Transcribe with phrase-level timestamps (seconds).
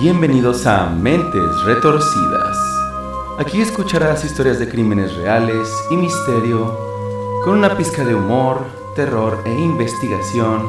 [0.00, 2.56] Bienvenidos a Mentes Retorcidas.
[3.38, 6.74] Aquí escucharás historias de crímenes reales y misterio,
[7.44, 8.64] con una pizca de humor,
[8.96, 10.66] terror e investigación,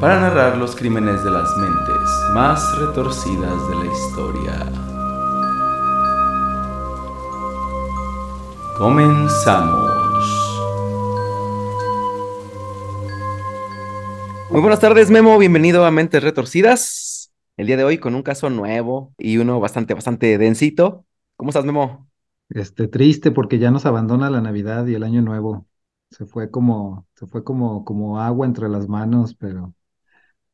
[0.00, 4.72] para narrar los crímenes de las mentes más retorcidas de la historia.
[8.76, 9.92] Comenzamos.
[14.50, 15.38] Muy buenas tardes, Memo.
[15.38, 17.11] Bienvenido a Mentes Retorcidas.
[17.56, 21.06] El día de hoy con un caso nuevo y uno bastante, bastante densito.
[21.36, 22.08] ¿Cómo estás, Memo?
[22.48, 25.66] Este, triste porque ya nos abandona la Navidad y el Año Nuevo.
[26.10, 29.74] Se fue como, se fue como, como agua entre las manos, pero,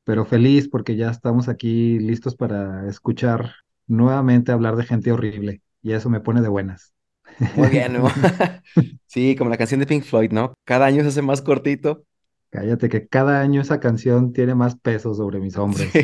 [0.05, 3.53] pero feliz porque ya estamos aquí listos para escuchar
[3.87, 5.63] nuevamente hablar de gente horrible.
[5.83, 6.95] Y eso me pone de buenas.
[7.55, 8.11] Muy bien, Memo.
[9.07, 10.55] Sí, como la canción de Pink Floyd, ¿no?
[10.65, 12.05] Cada año se hace más cortito.
[12.51, 16.03] Cállate que cada año esa canción tiene más peso sobre mis hombros.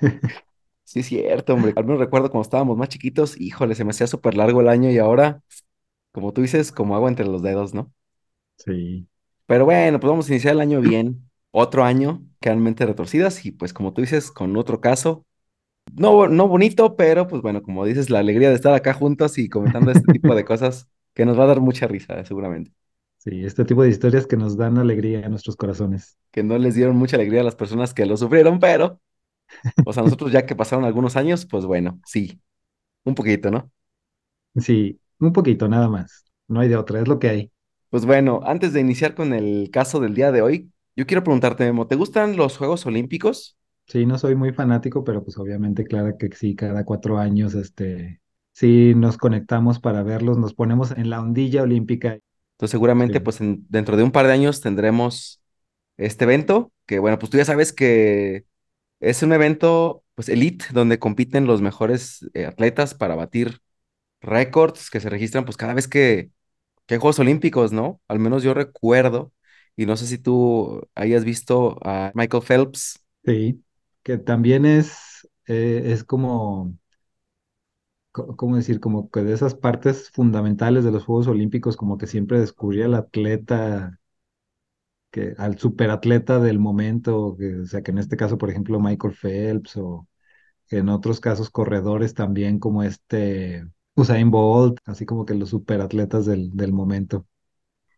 [0.84, 1.72] Sí, es cierto, hombre.
[1.76, 4.90] Al menos recuerdo cuando estábamos más chiquitos, híjole, se me hacía súper largo el año
[4.90, 5.42] y ahora,
[6.12, 7.92] como tú dices, como agua entre los dedos, ¿no?
[8.56, 9.06] Sí,
[9.46, 11.30] Pero bueno, pues vamos a iniciar el año bien.
[11.50, 15.24] Otro año, realmente retorcidas y pues como tú dices, con otro caso.
[15.94, 19.48] No, no bonito, pero pues bueno, como dices, la alegría de estar acá juntos y
[19.50, 22.72] comentando este tipo de cosas que nos va a dar mucha risa, seguramente.
[23.24, 26.16] Sí, este tipo de historias que nos dan alegría a nuestros corazones.
[26.30, 29.00] Que no les dieron mucha alegría a las personas que lo sufrieron, pero
[29.82, 32.40] pues a nosotros ya que pasaron algunos años, pues bueno, sí,
[33.04, 33.70] un poquito, ¿no?
[34.56, 36.24] Sí, un poquito nada más.
[36.48, 37.52] No hay de otra, es lo que hay.
[37.90, 41.64] Pues bueno, antes de iniciar con el caso del día de hoy, yo quiero preguntarte,
[41.64, 43.56] Memo, ¿te gustan los Juegos Olímpicos?
[43.86, 48.20] Sí, no soy muy fanático, pero pues obviamente, claro que sí, cada cuatro años, este,
[48.52, 52.18] sí nos conectamos para verlos, nos ponemos en la ondilla olímpica.
[52.54, 55.42] Entonces seguramente Sí, pues en- dentro de un par de años tendremos
[55.98, 58.46] este evento, que bueno, pues tú ya sabes que
[59.00, 63.60] es un evento pues elite donde compiten los mejores eh, atletas para batir
[64.22, 66.30] récords que se registran pues cada vez que,
[66.86, 68.00] que hay Juegos Olímpicos, ¿no?
[68.08, 69.32] Al menos yo recuerdo,
[69.76, 73.00] y no sé si tú hayas visto a Michael Phelps.
[73.24, 73.64] sí,
[74.02, 76.76] que también es, eh, es como, co-
[78.14, 78.80] ¿cómo decir?
[78.80, 82.94] Como que de esas partes fundamentales de los Juegos Olímpicos, como que siempre descubría al
[82.94, 84.00] atleta,
[85.10, 89.14] que, al superatleta del momento, que, o sea, que en este caso, por ejemplo, Michael
[89.14, 90.08] Phelps o
[90.70, 93.66] en otros casos corredores también como este
[93.96, 97.26] Usain Bolt, así como que los superatletas del, del momento.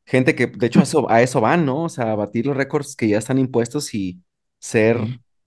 [0.06, 1.84] Gente que de hecho a eso, a eso van, ¿no?
[1.84, 4.22] O sea, a batir los récords que ya están impuestos y
[4.60, 4.98] ser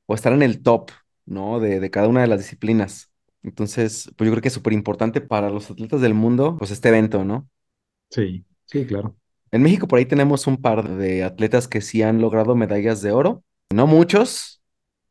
[0.07, 0.91] o estar en el top,
[1.25, 1.59] ¿no?
[1.59, 3.08] De, de cada una de las disciplinas.
[3.43, 6.89] Entonces, pues yo creo que es súper importante para los atletas del mundo, pues este
[6.89, 7.49] evento, ¿no?
[8.09, 9.15] sí, sí, claro.
[9.51, 13.11] En México por ahí tenemos un par de atletas que sí han logrado medallas de
[13.11, 13.43] oro.
[13.71, 14.61] No muchos,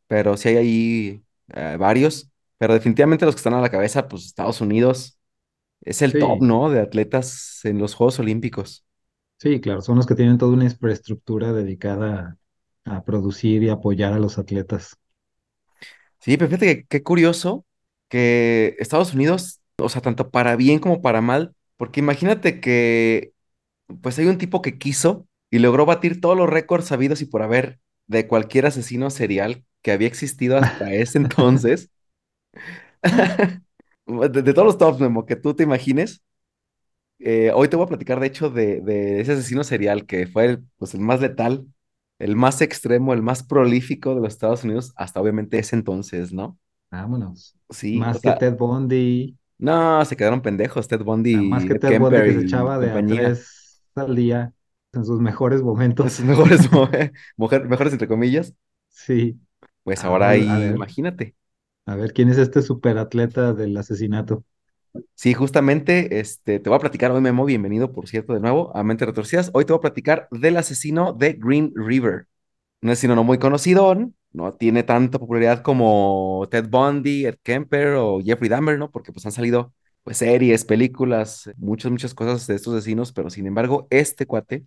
[0.09, 1.25] pero sí hay ahí
[1.55, 2.31] eh, varios.
[2.59, 5.19] Pero definitivamente los que están a la cabeza, pues Estados Unidos
[5.83, 6.71] es el top, ¿no?
[6.71, 8.87] De atletas en los Juegos Olímpicos.
[9.38, 9.81] sí, claro.
[9.83, 12.38] Son los que tienen toda una infraestructura dedicada
[12.84, 14.97] a, a producir y apoyar a los atletas.
[16.21, 17.65] Sí, pero fíjate que qué curioso
[18.09, 23.33] que Estados Unidos, o sea, tanto para bien como para mal, porque imagínate que
[24.03, 27.43] pues hay un tipo que quiso y logró batir todos los récords sabidos y por
[27.43, 31.91] haber de cualquier asesino serial que había existido hasta ese entonces,
[34.07, 36.23] de, de todos los tops, Memo, que tú te imagines.
[37.21, 40.47] Eh, hoy te voy a platicar, de hecho, de, de ese asesino serial que fue
[40.47, 41.67] el, pues, el más letal,
[42.19, 46.59] el más extremo, el más prolífico de los Estados Unidos hasta obviamente ese entonces, ¿no?
[46.91, 47.56] Vámonos.
[47.71, 51.75] Sí, Más que sea, Ted Bundy, No, se quedaron pendejos Ted ah, más Bundy, que
[51.75, 53.06] Ed Ted Bundy Kemper que se echaba de a compañía.
[53.06, 54.54] tres al día
[54.93, 55.62] en sus mejores
[56.00, 56.10] En momentos.
[56.10, 56.88] sus mejores, mo-
[57.37, 58.54] mujer- mejores entre comillas.
[58.88, 59.41] Sí.
[59.82, 61.34] Pues Ah, ahora ver, imagínate.
[61.87, 64.44] a ver quién es este superatleta del asesinato.
[65.15, 68.82] Sí, justamente, este, te voy a platicar hoy, Memo, bienvenido, por cierto, de nuevo a
[68.82, 69.50] Mente Retorcidas.
[69.53, 72.26] Hoy te voy a platicar del asesino de Green River.
[72.82, 74.12] Un asesino no muy conocido, no
[74.59, 78.91] tiene tanta popularidad como Ted Bundy, Ed Kemper o Jeffrey Dahmer, ¿no?
[78.91, 79.73] Porque pues han salido
[80.03, 84.67] pues series, películas, muchas, muchas cosas de estos asesinos, pero sin embargo, este cuate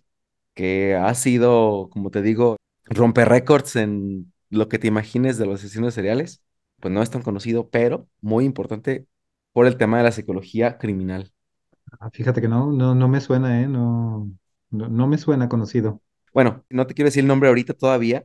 [0.54, 5.60] que ha sido, como te digo, romper récords en lo que te imagines de los
[5.60, 6.42] asesinos seriales,
[6.80, 9.06] pues no es tan conocido, pero muy importante
[9.52, 11.32] por el tema de la psicología criminal.
[12.00, 13.66] Ah, fíjate que no, no, no me suena, ¿eh?
[13.68, 14.30] No,
[14.70, 16.00] no, no me suena conocido.
[16.32, 18.24] Bueno, no te quiero decir el nombre ahorita todavía,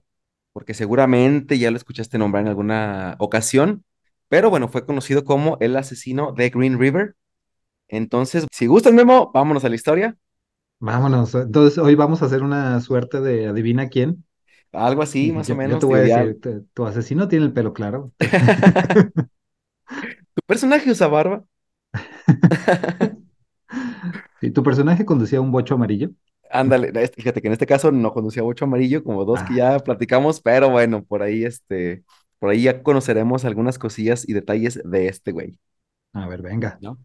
[0.57, 3.83] porque seguramente ya lo escuchaste nombrar en alguna ocasión,
[4.27, 7.15] pero bueno, fue conocido como el asesino de Green River.
[7.87, 10.17] Entonces, si gustas, Memo, vámonos a la historia.
[10.79, 11.35] Vámonos.
[11.35, 14.25] Entonces, hoy vamos a hacer una suerte de adivina quién.
[14.71, 16.39] Algo así, más o yo te menos, voy a decir,
[16.73, 18.11] tu asesino tiene el pelo claro.
[20.33, 21.45] ¿Tu personaje usa barba?
[24.41, 26.09] ¿Y tu personaje conducía un bocho amarillo?
[26.51, 29.57] Ándale, este- fíjate que en este caso no conducía bocho amarillo, como dos que Ah,
[29.57, 32.03] ya platicamos, pero bueno, por ahí este,
[32.39, 35.57] por ahí ya conoceremos algunas cosillas y detalles de este güey,
[36.13, 36.77] a ver, venga.
[36.81, 36.97] ¿no?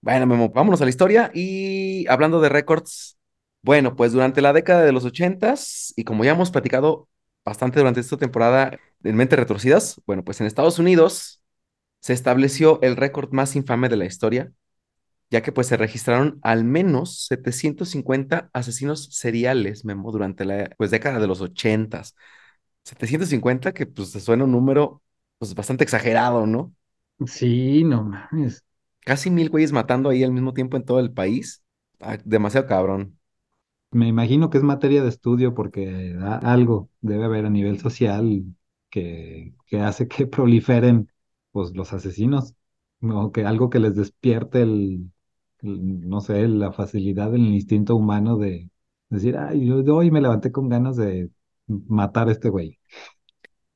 [0.00, 3.18] Bueno, Memo, vámonos a la historia y hablando de récords,
[3.62, 7.08] bueno, pues durante la década de los ochentas y como ya hemos platicado
[7.44, 11.42] bastante durante esta temporada en Mente Retorcidas, bueno, pues en Estados Unidos
[12.00, 14.52] se estableció el récord más infame de la historia,
[15.30, 21.18] ya que pues se registraron al menos 750 asesinos seriales, Memo, durante la pues década
[21.20, 22.14] de los ochentas.
[22.84, 25.02] 750 que pues suena un número
[25.38, 26.74] pues bastante exagerado, ¿no?
[27.26, 28.64] Sí, no mames.
[29.04, 31.62] Casi mil güeyes matando ahí al mismo tiempo en todo el país.
[32.00, 33.18] Ah, demasiado cabrón.
[33.92, 38.44] Me imagino que es materia de estudio porque a- algo debe haber a nivel social
[38.90, 41.10] que, que hace que proliferen
[41.52, 42.54] pues, los asesinos,
[43.02, 45.10] o que algo que les despierte el,
[45.66, 48.70] no sé, la facilidad del instinto humano de
[49.08, 51.30] decir, ay, yo, yo hoy me levanté con ganas de
[51.66, 52.78] matar a este güey.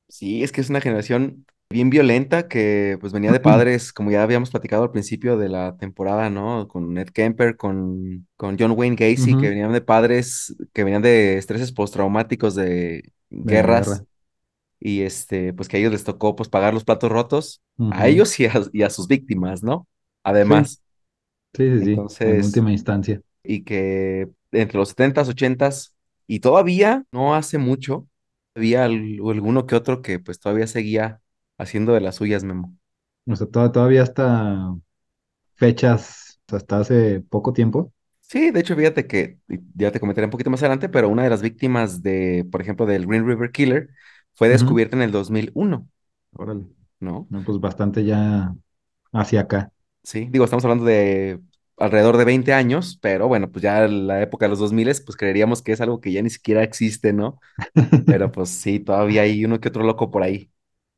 [0.08, 4.22] Sí, es que es una generación bien violenta que pues venía de padres, como ya
[4.24, 6.66] habíamos platicado al principio de la temporada, ¿no?
[6.66, 11.38] Con Ned Kemper, con, con John Wayne Gacy, que venían de padres que venían de
[11.38, 13.12] estreses postraumáticos de
[13.44, 13.96] De la guerra.
[13.96, 14.04] guerras
[14.80, 18.38] y este, pues que a ellos les tocó pues pagar los platos rotos, a ellos
[18.40, 19.88] y a, y a sus víctimas, ¿no?
[20.24, 20.89] Además, sí,
[21.54, 23.20] sí, sí, en entonces, última instancia.
[23.44, 28.08] y que entre los setentas ochentas y todavía no hace mucho,
[28.54, 31.22] había al- alguno que otro que pues todavía seguía
[31.58, 32.76] haciendo de las suyas, Memo.
[33.26, 34.74] O sea, to- todavía hasta
[35.56, 37.92] fechas, hasta hace poco tiempo.
[38.20, 39.38] Sí, de hecho, fíjate que
[39.74, 42.86] ya te comentaré un poquito más adelante, pero una de las víctimas de, por ejemplo,
[42.86, 43.88] del Green River Killer
[44.34, 45.88] fue descubierta en el 2001,
[46.32, 46.66] Órale.
[47.00, 47.28] ¿no?
[47.28, 48.54] No, pues bastante ya
[49.12, 49.72] hacia acá.
[50.02, 51.40] Sí, digo, estamos hablando de
[51.76, 55.62] alrededor de 20 años, pero bueno, pues ya la época de los 2000, pues creeríamos
[55.62, 57.40] que es algo que ya ni siquiera existe, ¿no?
[58.06, 60.50] Pero pues sí, todavía hay uno que otro loco por ahí.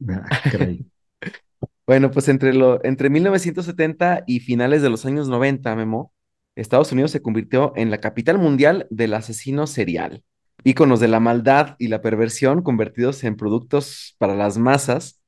[0.08, 0.24] Ah.
[1.86, 6.12] Bueno, pues entre, lo, entre 1970 y finales de los años 90, Memo,
[6.54, 10.22] Estados Unidos se convirtió en la capital mundial del asesino serial.
[10.64, 15.21] Íconos de la maldad y la perversión convertidos en productos para las masas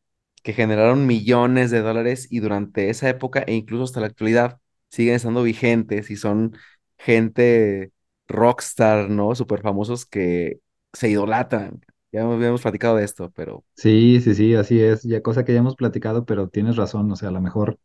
[0.44, 4.61] que generaron millones de dólares y durante esa época e incluso hasta la actualidad
[4.91, 6.56] siguen estando vigentes y son
[6.99, 7.93] gente
[8.29, 9.35] rockstar, ¿no?
[9.37, 10.61] Súper famosos que
[10.94, 11.82] se idolatran.
[12.12, 15.02] Ya habíamos platicado de esto, pero Sí, sí, sí, así es.
[15.02, 17.11] Ya cosa que ya hemos platicado, pero tienes razón.
[17.11, 17.79] O sea, a lo mejor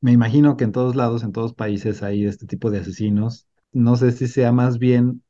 [0.00, 3.48] me imagino que en todos lados, en todos países hay este tipo de asesinos.
[3.72, 5.24] No sé si sea más bien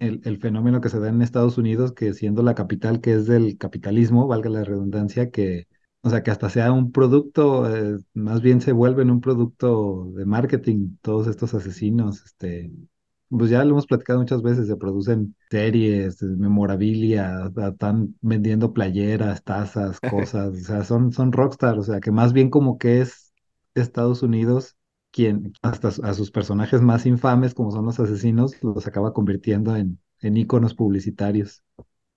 [0.00, 3.26] el, el fenómeno que se da en Estados Unidos, que siendo la capital que es
[3.26, 5.68] del capitalismo, valga la redundancia, que,
[6.02, 10.24] o sea, que hasta sea un producto, eh, más bien se vuelven un producto de
[10.26, 12.70] marketing, todos estos asesinos, este,
[13.28, 20.00] pues ya lo hemos platicado muchas veces, se producen series, memorabilia, están vendiendo playeras, tazas,
[20.10, 23.32] cosas, o sea, son, son rockstar, o sea, que más bien como que es
[23.74, 24.76] Estados Unidos
[25.10, 29.98] quien hasta a sus personajes más infames, como son los asesinos, los acaba convirtiendo en,
[30.20, 31.62] en íconos publicitarios.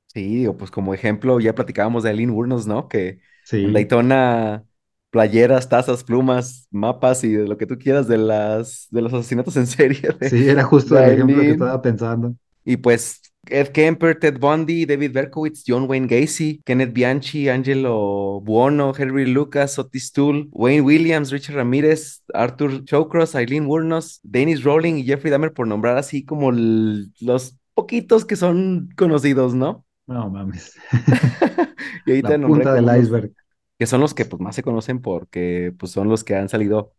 [0.07, 2.89] Sí, digo, pues como ejemplo, ya platicábamos de Aileen Wuornos, ¿no?
[2.89, 4.63] Que Sí, Daytona,
[5.09, 9.55] playeras, tazas, plumas, mapas y de lo que tú quieras de las de los asesinatos
[9.57, 12.35] en serie de, sí, era justo el ejemplo que estaba pensando.
[12.63, 18.93] Y pues Ed Kemper, Ted Bundy, David Berkowitz, John Wayne Gacy, Kenneth Bianchi, Angelo Buono,
[18.95, 25.03] Henry Lucas, Otis Toole, Wayne Williams, Richard Ramírez, Arthur Shawcross, Aileen Wuornos, Dennis Rowling y
[25.03, 29.85] Jeffrey Dahmer, por nombrar así como los poquitos que son conocidos, ¿no?
[30.11, 30.77] No mames,
[32.05, 33.33] Y ahí la te punta del iceberg.
[33.77, 36.93] que son los que pues más se conocen porque pues son los que han salido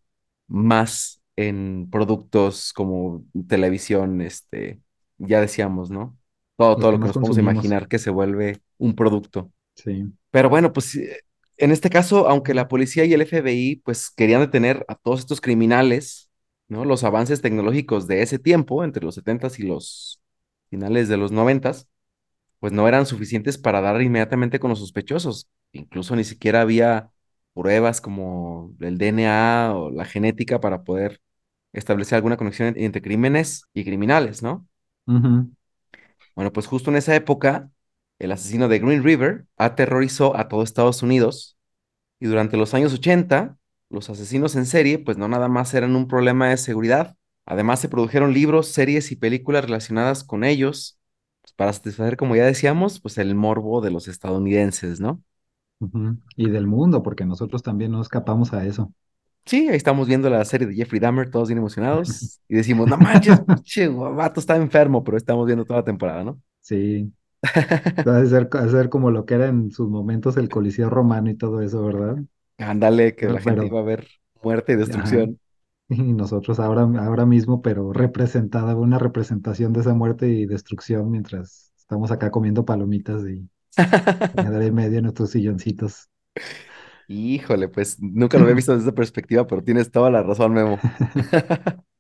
[0.49, 4.81] más en productos como televisión, este,
[5.19, 6.19] ya decíamos, ¿no?
[6.57, 9.53] Todo, todo que lo que nos podemos imaginar que se vuelve un producto.
[9.77, 10.05] Sí.
[10.31, 11.21] Pero bueno, pues eh,
[11.57, 15.41] en este caso, aunque la policía y el FBI pues querían detener a todos estos
[15.41, 16.31] criminales,
[16.69, 16.85] ¿no?
[16.85, 20.21] Los avances tecnológicos de ese tiempo, entre los setentas y los
[20.71, 21.89] finales de los noventas,
[22.63, 25.51] pues no eran suficientes para dar inmediatamente con los sospechosos.
[25.75, 27.13] Incluso ni siquiera había
[27.55, 31.21] pruebas como el DNA o la genética para poder
[31.75, 34.69] establecer alguna conexión en- entre crímenes y criminales, ¿no?
[36.35, 37.71] Bueno, pues justo en esa época,
[38.19, 41.59] el asesino de Green River aterrorizó a todo Estados Unidos
[42.21, 43.59] y durante los años 80,
[43.91, 47.17] los asesinos en serie, pues no nada más eran un problema de seguridad,
[47.47, 50.99] además se produjeron libros, series y películas relacionadas con ellos,
[51.43, 55.23] pues, para satisfacer, como ya decíamos, pues el morbo de los estadounidenses, ¿no?
[56.37, 58.93] Y del mundo, porque nosotros también no escapamos a eso.
[59.45, 62.97] Sí, ahí estamos viendo la serie de Jeffrey Dahmer, todos bien emocionados, y decimos, no
[62.97, 66.41] manches, che, vato está enfermo, pero estamos viendo toda la temporada, ¿no?
[66.61, 67.13] Sí,
[68.07, 71.37] ha de ser, ser como lo que era en sus momentos el Coliseo Romano y
[71.37, 72.19] todo eso, ¿verdad?
[72.59, 74.09] Ándale, que Pero, la gente pero, iba a ver
[74.43, 75.29] muerte y ajá.
[75.93, 81.73] Y nosotros ahora, ahora mismo, pero representada, una representación de esa muerte y destrucción mientras
[81.77, 83.47] estamos acá comiendo palomitas y
[84.67, 86.09] y media en nuestros silloncitos.
[87.09, 90.79] Híjole, pues nunca lo había visto desde esa perspectiva, pero tienes toda la razón, Memo.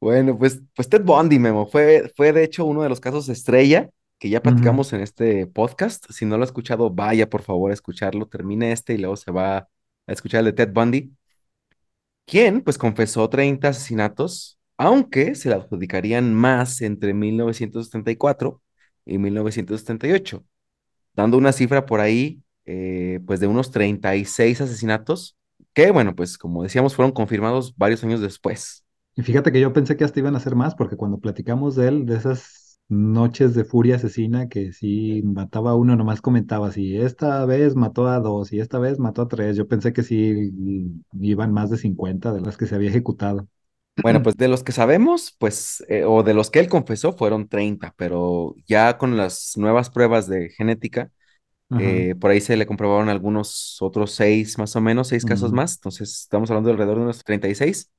[0.00, 3.90] Bueno, pues, pues Ted Bundy, Memo, fue, fue de hecho uno de los casos estrella
[4.18, 6.06] que ya platicamos en este podcast.
[6.10, 8.26] Si no lo ha escuchado, vaya por favor a escucharlo.
[8.26, 9.68] Termine este y luego se va a
[10.06, 11.12] escuchar el de Ted Bundy,
[12.28, 18.62] quien pues confesó 30 asesinatos, aunque se le adjudicarían más entre 1974
[19.06, 20.44] y 1978,
[21.14, 25.38] dando una cifra por ahí eh, pues de unos 36 asesinatos,
[25.72, 28.84] que bueno, pues como decíamos, fueron confirmados varios años después.
[29.16, 31.88] Y fíjate que yo pensé que hasta iban a hacer más, porque cuando platicamos de
[31.88, 36.96] él, de esas noches de furia asesina, que si mataba a uno, nomás comentaba, si
[36.96, 40.52] esta vez mató a dos y esta vez mató a tres, yo pensé que sí
[41.20, 43.48] iban más de 50 de las que se había ejecutado.
[44.00, 47.48] Bueno, pues de los que sabemos, pues, eh, o de los que él confesó, fueron
[47.48, 51.10] 30, pero ya con las nuevas pruebas de genética,
[51.76, 55.76] eh, por ahí se le comprobaron algunos otros seis, más o menos, seis casos más,
[55.76, 57.90] entonces estamos hablando de alrededor de unos 36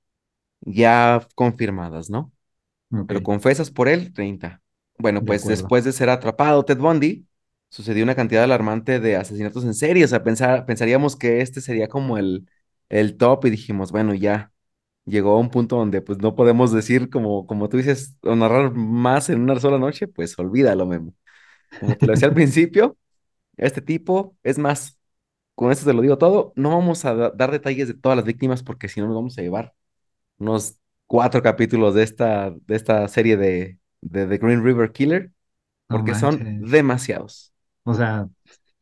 [0.61, 2.33] ya confirmadas, ¿no?
[3.07, 4.61] Pero confesas por él, 30.
[4.99, 7.27] Bueno, pues después de ser atrapado Ted Bundy,
[7.69, 11.87] sucedió una cantidad alarmante de asesinatos en serie, o sea, pensar, pensaríamos que este sería
[11.87, 12.49] como el,
[12.89, 14.51] el top y dijimos, bueno, ya
[15.05, 18.73] llegó a un punto donde pues no podemos decir como, como tú dices, o narrar
[18.75, 21.13] más en una sola noche, pues olvídalo, Memo.
[21.79, 22.97] Como te lo decía al principio,
[23.57, 24.99] este tipo, es más,
[25.55, 28.25] con esto te lo digo todo, no vamos a da- dar detalles de todas las
[28.25, 29.73] víctimas porque si no nos vamos a llevar
[30.39, 35.31] unos cuatro capítulos de esta, de esta serie de, de The Green River Killer,
[35.89, 37.53] No porque son demasiados,
[37.83, 38.29] O sea,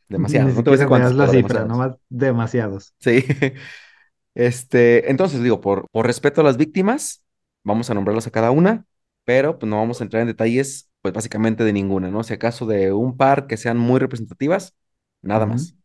[0.09, 0.55] demasiados.
[0.55, 1.67] No te voy a decir cuántos, la cifra, demasiados.
[1.67, 2.93] nomás demasiados.
[2.99, 3.23] Sí.
[4.35, 7.25] Este, entonces digo, por, por respeto a las víctimas,
[7.63, 8.85] vamos a nombrarlos a cada una,
[9.25, 12.23] pero pues no vamos a entrar en detalles, pues básicamente de ninguna, ¿no?
[12.23, 14.75] Si acaso de un par que sean muy representativas,
[15.21, 15.75] nada más.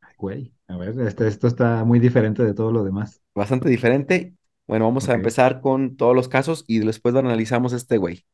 [0.00, 3.22] Ay, Güey, a ver, este, esto está muy diferente de todo lo demás.
[3.34, 4.34] Bastante diferente.
[4.66, 8.24] Bueno, vamos a empezar con todos los casos y después lo analizamos este güey.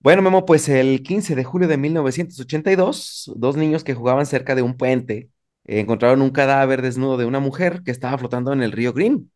[0.00, 4.62] Bueno, Memo, pues el 15 de julio de 1982, dos niños que jugaban cerca de
[4.62, 5.30] un puente
[5.64, 9.30] eh, encontraron un cadáver desnudo de una mujer que estaba flotando en el río Green.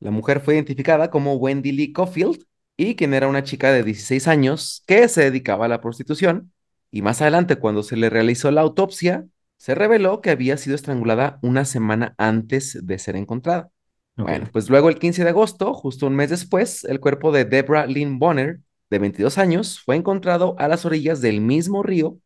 [0.00, 2.44] La mujer fue identificada como Wendy Lee Caulfield
[2.76, 6.52] y quien era una chica de 16 años que se dedicaba a la prostitución.
[6.90, 11.38] Y más adelante, cuando se le realizó la autopsia, se reveló que había sido estrangulada
[11.42, 13.70] una semana antes de ser encontrada.
[14.16, 17.86] Bueno, pues luego el 15 de agosto, justo un mes después, el cuerpo de Deborah
[17.86, 18.60] Lynn Bonner,
[18.92, 22.18] de 22 años, fue encontrado a las orillas del mismo río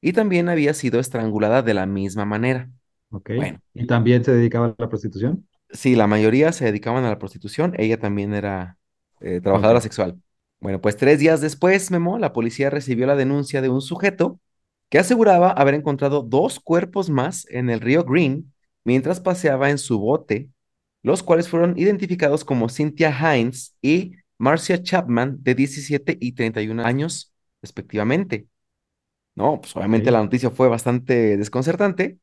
[0.00, 2.68] y también había sido estrangulada de la misma manera.
[3.10, 3.30] ok.
[3.36, 5.46] Bueno, ¿Y también se dedicaba a la prostitución?
[5.70, 8.76] Sí, la mayoría se dedicaban a la prostitución, ella también era
[9.20, 10.20] eh, trabajadora sexual.
[10.60, 14.40] Bueno, pues tres días después, Memo, la policía recibió la denuncia de un sujeto
[14.88, 18.52] que aseguraba haber encontrado dos cuerpos más en el río Green
[18.84, 20.48] mientras paseaba en su bote,
[21.02, 27.32] los cuales fueron identificados como Cynthia Hines y Marcia Chapman, de 17 y 31 años,
[27.62, 28.48] respectivamente.
[29.34, 32.18] No, pues obviamente la noticia fue bastante desconcertante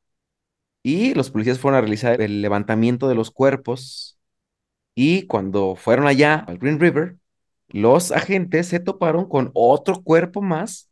[0.83, 4.19] y los policías fueron a realizar el levantamiento de los cuerpos
[4.95, 7.17] y cuando fueron allá al Green River,
[7.69, 10.89] los agentes se toparon con otro cuerpo más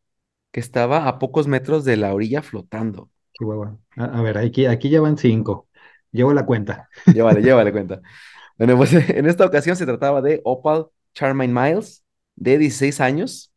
[0.52, 3.10] que estaba a pocos metros de la orilla flotando.
[3.34, 3.78] Chihuahua.
[3.98, 5.68] A, a ver, aquí, aquí ya van cinco.
[6.12, 6.90] Llevo la cuenta.
[7.12, 8.02] Llévale, llévale cuenta.
[8.58, 12.04] Bueno, pues en esta ocasión se trataba de Opal Charmaine Miles,
[12.36, 13.54] de 16 años,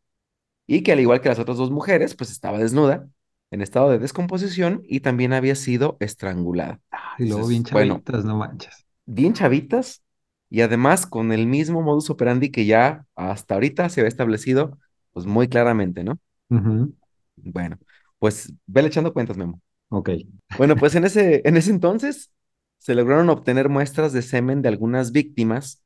[0.67, 3.09] y que al igual que las otras dos mujeres, pues estaba desnuda,
[3.51, 6.81] en estado de descomposición y también había sido estrangulada.
[7.17, 8.85] Y luego bien bueno, chavitas, no manches.
[9.05, 10.03] bien chavitas
[10.49, 14.79] y además con el mismo modus operandi que ya hasta ahorita se había establecido,
[15.13, 16.19] pues muy claramente, ¿no?
[16.49, 16.93] Ujú,
[17.35, 17.77] Bueno,
[18.19, 19.61] pues vele echando cuentas, Memo.
[19.89, 20.09] Ok,
[20.57, 22.31] Bueno, pues en ese, en ese entonces
[22.79, 25.83] se lograron obtener muestras de semen de algunas víctimas,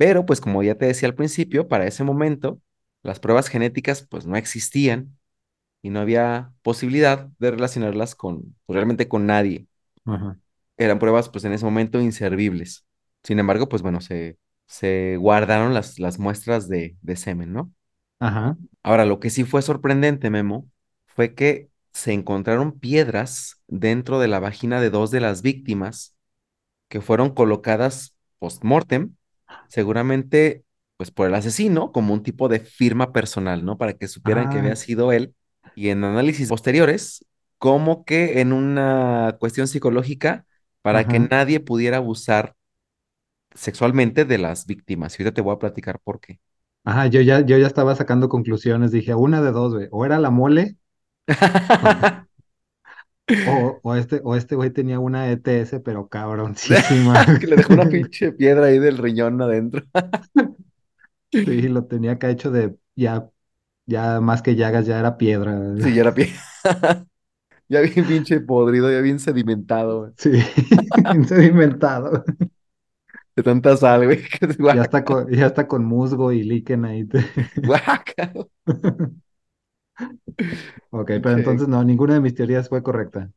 [0.00, 2.62] pero pues como ya te decía al principio, para ese momento
[3.04, 5.18] las pruebas genéticas pues no existían
[5.82, 9.66] y no había posibilidad de relacionarlas con, pues, realmente con nadie.
[10.04, 10.38] ajá,
[10.76, 12.86] eran pruebas pues en ese momento inservibles.
[13.24, 17.72] Sin embargo, pues bueno, se, se guardaron las, las muestras de, de semen, ¿no?
[18.18, 20.68] ajá, Ahora, lo que sí fue sorprendente, Memo,
[21.06, 26.16] fue que se encontraron piedras dentro de la vagina de dos de las víctimas
[26.88, 29.16] que fueron colocadas post-mortem,
[29.70, 30.64] seguramente
[30.98, 33.78] pues por el asesino, como un tipo de firma personal, ¿no?
[33.78, 35.34] Para que supieran que Ah, había sido él.
[35.74, 37.26] Y en análisis posteriores,
[37.58, 40.46] como que en una cuestión psicológica,
[40.82, 42.56] para que nadie pudiera abusar
[43.54, 45.18] sexualmente de las víctimas.
[45.18, 46.40] Y ahorita te voy a platicar por qué.
[46.84, 48.90] Ajá, yo ya, yo ya estaba sacando conclusiones.
[48.92, 49.88] Dije, una de dos, güey.
[49.92, 50.76] O era la mole,
[53.48, 57.14] o, o este, o este güey tenía una ETS, pero cabroncísima.
[57.40, 59.82] Que le dejó una pinche piedra ahí del riñón adentro.
[61.32, 63.30] Sí, lo tenía acá hecho de ya,
[63.86, 65.76] ya más que llagas, ya era piedra.
[65.80, 66.34] Sí, ya era piedra.
[67.68, 70.12] Ya bien pinche podrido, ya bien sedimentado, güey.
[70.16, 70.32] Sí,
[71.28, 72.24] sedimentado.
[73.36, 74.24] De tanta sal, güey.
[74.74, 77.06] Ya está con, ya está con musgo y líquen ahí.
[77.62, 78.32] guaca,
[80.90, 83.30] Ok, pero entonces no, ninguna de mis teorías fue correcta.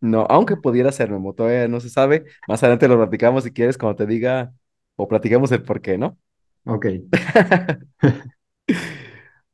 [0.00, 2.24] No, aunque pudiera ser, Memo, todavía no se sabe.
[2.48, 4.52] Más adelante lo platicamos si quieres, cuando te diga,
[4.96, 6.18] o platicamos el por qué, ¿no?
[6.66, 6.86] Ok.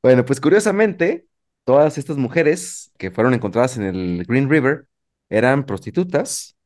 [0.02, 1.26] Bueno, pues curiosamente,
[1.64, 4.87] todas estas mujeres que fueron encontradas en el Green River
[5.28, 6.57] eran prostitutas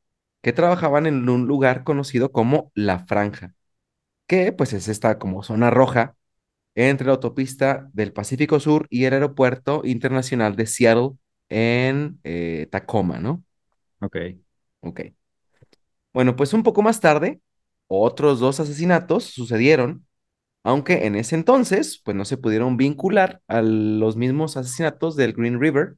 [0.43, 3.55] que trabajaban en un lugar conocido como La Franja,
[4.27, 6.17] que pues es esta como zona roja
[6.75, 11.11] entre la autopista del Pacífico Sur y el aeropuerto internacional de Seattle
[11.49, 13.45] en eh, Tacoma, ¿no?
[14.01, 14.17] Ok.
[14.81, 15.01] Ok.
[16.13, 17.41] Bueno, pues un poco más tarde,
[17.87, 20.07] otros dos asesinatos sucedieron,
[20.65, 25.61] aunque en ese entonces, pues no se pudieron vincular a los mismos asesinatos del Green
[25.61, 25.97] River,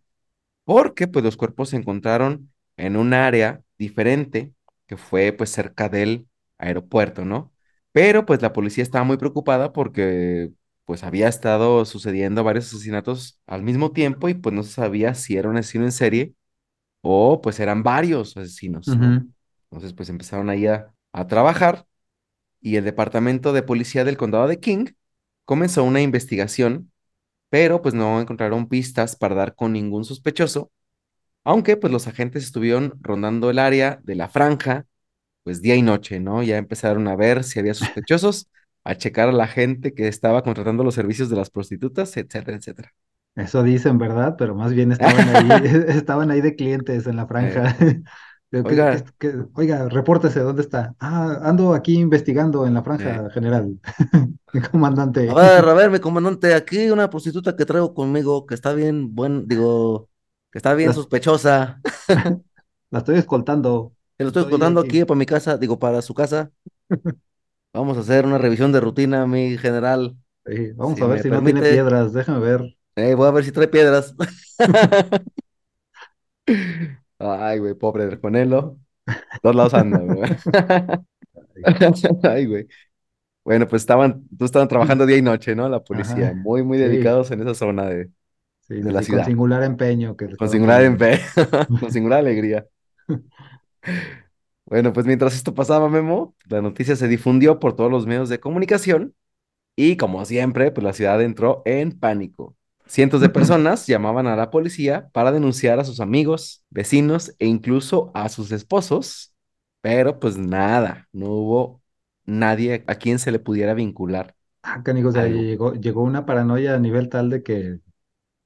[0.64, 4.52] porque pues los cuerpos se encontraron en un área diferente,
[4.86, 6.28] que fue pues cerca del
[6.58, 7.52] aeropuerto, ¿no?
[7.92, 10.52] Pero pues la policía estaba muy preocupada porque
[10.84, 15.36] pues había estado sucediendo varios asesinatos al mismo tiempo y pues no se sabía si
[15.36, 16.34] era un asesino en serie
[17.02, 19.14] o pues eran varios asesinos, ¿no?
[19.14, 19.32] Ujú.
[19.70, 21.86] Entonces pues empezaron ahí a, a trabajar
[22.60, 24.86] y el departamento de policía del condado de King
[25.44, 26.92] comenzó una investigación,
[27.50, 30.72] pero pues no encontraron pistas para dar con ningún sospechoso,
[31.44, 34.86] aunque pues los agentes estuvieron rondando el área de la franja,
[35.44, 36.42] pues día y noche, ¿no?
[36.42, 38.48] Ya empezaron a ver si había sospechosos,
[38.84, 42.94] a checar a la gente que estaba contratando los servicios de las prostitutas, etcétera, etcétera.
[43.36, 44.36] Eso dicen, ¿verdad?
[44.38, 47.76] Pero más bien estaban ahí, estaban ahí de clientes en la Eh, franja.
[48.50, 49.04] Digo, ¿qué- qué- oiga,
[49.54, 50.94] Oiga, repórtese, ¿dónde está?
[51.00, 53.80] Ah, ando aquí investigando en la eh, franja general.
[55.26, 58.74] A Comandante, ver, a ver, mi comandante, aquí una prostituta que traigo conmigo, que está
[58.74, 60.10] bien, buen, digo,
[60.52, 61.82] que está bien la, sospechosa.
[62.90, 63.94] la estoy escoltando.
[64.18, 64.80] Lo estoy Estoy contando aquí.
[64.80, 66.50] aquí para mi casa, digo, para su casa.
[67.74, 70.16] Vamos a hacer una revisión de rutina, mi general.
[70.46, 72.76] Sí, vamos Si a ver si no tiene permite, piedras, déjame ver.
[72.96, 74.14] eh, voy a ver si trae piedras.
[77.18, 78.78] Ay, güey, pobre del Conelo.
[79.42, 80.22] Dos lados anda, güey.
[82.22, 82.66] Ay, güey.
[83.44, 85.68] Bueno, pues estaban, tú estaban trabajando día y noche, ¿no?
[85.68, 88.10] La policía, Ajá, muy, muy sí, dedicados en esa zona de,
[88.60, 89.24] sí, de sí, la sí, con ciudad.
[89.24, 90.82] singular empeño que Con singular poniendo.
[90.82, 91.20] empe-
[91.80, 92.66] con singular alegría.
[94.66, 98.40] Bueno, pues mientras esto pasaba, Memo, la noticia se difundió por todos los medios de
[98.40, 99.14] comunicación
[99.76, 102.56] y como siempre, pues la ciudad entró en pánico.
[102.86, 108.12] Cientos de personas llamaban a la policía para denunciar a sus amigos, vecinos e incluso
[108.14, 109.34] a sus esposos,
[109.82, 111.82] pero pues nada, no hubo
[112.26, 115.28] nadie a quien se le pudiera vincular Ah, canijo, o sea, algo.
[115.28, 117.80] llegó, llegó una paranoia a nivel tal de que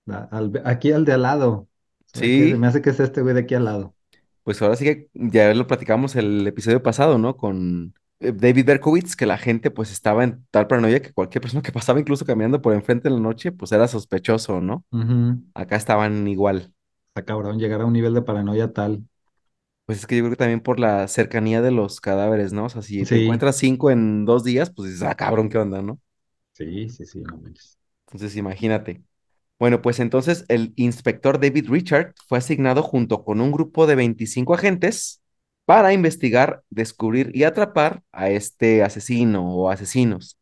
[0.09, 1.69] al- aquí al de al lado.
[2.07, 3.95] Se me Sí, hace que es este güey de aquí al lado.
[4.49, 7.37] Pues ahora sí que ya lo platicamos el episodio pasado, ¿no?
[7.37, 11.61] Con eh, David Berkowitz, que la gente pues estaba en tal paranoia que cualquier persona
[11.61, 14.87] que pasaba incluso caminando por enfrente en la noche, pues era sospechoso, ¿no?
[15.53, 16.73] Acá estaban igual.
[17.09, 19.05] Está cabrón llegar a un nivel de paranoia tal.
[19.85, 22.65] Pues es que yo creo que también por la cercanía de los cadáveres, ¿no?
[22.65, 25.83] O sea, si te encuentras cinco en dos días, pues dices, ah, cabrón, ¿qué onda,
[25.83, 26.01] no?
[26.53, 27.43] sí, sí, sí, no.
[28.07, 29.03] Entonces, imagínate.
[29.59, 34.55] Bueno, pues entonces el inspector David Richard fue asignado junto con un grupo de 25
[34.55, 35.21] agentes
[35.65, 40.39] para investigar, descubrir y atrapar a este asesino o asesinos.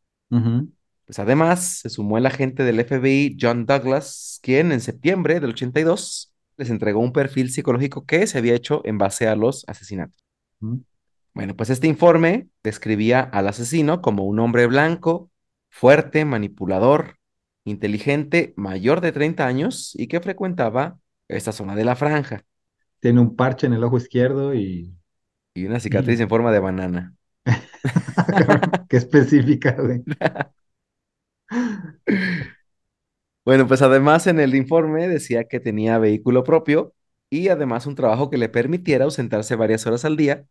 [1.07, 6.33] Pues además se sumó el agente del FBI John Douglas, quien en septiembre del 82
[6.57, 10.23] les entregó un perfil psicológico que se había hecho en base a los asesinatos.
[11.35, 15.31] Bueno, pues este informe describía al asesino como un hombre blanco,
[15.71, 17.16] fuerte, manipulador,
[17.67, 20.99] inteligente, mayor de 30 años y que frecuentaba
[21.29, 22.45] esta zona de la franja
[23.01, 24.95] Tiene un parche en el ojo izquierdo y,
[25.55, 26.21] y una cicatriz y...
[26.21, 27.15] en forma de banana.
[28.89, 30.03] Qué específica, güey.
[33.45, 36.95] Bueno, pues además en el informe decía que tenía vehículo propio
[37.31, 40.47] y además un trabajo que le permitiera ausentarse varias horas al día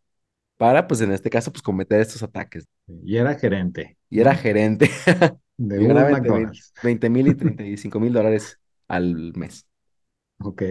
[0.58, 2.66] para, pues en este caso, pues cometer estos ataques.
[3.04, 4.90] Y era gerente, Y era gerente
[5.58, 6.72] De y un ganaba entre McDonald's.
[6.82, 9.66] 20 mil y 35 mil dólares al mes.
[10.40, 10.62] Ok.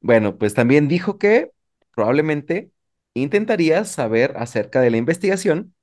[0.00, 1.50] Bueno, pues también dijo que
[1.94, 2.70] probablemente
[3.14, 5.74] intentaría saber acerca de la investigación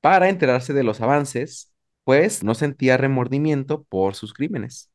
[0.00, 1.72] para enterarse de los avances,
[2.04, 4.90] pues no sentía remordimiento por sus crímenes.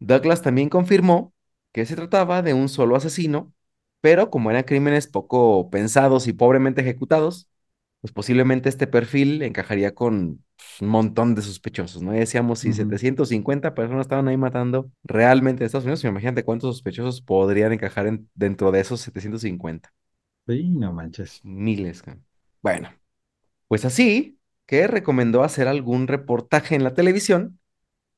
[0.00, 1.34] Douglas también confirmó
[1.72, 3.52] que se trataba de un solo asesino,
[4.00, 7.47] pero como eran crímenes poco pensados y pobremente ejecutados,
[8.00, 12.14] pues posiblemente este perfil encajaría con pues, un montón de sospechosos, ¿no?
[12.14, 12.74] Y decíamos, si Ujú.
[12.74, 18.30] 750 personas estaban ahí matando realmente en Estados Unidos, imagínate cuántos sospechosos podrían encajar en-
[18.34, 19.92] dentro de esos 750.
[20.48, 21.44] Sí, no manches.
[21.44, 22.02] Miles.
[22.62, 22.92] Bueno,
[23.68, 27.60] pues así que recomendó hacer algún reportaje en la televisión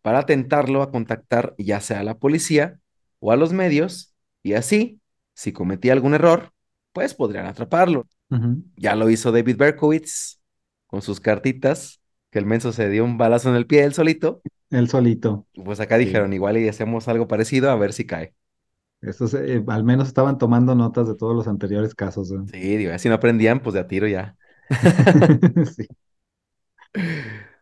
[0.02, 2.80] para tentarlo a contactar ya sea a la policía
[3.20, 5.00] o a los medios, y así,
[5.34, 6.52] si cometía algún error,
[6.92, 8.06] pues podrían atraparlo.
[8.76, 10.40] Ya lo hizo David Berkowitz
[10.86, 12.00] con sus cartitas,
[12.30, 14.40] que el menso se dio un balazo en el pie él solito.
[14.70, 15.46] Él solito.
[15.64, 16.06] Pues acá Sí.
[16.06, 18.34] dijeron, igual y hacemos algo parecido a ver si cae.
[19.02, 22.30] Estos eh, al menos estaban tomando notas de todos los anteriores casos.
[22.32, 22.36] ¿eh?
[22.52, 24.36] Sí, digo, si no aprendían, pues de a tiro ya.
[25.76, 25.86] Sí.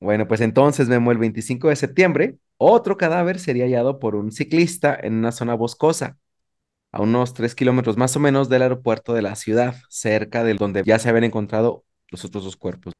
[0.00, 4.98] Bueno, pues entonces, Memo, el 25 de septiembre, otro cadáver sería hallado por un ciclista
[5.00, 6.18] en una zona boscosa,
[6.92, 10.82] a unos tres kilómetros más o menos del aeropuerto de la ciudad, cerca de donde
[10.84, 12.94] ya se habían encontrado los otros dos cuerpos.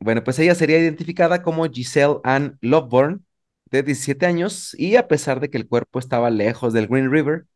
[0.00, 3.24] Bueno, pues ella sería identificada como Giselle Ann Loveborn,
[3.70, 7.46] de 17 años, y a pesar de que el cuerpo estaba lejos del Green River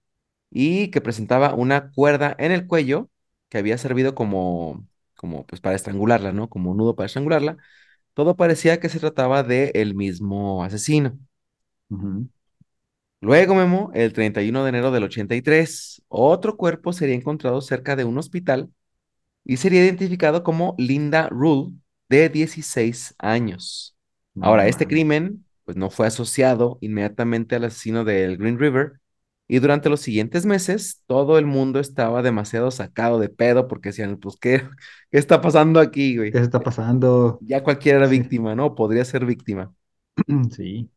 [0.51, 3.11] y que presentaba una cuerda en el cuello
[3.51, 6.49] que había servido como, como pues para estrangularla, ¿no?
[6.51, 7.59] Como un nudo para estrangularla,
[8.15, 11.19] todo parecía que se trataba de el mismo asesino.
[11.91, 12.29] Ujú.
[13.21, 18.17] Luego, Memo, el 31 de enero del 83, otro cuerpo sería encontrado cerca de un
[18.19, 18.71] hospital
[19.45, 21.75] y sería identificado como Linda Rule,
[22.09, 23.97] de 16 años.
[24.35, 29.01] No Ahora, este crimen, pues no fue asociado inmediatamente al asesino del Green River
[29.49, 34.19] y durante los siguientes meses todo el mundo estaba demasiado sacado de pedo porque decían,
[34.19, 34.63] pues, ¿qué,
[35.11, 36.39] qué está pasando aquí, ¿Qué güey?
[36.39, 37.41] se está pasando?
[37.41, 38.09] Ya cualquiera era Sí.
[38.09, 38.75] víctima, ¿no?
[38.75, 39.75] Podría ser víctima.
[40.51, 40.91] Sí.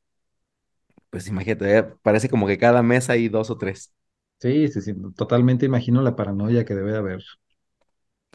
[1.11, 3.93] Pues imagínate, eh, parece como que cada mes hay dos o tres.
[4.39, 4.93] Sí, sí, sí.
[5.15, 7.23] Totalmente imagino la paranoia que debe de haber.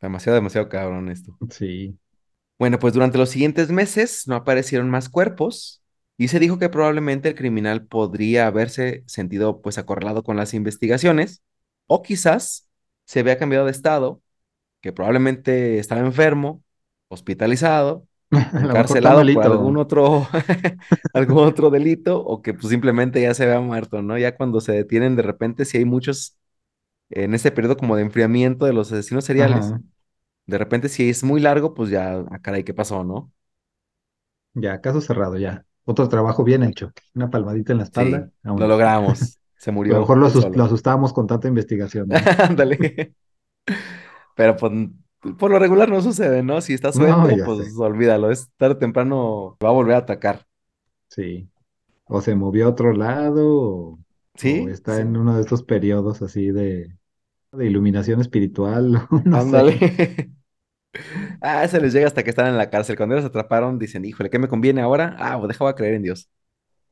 [0.01, 1.39] Demasiado, demasiado cabrón esto.
[1.51, 1.99] Sí.
[2.59, 5.83] Bueno, pues durante los siguientes meses no aparecieron más cuerpos
[6.17, 11.43] y se dijo que probablemente el criminal podría haberse sentido pues acorralado con las investigaciones
[11.87, 12.69] o quizás
[13.05, 14.23] se había cambiado de estado,
[14.83, 16.65] que probablemente estaba enfermo,
[17.09, 20.27] hospitalizado encarcelado por algún otro
[21.15, 24.19] algún otro delito o que pues simplemente ya se había muerto, ¿no?
[24.19, 26.37] Ya cuando se detienen de repente si hay muchos
[27.11, 29.81] en ese periodo como de enfriamiento de los asesinos seriales Ajá.
[30.47, 33.33] de repente, si es muy largo, pues ya, ah, caray, ¿qué pasó, no?
[34.55, 35.65] Ya, caso cerrado, ya.
[35.85, 36.93] Otro trabajo bien hecho.
[37.15, 39.39] Una palmadita en la espalda, Sí, lo logramos.
[39.57, 42.17] Se A lo murió mejor lo, asustábamos con tanta investigación, ¿no?
[42.39, 43.15] Ándale.
[44.35, 44.73] Pero pues,
[45.35, 46.61] por lo regular no sucede, ¿no?
[46.61, 47.75] Si está suelto, pues sé.
[47.79, 48.31] olvídalo.
[48.31, 50.47] Es tarde o temprano va a volver a atacar.
[51.11, 51.49] Sí.
[52.07, 54.01] O se movió a otro lado, o,
[54.47, 54.71] o ¿Sí?
[54.71, 56.99] está en uno de estos periodos así de,
[57.53, 59.79] de iluminación espiritual, no Ándale.
[59.79, 59.81] sé.
[61.41, 62.97] Ah, se les llega hasta que están en la cárcel.
[62.97, 65.17] Cuando los atraparon, dicen, híjole, ¿qué me conviene ahora?
[65.19, 66.29] Ah, pues deja, voy a creer en Dios.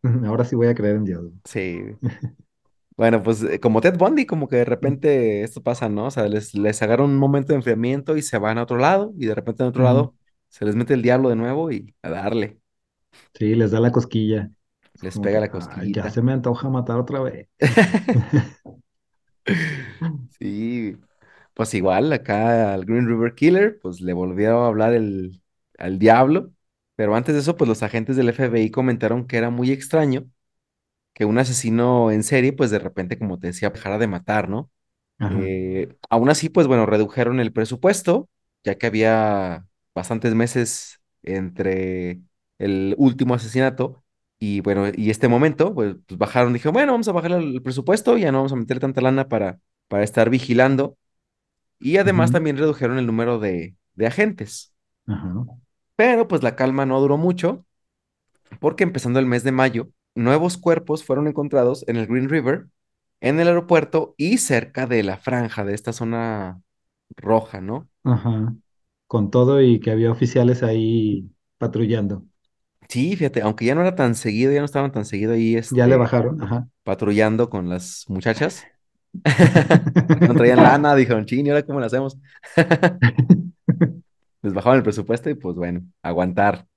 [0.27, 1.25] Ahora sí voy a creer en Dios.
[1.45, 1.97] Sí.
[2.97, 6.07] Bueno, pues eh, como Ted Bundy, como que de repente esto pasa, ¿no?
[6.07, 9.13] O sea, les, les agarra un momento de enfriamiento y se van a otro lado,
[9.19, 10.15] y de repente en otro lado
[10.49, 12.61] se les mete el diablo de nuevo y a darle,
[13.35, 14.51] Sí, les da la cosquilla.
[14.95, 17.49] Es les como pega que, la "Ay, ya se me antoja matar otra vez.
[20.39, 20.97] Sí,
[21.55, 25.43] pues igual acá al Green River Killer, pues le volvió a hablar el,
[25.79, 26.53] al diablo,
[26.97, 30.29] pero antes de eso, pues los agentes del FBI comentaron que era muy extraño
[31.15, 34.71] que un asesino en serie, pues de repente, como te decía, dejara de matar, ¿no?
[35.31, 38.29] Eh, aún así, pues bueno, redujeron el presupuesto,
[38.65, 42.21] ya que había bastantes meses entre
[42.59, 44.05] el último asesinato
[44.39, 48.19] y bueno, y este momento, pues, pues, bajaron, dije, bueno, vamos a bajar el, presupuesto,
[48.19, 50.99] ya no vamos a meter tanta lana para, para estar vigilando.
[51.79, 54.75] Y además también redujeron el número de, de agentes.
[55.07, 55.45] ajá,
[55.97, 57.65] Pero pues la calma no duró mucho,
[58.61, 62.69] porque empezando el mes de mayo, nuevos cuerpos fueron encontrados en el Green River,
[63.21, 66.63] en el aeropuerto y cerca de la franja de esta zona
[67.17, 67.89] roja, ¿no?
[68.05, 68.55] ajá.
[69.07, 72.25] Con todo y que había oficiales ahí patrullando.
[72.89, 75.87] Sí, fíjate, aunque ya no era tan seguido, ya no estaban tan seguido ahí, Ya
[75.87, 76.69] le este, bajaron, ajá.
[76.85, 78.67] patrullando con las muchachas.
[80.27, 82.19] No traían lana, dijeron, ching, ¿y ahora cómo lo hacemos?
[84.43, 86.69] Les bajaban el presupuesto y pues bueno, aguantar.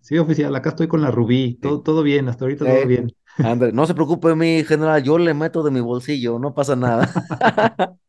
[0.00, 1.58] Sí, oficial, acá estoy con la Rubí.
[1.62, 1.68] Sí.
[1.84, 3.14] Todo, bien, hasta ahorita todo Eh, bien.
[3.38, 7.08] ándale, no se preocupe, mi general, yo le meto de mi bolsillo, no pasa nada.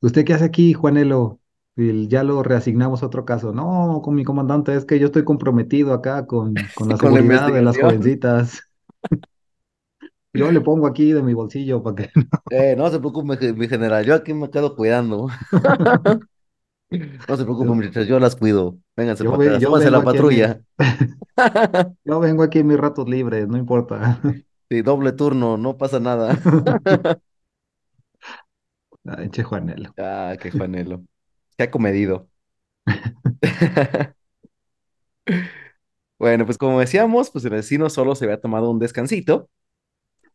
[0.00, 1.40] ¿Usted qué hace aquí, Juanelo?
[1.76, 3.52] Ya lo reasignamos a otro caso.
[3.52, 7.50] No, con mi comandante, es que yo estoy comprometido acá con, con la Con la
[7.50, 8.62] de las jovencitas.
[10.32, 12.10] Yo le pongo aquí de mi bolsillo para que...
[12.50, 15.28] Eh, no se preocupe, mi general, yo aquí me quedo cuidando.
[16.90, 18.76] No se preocupe, Yo, muchachas, yo las cuido.
[18.96, 20.60] Vénganse yo, para yo vengo la patrulla.
[22.04, 24.20] Yo vengo aquí en mis ratos libres, no importa.
[24.68, 26.36] Sí, doble turno, no pasa nada.
[29.04, 29.94] Ay, che, Juanelo.
[29.98, 31.02] Ah, qué Juanelo.
[31.56, 32.28] Qué acomedido.
[36.18, 39.48] Bueno, pues como decíamos, pues el vecino solo se había tomado un descansito,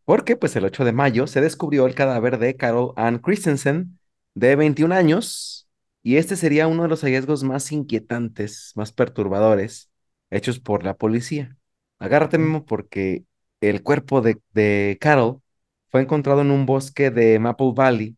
[0.05, 3.99] porque pues el 8 de mayo se descubrió el cadáver de Carol Ann Christensen,
[4.35, 5.64] de 21 años,
[6.05, 9.91] y este sería uno de los hallazgos más inquietantes, más perturbadores,
[10.31, 11.57] hechos por la policía.
[11.99, 13.25] Agárrate, Memo, porque
[13.61, 15.41] el cuerpo de, de Carol
[15.89, 18.17] fue encontrado en un bosque de Maple Valley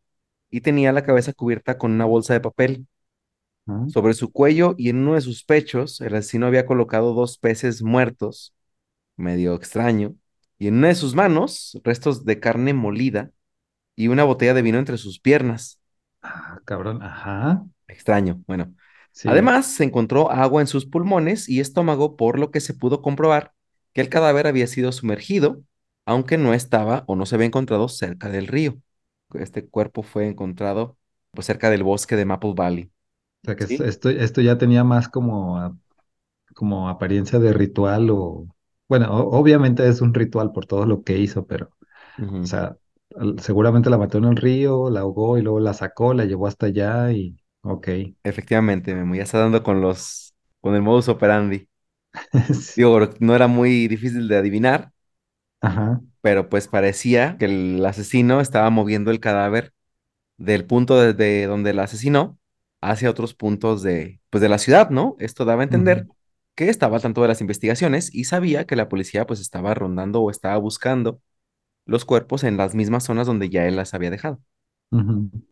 [0.51, 2.87] y tenía la cabeza cubierta con una bolsa de papel.
[3.85, 7.81] Sobre su cuello y en uno de sus pechos, el asesino había colocado dos peces
[7.83, 8.53] muertos,
[9.17, 10.15] medio extraño,
[10.59, 13.31] y en una de sus manos, restos de carne molida
[13.95, 15.79] y una botella de vino entre sus piernas.
[16.21, 17.65] ah, cabrón, ajá.
[17.87, 18.43] Extraño.
[18.47, 18.75] Bueno,
[19.11, 23.01] Sí, además se encontró agua en sus pulmones y estómago, por lo que se pudo
[23.01, 23.53] comprobar
[23.93, 25.63] que el cadáver había sido sumergido,
[26.05, 28.77] aunque no estaba o no se había encontrado cerca del río.
[29.33, 30.97] Este cuerpo fue encontrado
[31.31, 32.91] pues, cerca del bosque de Maple Valley.
[33.43, 33.85] o sea que ¿Sí?
[33.85, 35.79] esto, esto ya tenía más como,
[36.55, 38.47] como apariencia de ritual o...
[38.89, 41.73] Bueno, o- obviamente es un ritual por todo lo que hizo, pero, o
[42.41, 42.77] sea,
[43.41, 46.67] seguramente la mató en el río, la ahogó y luego la sacó, la llevó hasta
[46.67, 47.37] allá y...
[47.69, 47.87] Ok.
[48.23, 51.67] Efectivamente, Memo, ya está dando con los, con el modus operandi.
[52.53, 52.81] Sí.
[52.81, 54.91] Digo, no era muy difícil de adivinar,
[55.61, 56.01] Ajá.
[56.21, 59.73] pero pues parecía que el asesino estaba moviendo el cadáver
[60.37, 62.39] del punto desde donde el asesinó
[62.81, 65.15] hacia otros puntos de, pues de la ciudad, ¿no?
[65.19, 66.07] Esto daba a entender
[66.55, 70.21] que estaba al tanto de las investigaciones y sabía que la policía pues estaba rondando
[70.21, 71.21] o estaba buscando
[71.85, 74.41] los cuerpos en las mismas zonas donde ya él las había dejado.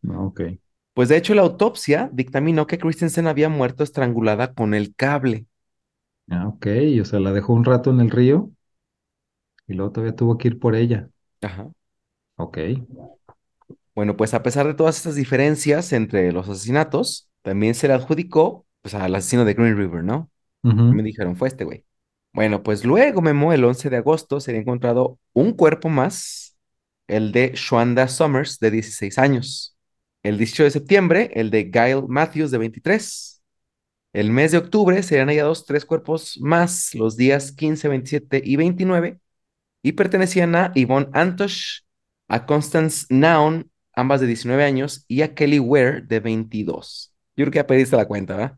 [0.08, 0.42] Ok.
[0.96, 5.46] Pues de hecho la autopsia dictaminó que Christensen había muerto estrangulada con el cable.
[6.32, 6.68] Ah, ok.
[7.02, 8.50] O sea, la dejó un rato en el río
[9.68, 11.10] y luego todavía tuvo que ir por ella.
[11.42, 11.70] Ajá.
[12.38, 12.58] Ok.
[13.94, 18.66] Bueno, pues a pesar de todas estas diferencias entre los asesinatos, también se le adjudicó
[18.82, 20.30] pues, al asesino de Green River, ¿no?
[20.64, 21.86] Me dijeron, fue este güey.
[22.34, 26.58] Bueno, pues luego, Memo, el 11 de agosto se había encontrado un cuerpo más,
[27.08, 29.75] el de Shwanda Summers, de 16 años.
[30.26, 33.44] El 18 de septiembre, el de Gail Matthews, de 23.
[34.12, 39.20] El mes de octubre serían hallados tres cuerpos más, los días 15, 27 y 29,
[39.84, 41.82] y pertenecían a Yvonne Antosh,
[42.28, 47.14] a Constance Naun, ambas de 19 años, y a Kelly Ware, de 22.
[47.38, 48.58] Yo creo que ya pediste la cuenta, ¿verdad?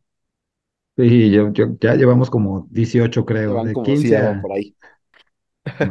[0.95, 4.39] Sí, yo, yo, ya llevamos como 18, Ya creo, de como si 15 ya van
[4.39, 4.41] a...
[4.41, 4.73] por ahí.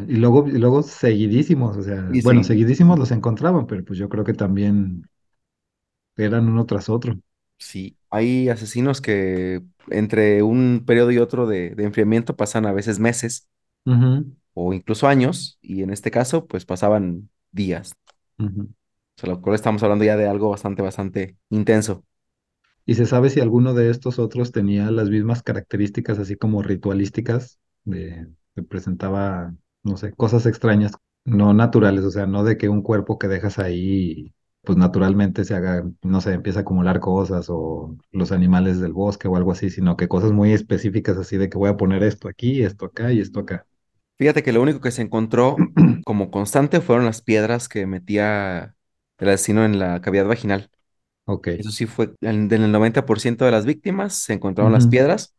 [0.08, 3.98] Y luego, y luego seguidísimos, o sea, Y bueno, sí, seguidísimos los encontraban, pero pues
[3.98, 5.06] yo creo que también
[6.16, 7.18] eran uno tras otro.
[7.58, 12.98] sí, hay asesinos que entre un periodo y otro de, de enfriamiento pasan a veces
[12.98, 13.48] meses
[14.54, 17.96] o incluso años, y en este caso, pues pasaban días.
[19.16, 22.04] O sea, lo cual estamos hablando ya de algo bastante, bastante intenso.
[22.86, 27.60] ¿Y se sabe si alguno de estos otros tenía las mismas características, así como ritualísticas,
[27.84, 30.92] de que presentaba, no sé, cosas extrañas,
[31.24, 34.34] no naturales, o sea, no de que un cuerpo que dejas ahí,
[34.66, 39.28] pues naturalmente se haga, no sé, empieza a acumular cosas o los animales del bosque
[39.28, 42.28] o algo así, sino que cosas muy específicas así de que voy a poner esto
[42.28, 43.66] aquí, esto acá y esto acá.
[44.18, 45.56] Fíjate que lo único que se encontró
[46.04, 48.74] como constante fueron las piedras que metía
[49.18, 50.70] el asesino en la cavidad vaginal.
[51.26, 51.48] Ok.
[51.56, 55.34] Eso sí fue, en, en el 90% de las víctimas se encontraron las piedras,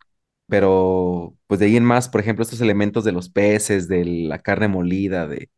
[0.47, 4.39] pero pues de ahí en más, por ejemplo, estos elementos de los peces, de la
[4.39, 5.49] carne molida, de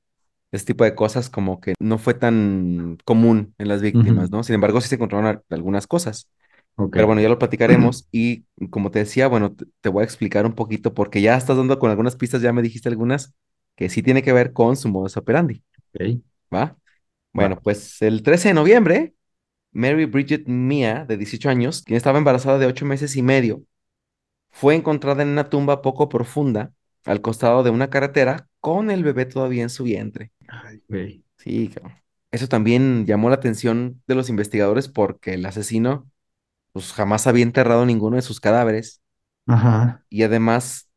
[0.51, 4.43] ese tipo de cosas, como que no fue tan común en las víctimas, ¿no?
[4.43, 6.29] Sin embargo, sí se encontraron algunas cosas.
[6.77, 6.95] Ok.
[6.95, 10.45] Pero bueno, ya lo platicaremos y como te decía, bueno, te, te voy a explicar
[10.45, 13.33] un poquito porque ya estás dando con algunas pistas, ya me dijiste algunas
[13.75, 16.21] que sí tiene que ver con su modus operandi, Ok.
[16.53, 16.77] ¿va?
[17.37, 17.49] Va.
[17.49, 19.15] Bueno, pues el 13 de noviembre,
[19.73, 23.63] Mary Bridget Mia, de 18 años, quien estaba embarazada de 8 meses y medio,
[24.51, 26.73] fue encontrada en una tumba poco profunda
[27.05, 30.31] al costado de una carretera con el bebé todavía en su vientre.
[30.51, 31.23] Ay, güey.
[31.37, 31.93] Sí, cabrón.
[32.31, 36.09] Eso también llamó la atención de los investigadores porque el asesino
[36.73, 39.01] pues jamás había enterrado ninguno de sus cadáveres
[39.47, 40.03] Ajá.
[40.09, 40.89] y además,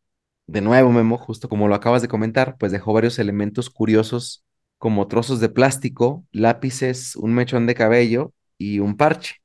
[0.46, 4.44] de nuevo, Memo, justo como lo acabas de comentar, pues dejó varios elementos curiosos
[4.78, 9.36] como trozos de plástico, lápices, un mechón de cabello y un parche.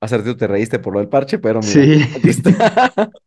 [0.00, 2.02] Hace ratito te reíste por lo del parche, pero mira, Sí.
[2.16, 3.12] aquí está.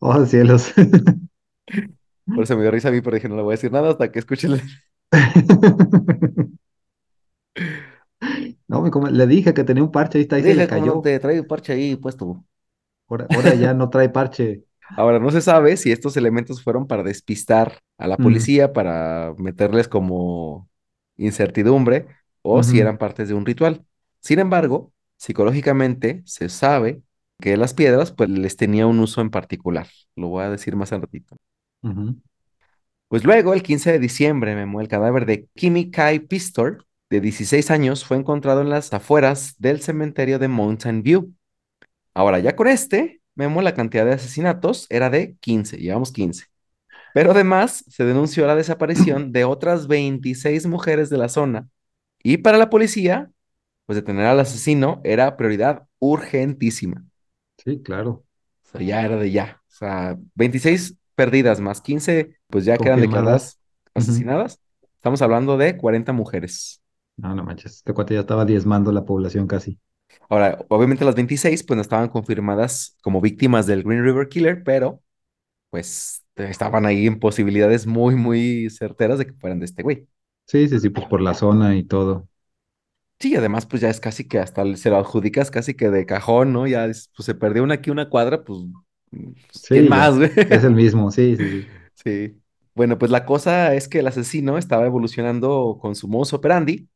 [0.00, 0.72] Oh, cielos.
[2.34, 3.90] Por eso me dio risa a mí, pero dije, no le voy a decir nada
[3.90, 4.60] hasta que escuche el...
[8.68, 10.68] No, me come- le dije que tenía un parche, ahí está, ahí se le Dije,
[10.68, 11.00] como no cayó.
[11.00, 12.44] te trae el parche ahí puesto.
[13.08, 14.64] Ahora, ahora ya no trae parche.
[14.96, 19.34] Ahora, no se sabe si estos elementos fueron para despistar a la Mm, policía, para
[19.38, 20.68] meterles como
[21.16, 22.06] incertidumbre,
[22.42, 23.84] o si eran partes de un ritual.
[24.20, 27.02] Sin embargo, psicológicamente se sabe
[27.40, 29.88] que las piedras, pues les tenía un uso en particular.
[30.16, 31.36] Lo voy a decir más al ratito.
[31.82, 32.16] ujú.
[33.08, 37.70] Pues luego, el 15 de diciembre, Memo, el cadáver de Kimi Kai Pistor, de 16
[37.70, 41.32] años, fue encontrado en las afueras del cementerio de Mountain View.
[42.14, 46.46] Ahora, ya con este, Memo, la cantidad de asesinatos era de 15, llevamos 15.
[47.14, 51.68] Pero además se denunció la desaparición de otras 26 mujeres de la zona.
[52.22, 53.30] Y para la policía,
[53.86, 57.04] pues detener al asesino era prioridad urgentísima.
[57.58, 58.24] Sí, claro.
[58.64, 59.62] O sea, ya era de ya.
[59.68, 63.60] O sea, 26 perdidas más 15, pues ya quedan declaradas
[63.94, 64.60] asesinadas.
[64.94, 66.82] Estamos hablando de 40 mujeres.
[67.16, 67.76] No, no manches.
[67.76, 69.78] Este cuate ya estaba diezmando la población casi.
[70.28, 75.02] Ahora, obviamente las 26 pues no estaban confirmadas como víctimas del Green River Killer, pero
[75.70, 80.08] pues estaban ahí en posibilidades muy, muy certeras de que fueran de este güey.
[80.46, 82.28] Sí, sí, sí, pues por la zona y todo.
[83.20, 86.52] Sí, además pues ya es casi que hasta se lo adjudicas casi que de cajón,
[86.52, 86.66] ¿no?
[86.66, 88.60] Ya es, pues se perdió una aquí, una cuadra, pues,
[89.68, 90.30] ¿quién más, güey?
[90.36, 91.66] Es el mismo, sí, sí, sí.
[91.94, 92.40] Sí.
[92.74, 96.88] Bueno, pues la cosa es que el asesino estaba evolucionando con su modus operandi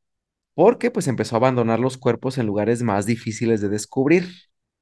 [0.54, 4.28] porque pues empezó a abandonar los cuerpos en lugares más difíciles de descubrir.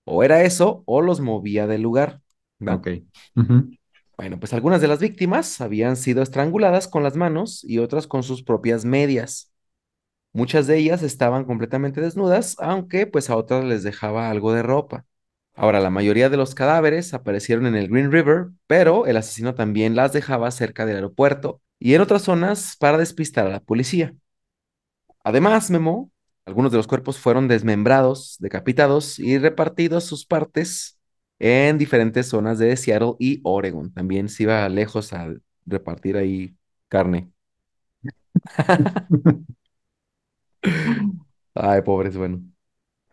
[0.05, 2.22] O era eso, o los movía del lugar.
[4.16, 8.22] Bueno, pues algunas de las víctimas habían sido estranguladas con las manos y otras con
[8.22, 9.53] sus propias medias.
[10.33, 15.05] Muchas de ellas estaban completamente desnudas, aunque pues a otras les dejaba algo de ropa.
[15.57, 19.97] Ahora, la mayoría de los cadáveres aparecieron en el Green River, pero el asesino también
[19.97, 24.14] las dejaba cerca del aeropuerto y en otras zonas para despistar a la policía.
[25.25, 26.11] Además, Memo,
[26.45, 30.99] algunos de los cuerpos fueron desmembrados, decapitados y repartidos sus partes
[31.38, 33.92] en diferentes zonas de Seattle y Oregon.
[33.92, 35.35] También se iba lejos a
[35.66, 36.57] repartir ahí
[36.88, 37.31] carne.
[41.55, 42.40] Ay, pobres, bueno.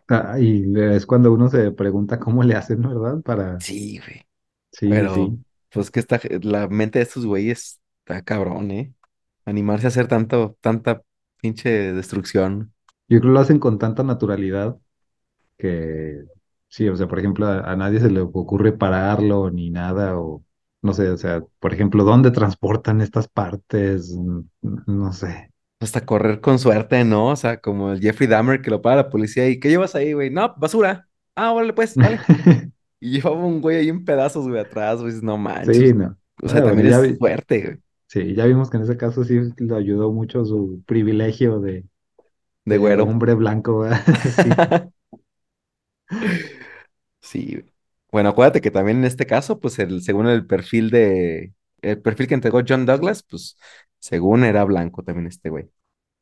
[0.08, 3.20] Ah, y es cuando uno se pregunta cómo le hacen, ¿verdad?
[3.22, 3.58] Para...
[3.58, 4.26] Sí, güey.
[4.72, 5.44] Sí, Pero, sí.
[5.70, 8.94] pues que esta, la mente de estos güeyes está cabrón, ¿eh?
[9.44, 11.02] Animarse a hacer tanto, tanta
[11.40, 12.74] pinche destrucción.
[13.08, 14.78] Yo creo que lo hacen con tanta naturalidad
[15.58, 16.24] que,
[16.68, 20.44] sí, o sea, por ejemplo, a, a nadie se le ocurre pararlo ni nada, o
[20.82, 24.14] no sé, o sea, por ejemplo, ¿dónde transportan estas partes?
[24.62, 25.52] No sé.
[25.84, 27.28] Hasta correr con suerte, ¿no?
[27.28, 30.12] O sea, como el Jeffrey Dahmer que lo para la policía y ¿qué llevas ahí,
[30.14, 30.30] güey?
[30.30, 31.08] No, basura.
[31.36, 32.24] Ah, órale, pues, vale.
[33.00, 35.94] Y llevaba un güey ahí en pedazos, güey, atrás, güey, no Sí, manches.
[35.94, 36.18] no.
[36.42, 39.24] O sea, bueno, también es vi, suerte, güey, sí, ya vimos que en ese caso
[39.24, 41.86] sí lo ayudó mucho su privilegio de,
[42.66, 43.04] de de güero.
[43.04, 44.02] hombre blanco, ¿verdad?
[44.30, 44.62] Sí,
[47.20, 47.72] Sí, güey.
[48.12, 52.28] Bueno, acuérdate que también en este caso, pues el, según el perfil de, el perfil
[52.28, 53.56] que entregó John Douglas, pues
[54.04, 55.70] según era blanco también este güey.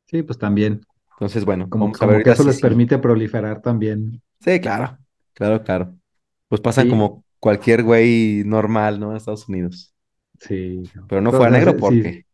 [0.05, 0.81] sí, pues también,
[1.17, 2.61] Entonces, bueno, como, vamos a ver como que eso les sí.
[2.61, 4.21] permite proliferar también.
[4.39, 4.97] Sí, claro,
[5.33, 5.97] claro, claro.
[6.49, 9.11] Pues pasan Sí, como cualquier güey normal, ¿no?
[9.11, 9.93] En Estados Unidos.
[10.39, 10.83] sí.
[11.07, 12.25] Pero no O fue negro porque.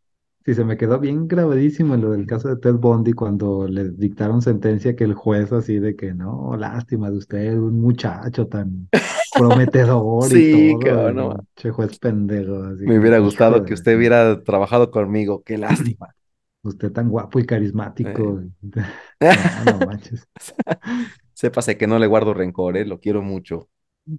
[0.44, 4.42] Sí, se me quedó bien grabadísimo lo del caso de Ted Bundy cuando le dictaron
[4.42, 8.88] sentencia que el juez así de que no, lástima de usted, un muchacho tan
[9.34, 13.74] prometedor y Sí, todo, cabrón, no, y che juez pendejo, así me hubiera gustado que
[13.74, 15.42] usted hubiera trabajado conmigo.
[15.44, 16.14] Qué lástima.
[16.62, 17.46] usted tan guapo y Eh.
[17.46, 18.40] carismático.
[19.54, 20.26] No, no manches.
[21.34, 22.84] Sépase que no le guardo rencor, ¿eh?
[22.84, 23.68] Lo quiero mucho.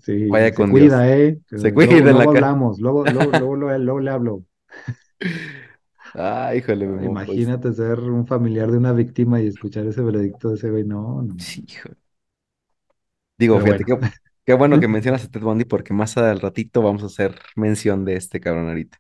[0.02, 1.40] Sí, Vaya se con cuida, ¿eh?
[1.52, 4.46] Eh, Se Luego, cuida en la luego hablamos, luego, luego, luego, luego, luego le hablo.
[6.14, 7.50] Ay, híjole, Ah, Memo, pues.
[7.50, 10.84] Imagínate ser un familiar de una víctima y escuchar ese veredicto de ese güey.
[10.86, 11.36] No, no.
[11.38, 11.98] Sí, híjole.
[13.38, 13.86] Digo, Pero fíjate, bueno.
[13.86, 13.98] qué,
[14.46, 18.06] qué bueno que mencionas a Ted Bundy porque más al ratito vamos a hacer mención
[18.06, 19.00] de este cabrón ahorita.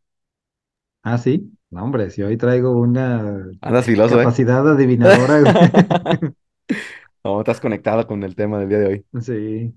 [1.03, 1.51] Ah, sí.
[1.69, 4.27] No, hombre, si hoy traigo una Andas filoso, ¿eh?
[4.27, 5.39] capacidad adivinadora.
[5.41, 5.55] güey.
[7.23, 9.05] No, estás conectado con el tema del día de hoy.
[9.21, 9.73] Sí.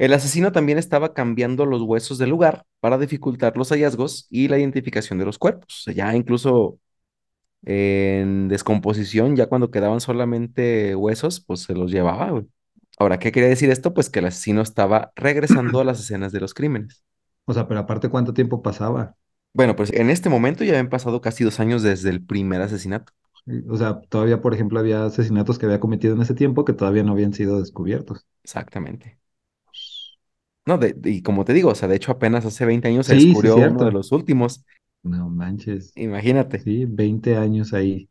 [0.00, 4.58] El asesino también estaba cambiando los huesos del lugar para dificultar los hallazgos y la
[4.58, 5.80] identificación de los cuerpos.
[5.80, 6.78] O sea, ya incluso
[7.66, 12.46] en descomposición, ya cuando quedaban solamente huesos, pues se los llevaba, güey.
[12.98, 13.92] Ahora, ¿qué quería decir esto?
[13.92, 17.04] Pues que el asesino estaba regresando a las escenas de los crímenes.
[17.44, 19.16] O sea, pero aparte, ¿cuánto tiempo pasaba?
[19.52, 23.12] Bueno, pues en este momento ya habían pasado casi dos años desde el primer asesinato.
[23.68, 27.02] O sea, todavía, por ejemplo, había asesinatos que había cometido en ese tiempo que todavía
[27.02, 28.26] no habían sido descubiertos.
[28.42, 29.19] Exactamente.
[30.70, 33.06] No, de- de- y como te digo, o sea, de hecho apenas hace 20 años
[33.06, 34.64] se Sí, sí, descubrió uno de los últimos.
[35.02, 35.92] No manches.
[35.96, 36.60] Imagínate.
[36.60, 38.08] Sí, 20 años ahí.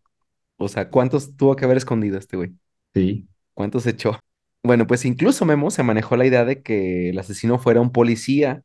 [0.57, 2.51] O sea, ¿cuántos tuvo que haber escondido este güey?
[2.93, 3.27] Sí.
[3.53, 4.19] ¿Cuántos echó?
[4.63, 8.63] Bueno, pues incluso Memo se manejó la idea de que el asesino fuera un policía,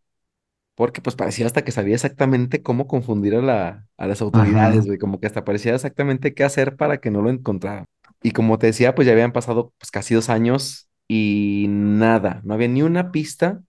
[0.74, 4.98] porque pues parecía hasta que sabía exactamente cómo confundir a, la, a las autoridades, güey,
[4.98, 7.86] como que hasta parecía exactamente qué hacer para que no lo encontraran.
[8.22, 12.54] Y como te decía, pues ya habían pasado pues casi dos años y nada, no
[12.54, 13.62] había ni una pista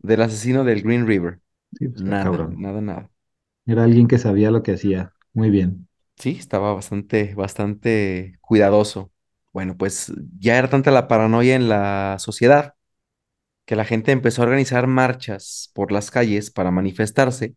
[0.00, 1.40] del asesino del Green River.
[1.72, 2.56] Sí, pues Nada, cabrón.
[2.56, 3.10] nada, nada.
[3.66, 5.14] Era alguien que sabía lo que hacía.
[5.32, 5.88] Muy bien.
[6.16, 9.10] Sí, estaba bastante, bastante cuidadoso.
[9.52, 12.74] Bueno, pues ya era tanta la paranoia en la sociedad
[13.66, 17.56] que la gente empezó a organizar marchas por las calles para manifestarse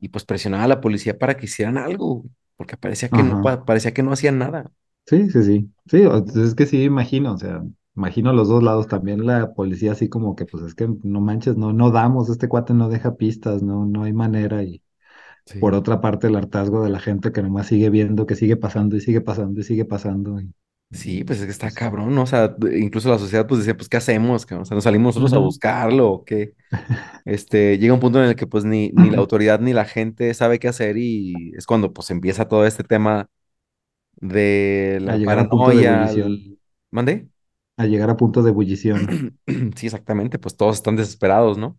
[0.00, 2.24] y pues presionaba a la policía para que hicieran algo,
[2.56, 3.62] porque parecía que no, Ajá.
[3.66, 4.72] parecía que no hacían nada.
[5.06, 5.72] Sí, sí, sí.
[5.86, 7.62] Sí, o- es que sí, imagino, o sea,
[7.96, 8.88] imagino los dos lados.
[8.88, 12.48] También la policía así como que, pues es que no manches, no, no damos, este
[12.48, 14.62] cuate no deja pistas, no, no hay manera.
[14.62, 14.82] Y
[15.60, 18.96] por otra parte, el hartazgo de la gente que nomás sigue viendo, que sigue pasando
[18.96, 20.40] y sigue pasando y sigue pasando.
[20.40, 20.52] Y,
[20.92, 22.22] Sí, pues es que está cabrón, ¿no?
[22.22, 24.44] O sea, incluso la sociedad pues decía, pues, ¿qué hacemos?
[24.44, 26.54] O sea, nos salimos nosotros a buscarlo, ¿o qué?
[27.24, 30.34] Este, llega un punto en el que pues ni, ni la autoridad ni la gente
[30.34, 33.28] sabe qué hacer y es cuando pues empieza todo este tema
[34.16, 36.10] de la paranoia.
[36.90, 37.31] ¿Mande?
[37.82, 39.38] A llegar a punto de ebullición.
[39.76, 41.78] Sí, exactamente, pues todos están desesperados, ¿no?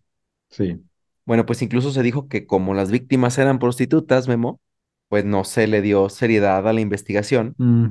[0.50, 0.80] Sí.
[1.24, 4.60] Bueno, pues incluso se dijo que como las víctimas eran prostitutas, Memo,
[5.08, 7.86] pues no se le dio seriedad a la investigación, Mm,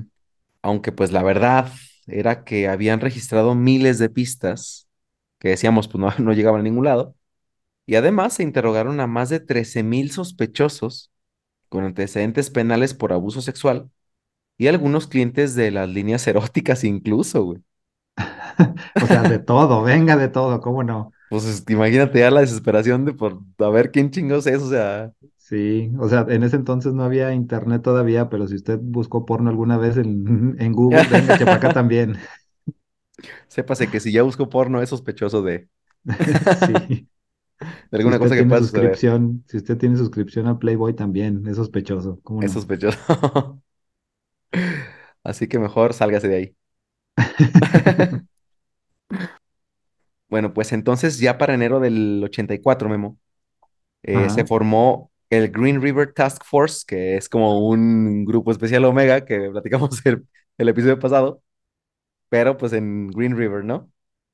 [0.61, 1.71] aunque pues la verdad
[2.07, 4.87] era que habían registrado miles de pistas
[5.39, 7.15] que decíamos pues no, no llegaban a ningún lado,
[7.85, 11.11] y además se interrogaron a más de 13 mil sospechosos
[11.69, 13.89] con antecedentes penales por abuso sexual
[14.57, 17.61] y algunos clientes de las líneas eróticas incluso, güey.
[18.99, 21.11] O sea, de todo, venga de todo, ¿cómo no?
[21.27, 25.11] Pues es- imagínate ya la desesperación de por a ver quién chingos es, o sea,
[25.37, 29.49] Sí, o sea, en ese entonces no había internet todavía, pero si usted buscó porno
[29.49, 32.17] alguna vez en, en Google, venga, Chepacá también.
[33.47, 35.67] sépase que si ya busco porno es sospechoso de,
[36.55, 37.07] Sí,
[37.91, 41.57] de si alguna cosa que pueda suscripción, si usted tiene suscripción a Playboy también, es
[41.57, 42.99] sospechoso, ¿cómo Es sospechoso.
[45.23, 46.55] Así que mejor sálgase de ahí.
[50.33, 53.19] Bueno, pues entonces ya para enero del 84, Memo,
[54.01, 59.25] eh, se formó el Green River Task Force, que es como un grupo especial Omega
[59.25, 60.25] que platicamos el,
[60.57, 61.43] el episodio pasado,
[62.29, 63.91] pero pues en Green River, ¿no?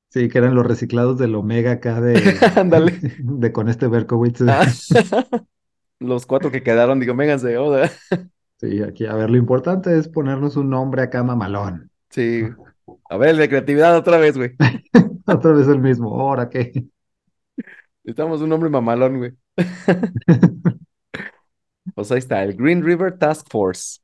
[0.08, 2.14] sí, que eran los reciclados del Omega acá de,
[2.56, 2.98] Ándale.
[3.18, 4.40] de con este Berkowitz.
[4.48, 4.66] Ah,
[5.98, 7.90] los cuatro que quedaron, digo, vénganse, vamos a-
[8.56, 11.90] Sí, aquí, a ver, lo importante es ponernos un nombre acá mamalón.
[12.08, 12.44] Sí.
[13.10, 14.56] A ver, de creatividad otra vez, güey.
[15.26, 16.72] Otra vez el mismo, ¿ahora qué?
[18.04, 19.32] Necesitamos un nombre mamalón, güey.
[21.94, 24.00] Pues ahí está, el Green River Task Force.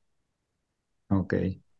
[1.08, 1.34] Ok,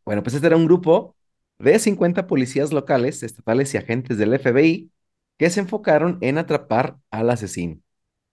[0.05, 1.17] Bueno, pues este era un grupo
[1.59, 4.91] de 50 policías locales, estatales y agentes del FBI
[5.39, 7.81] que se enfocaron en atrapar al asesino.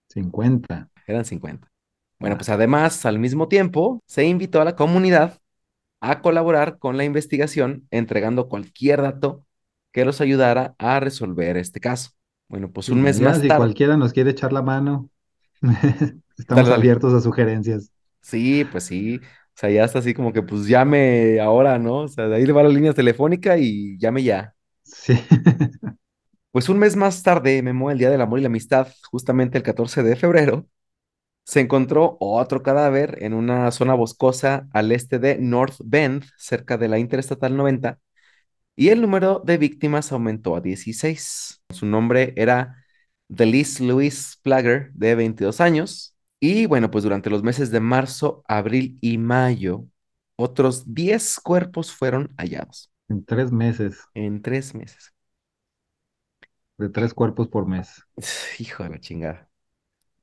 [0.08, 0.90] 50.
[1.06, 1.70] Eran 50.
[2.18, 2.38] Bueno, Va.
[2.38, 5.38] pues además, al mismo tiempo, se invitó a la comunidad
[6.00, 9.46] a colaborar con la investigación, entregando cualquier dato
[9.94, 12.12] que los ayudara a resolver este caso.
[12.48, 15.10] Bueno, pues un mes ya más si tarde, cualquiera nos quiere echar la mano,
[16.38, 16.74] estamos dale.
[16.74, 17.92] abiertos a sugerencias.
[18.22, 19.18] Sí, pues sí.
[19.18, 22.00] O sea, ya está así como que pues llame ahora, ¿no?
[22.02, 24.54] O sea, de ahí le va la línea telefónica y llame ya.
[24.82, 25.14] Sí.
[26.52, 29.64] Pues un mes más tarde, Memo, el Día del Amor y la Amistad, justamente el
[29.64, 30.66] 14 de febrero,
[31.44, 36.88] se encontró otro cadáver en una zona boscosa al este de North Bend, cerca de
[36.88, 37.98] la Interestatal 90,
[38.76, 41.62] y el número de víctimas aumentó a 16.
[41.70, 42.84] Su nombre era
[43.28, 48.98] Delis Louise Plager, de 22 años, y bueno, pues durante los meses de marzo, abril
[49.00, 49.86] y mayo,
[50.36, 55.12] otros 10 cuerpos fueron hallados En tres meses, en tres meses.
[56.78, 58.02] de tres cuerpos por mes.
[58.58, 59.48] Hijo de la chingada.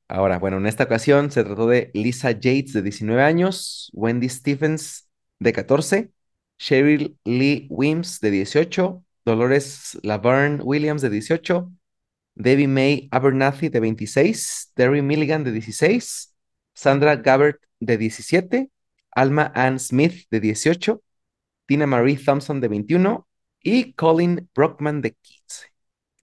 [0.08, 5.10] Ahora, bueno, en esta ocasión se trató de Lisa Yates, de 19 años, Wendy Stephens,
[5.40, 6.12] de 14,
[6.62, 11.72] Cheryl Lee Wims, de 18, Dolores Laverne Williams, de 18,
[12.36, 16.36] Debbie May Abernathy de 26, Terry Milligan de 16,
[16.74, 18.72] Sandra Gabbard de 17,
[19.12, 21.02] Alma Ann Smith de 18,
[21.66, 23.28] Tina Marie Thompson de 21
[23.62, 25.68] y Colin Brockman de 15.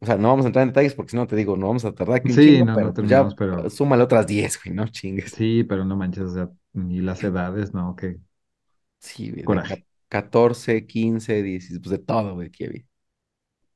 [0.00, 1.84] O sea, no vamos a entrar en detalles porque si no te digo, no vamos
[1.84, 4.74] a tardar aquí Sí, chingo, no, no pero pues ya pero súmale otras 10, güey,
[4.74, 5.34] no chingues.
[5.34, 8.18] sí, pero no manches, o sea, y las edades, no, qué
[9.00, 9.87] Sí, güey, coraje.
[10.08, 12.84] 14, 15, 16, pues de todo, güey, que había.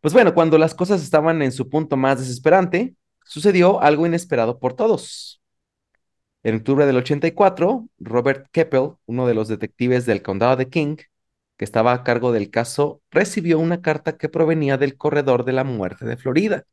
[0.00, 4.74] Pues bueno, cuando las cosas estaban en su punto más desesperante, sucedió algo inesperado por
[4.74, 5.40] todos.
[6.42, 10.96] En octubre del 84, Robert Keppel, uno de los detectives del condado de King,
[11.56, 15.62] que estaba a cargo del caso, recibió una carta que provenía del corredor de la
[15.64, 16.64] muerte de Florida.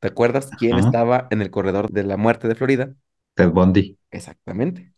[0.00, 0.88] ¿Te acuerdas quién Ajá.
[0.88, 2.94] estaba en el corredor de la muerte de Florida?
[3.34, 3.98] Ted Bundy.
[4.10, 4.91] Exactamente.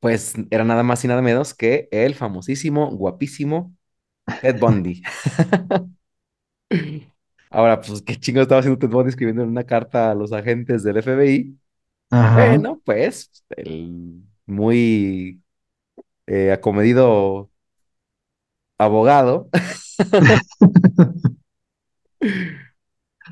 [0.00, 3.74] Pues era nada más y nada menos que el famosísimo, guapísimo
[4.40, 5.02] Ted Bundy.
[7.50, 10.82] Ahora, pues, ¿qué chingo estaba haciendo Ted Bundy escribiendo en una carta a los agentes
[10.82, 11.58] del FBI?
[12.10, 12.34] Ajá.
[12.34, 15.42] Bueno, pues, el muy
[16.26, 17.50] eh, acomedido
[18.78, 19.48] abogado,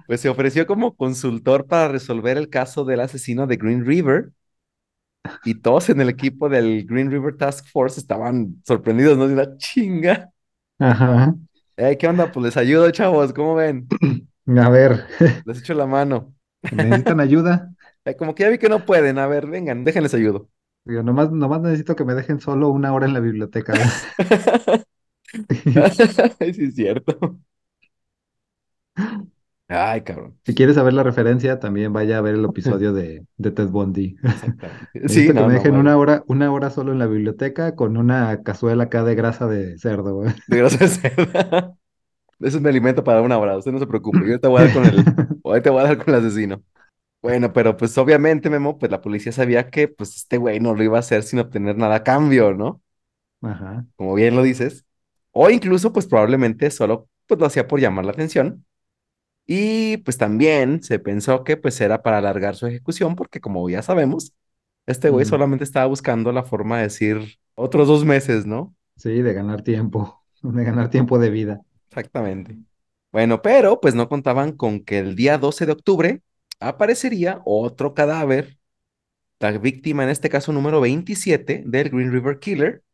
[0.06, 4.32] pues se ofreció como consultor para resolver el caso del asesino de Green River
[5.44, 9.26] y todos en el equipo del Green River Task Force estaban sorprendidos, ¿no?
[9.28, 10.30] De una chinga.
[10.78, 11.34] Ajá.
[11.76, 12.32] Eh, ¿qué onda?
[12.32, 13.86] Pues les ayudo, chavos, ¿cómo ven?
[14.58, 15.04] A ver,
[15.44, 16.32] Les echo la mano.
[16.72, 17.72] ¿necesitan ayuda?
[18.06, 20.48] Eh, como que ya vi que no pueden, a ver, vengan, déjenles ayudo.
[20.84, 23.72] Digo, nomás, nomás necesito que me dejen solo una hora en la biblioteca.
[23.72, 24.84] ¿verdad?
[26.54, 27.40] Sí, es cierto.
[29.68, 30.38] Ay, cabrón.
[30.44, 34.16] Si quieres saber la referencia, también vaya a ver el episodio de, de Ted Bundy.
[34.22, 34.88] Exactamente.
[34.94, 37.74] Sí, Necesito que no, me no, dejen una hora, una hora solo en la biblioteca
[37.74, 40.32] con una cazuela acá de grasa de cerdo, güey.
[40.46, 41.76] De grasa de cerda.
[42.40, 44.28] Eso es mi alimento para una hora, usted no se preocupe.
[44.28, 45.08] Yo te voy a dar con el,
[45.42, 46.62] hoy te voy a dar con el asesino.
[47.22, 50.82] Bueno, pero pues obviamente, Memo, pues la policía sabía que pues este güey no lo
[50.84, 52.82] iba a hacer sin obtener nada a cambio, ¿no?
[53.42, 53.86] Ajá.
[53.96, 54.86] Como bien lo dices.
[55.32, 58.64] O incluso, pues probablemente solo pues lo hacía por llamar la atención.
[59.46, 63.82] Y pues también se pensó que pues era para alargar su ejecución, porque como ya
[63.82, 64.32] sabemos,
[64.86, 68.74] este güey Mm, solamente estaba buscando la forma de decir otros dos meses, ¿no?
[68.96, 71.62] Sí, de ganar tiempo, de ganar tiempo de vida.
[71.88, 72.58] Exactamente.
[73.12, 76.22] Bueno, pero pues no contaban con que el día 12 de octubre
[76.60, 78.58] aparecería otro cadáver,
[79.40, 82.84] la víctima en este caso número 27 del Green River Killer,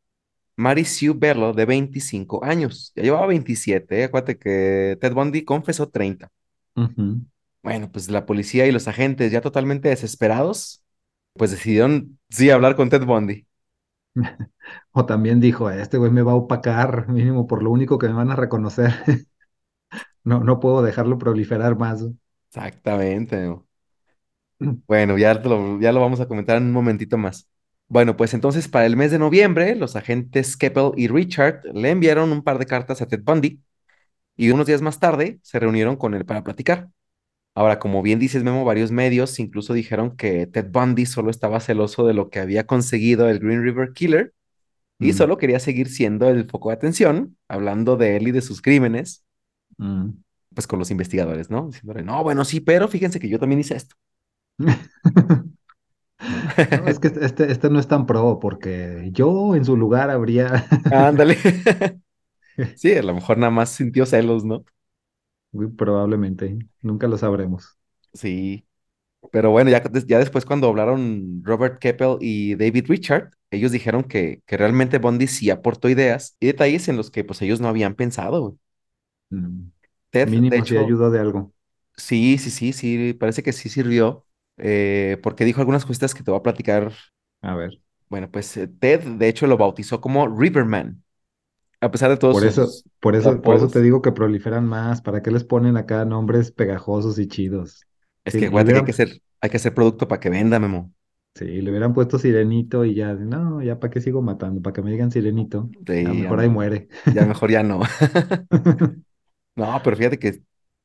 [0.56, 2.92] Mary Sue Bello, de 25 años.
[2.96, 4.04] Ya llevaba 27, ¿eh?
[4.04, 6.30] Acuérdate que Ted Bundy confesó 30.
[6.76, 7.24] Ujú.
[7.62, 10.84] Bueno, pues la policía y los agentes ya totalmente desesperados,
[11.34, 13.46] pues decidieron sí hablar con Ted Bundy.
[14.92, 18.14] O también dijo, este güey me va a opacar, mínimo por lo único que me
[18.14, 18.92] van a reconocer.
[20.24, 22.04] No, no puedo dejarlo proliferar más.
[22.48, 23.36] Exactamente.
[23.46, 23.66] ¿no?
[24.86, 27.48] Bueno, ya lo, ya lo vamos a comentar en un momentito más.
[27.88, 32.32] Bueno, pues entonces para el mes de noviembre, los agentes Keppel y Richard le enviaron
[32.32, 33.60] un par de cartas a Ted Bundy
[34.36, 36.88] y unos días más tarde se reunieron con él para platicar.
[37.54, 42.06] Ahora, como bien dices, Memo, varios medios incluso dijeron que Ted Bundy solo estaba celoso
[42.06, 44.32] de lo que había conseguido el Green River Killer
[44.98, 48.40] y Mm, solo quería seguir siendo el foco de atención, hablando de él y de
[48.40, 49.24] sus crímenes,
[49.78, 50.10] mm.
[50.54, 51.66] pues con los investigadores, ¿no?
[51.66, 53.96] Diciéndole, no, bueno, sí, pero fíjense que yo también hice esto,
[56.86, 60.66] es que este, este este no es tan pro porque yo en su lugar habría,
[60.90, 61.36] Ándale.
[62.74, 64.64] Sí, a lo mejor nada más sintió celos, ¿no?
[65.52, 67.78] Muy probablemente, nunca lo sabremos.
[68.14, 68.66] Sí.
[69.32, 74.42] Pero bueno, ya, ya después cuando hablaron Robert Keppel y David Richard, ellos dijeron que,
[74.46, 77.94] que realmente Bondi sí aportó ideas y detalles en los que pues ellos no habían
[77.96, 78.58] pensado.
[79.30, 79.72] Mm,
[80.10, 81.52] Ted, de Mínimo si hecho, ayudó de algo.
[81.96, 84.26] sí, sí, sí, sí, parece que sí sirvió,
[84.58, 86.92] eh, porque dijo algunas cositas que te voy a platicar.
[87.42, 91.01] A ver, Bueno, pues eh, Ted, de hecho, lo bautizó como Riverman,
[91.82, 95.02] a pesar de todos por eso, por eso, por eso te digo que proliferan más.
[95.02, 97.86] ¿Para qué les ponen acá nombres pegajosos y chidos?
[98.24, 100.58] Es que acuérdate que hay que hubieran, hacer, hay que hacer producto para que venda,
[100.58, 100.92] Memo.
[101.34, 104.82] si le hubieran puesto Sirenito y ya, no, ya para qué sigo matando, para que
[104.82, 105.70] me digan Sirenito,
[106.02, 106.88] ya Sí, mejor ahí muere.
[107.10, 107.80] Ya mejor ya no.
[109.54, 110.42] No, pero fíjate que,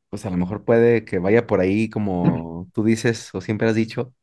[0.10, 3.76] pues a lo mejor puede que vaya por ahí como tú dices o siempre has
[3.76, 4.14] dicho,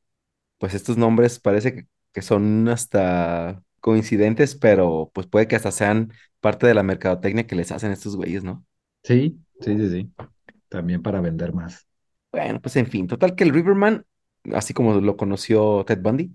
[0.58, 6.11] pues estos nombres parece que, que son hasta coincidentes, pero pues puede que hasta sean
[6.41, 8.64] parte de la mercadotecnia que les hacen estos güeyes, ¿no?
[9.03, 10.14] Sí, sí, sí, sí.
[10.68, 11.87] También para vender más.
[12.32, 14.05] Bueno, pues en fin, total que el Riverman,
[14.53, 16.35] así como lo conoció Ted Bundy,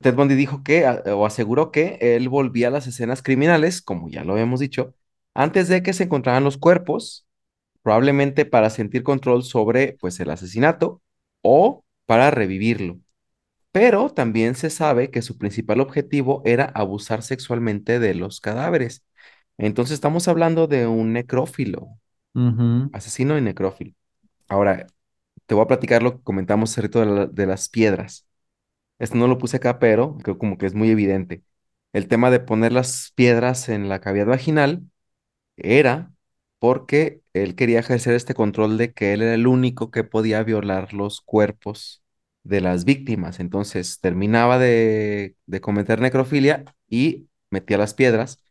[0.00, 4.24] Ted Bundy dijo que, o aseguró que él volvía a las escenas criminales, como ya
[4.24, 4.94] lo habíamos dicho,
[5.34, 7.26] antes de que se encontraran los cuerpos
[7.82, 11.02] probablemente para sentir control sobre pues el asesinato
[11.42, 13.00] o para revivirlo.
[13.76, 19.04] Pero también se sabe que su principal objetivo era abusar sexualmente de los cadáveres.
[19.58, 21.88] Entonces estamos hablando de un necrófilo,
[22.92, 23.92] asesino y necrófilo.
[24.48, 24.86] Ahora,
[25.46, 28.28] te voy a platicar lo que comentamos hace rato de, la- de las piedras.
[28.98, 31.44] Esto no lo puse acá, pero creo como que es muy evidente.
[31.92, 34.84] El tema de poner las piedras en la cavidad vaginal
[35.56, 36.12] era
[36.60, 40.94] porque él quería ejercer este control de que él era el único que podía violar
[40.94, 42.02] los cuerpos
[42.48, 43.40] de las víctimas.
[43.40, 48.42] Entonces terminaba de, de cometer necrofilia y metía las piedras.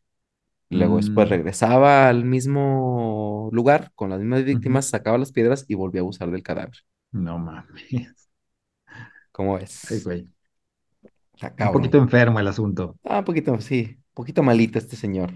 [0.70, 5.76] Luego después mm, regresaba al mismo lugar con las mismas víctimas, sacaba las piedras y
[5.76, 6.78] volvía a usar del cadáver.
[7.14, 8.30] No mames.
[9.32, 9.58] ¿Cómo
[9.90, 10.02] Ay, es?
[10.02, 10.28] güey.
[11.34, 12.98] Está Un poquito enfermo el asunto.
[13.04, 15.32] Ah, un poquito, sí, un poquito malito este señor.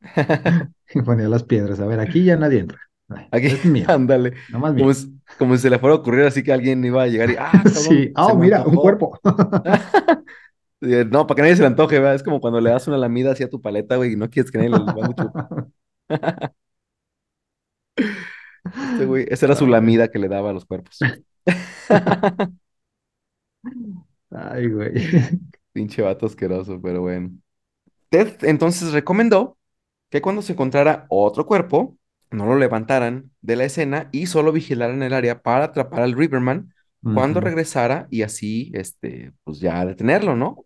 [0.94, 1.80] Y ponía las piedras.
[1.80, 2.89] A ver, aquí ya nadie entra.
[3.30, 4.34] Aquí, es mío, ándale.
[4.48, 7.06] nomás Como si, como si se le fuera a ocurrir así que alguien iba a
[7.08, 8.12] llegar y, ah, cabrón, Sí.
[8.16, 9.18] Oh, mira, un cuerpo.
[10.82, 12.14] No, para que nadie se le antoje, ¿verdad?
[12.14, 14.50] Es como cuando le das una lamida así a tu paleta, güey, y no quieres
[14.50, 15.30] que nadie le va mucho.
[18.92, 20.98] Este güey, esa era su lamida que le daba a los cuerpos.
[24.30, 24.94] ay, güey.
[25.72, 27.30] Pinche vato asqueroso, pero bueno.
[28.10, 29.56] Ted entonces recomendó
[30.10, 31.96] que cuando se encontrara otro cuerpo,
[32.30, 36.72] no lo levantaran de la escena y solo vigilaran el área para atrapar al Riverman
[37.02, 40.64] cuando regresara y así, este, pues ya detenerlo, ¿no?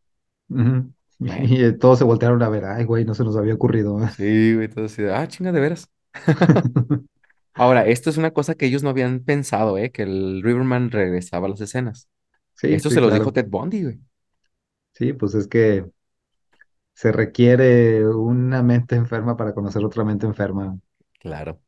[1.17, 2.65] Bueno, Y, todos se voltearon a ver.
[2.65, 3.97] Ay, güey, no se nos había ocurrido.
[4.17, 5.89] sí, güey, todo así ah, chinga, de veras.
[7.55, 9.93] Ahora, esto es una cosa que ellos no habían pensado, ¿eh?
[9.93, 12.09] Que el Riverman regresaba a las escenas.
[12.55, 13.33] Sí, Esto se los dijo.
[13.33, 14.01] Ted Bundy, güey.
[14.93, 15.87] Sí, pues es que
[16.95, 20.77] se requiere una mente enferma para conocer otra mente enferma.
[21.25, 21.61] Claro.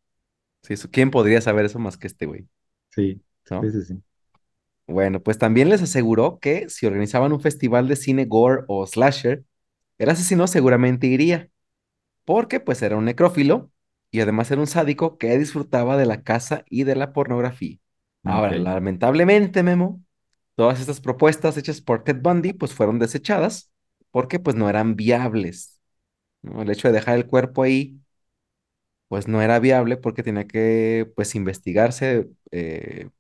[0.63, 2.49] Sí, eso- ¿quién podría saber eso más que este güey?
[2.91, 3.73] Sí, sí, ¿No?
[3.73, 4.03] sí, sí.
[4.87, 9.45] Bueno, pues también les aseguró que si organizaban un festival de cine gore o slasher,
[9.99, 11.51] el asesino seguramente iría,
[12.25, 13.71] porque pues era un necrófilo
[14.11, 17.79] y además era un sádico que disfrutaba de la caza y de la pornografía.
[18.25, 20.03] Ahora, lamentablemente, Memo,
[20.57, 23.73] todas estas propuestas hechas por Ted Bundy pues fueron desechadas
[24.13, 25.81] porque pues no eran viables,
[26.43, 26.63] ¿no?
[26.63, 28.01] El hecho de dejar el cuerpo ahí
[29.09, 33.11] pues no era viable porque tenía que pues investigarse, eh,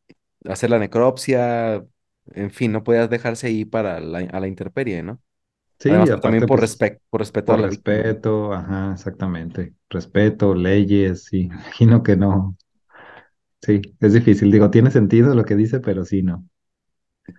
[0.44, 1.84] hacer la necropsia,
[2.34, 5.20] en fin, no podías dejarse ahí para la, a la intemperie, ¿no?
[5.78, 9.74] Sí, Además, pues, también por pues, respect, por respeto a por respeto, ajá, exactamente.
[9.90, 11.42] Respeto, leyes, sí.
[11.52, 12.56] Imagino que no.
[13.60, 14.50] Sí, es difícil.
[14.50, 16.48] Digo, tiene sentido lo que dice, pero sí, no.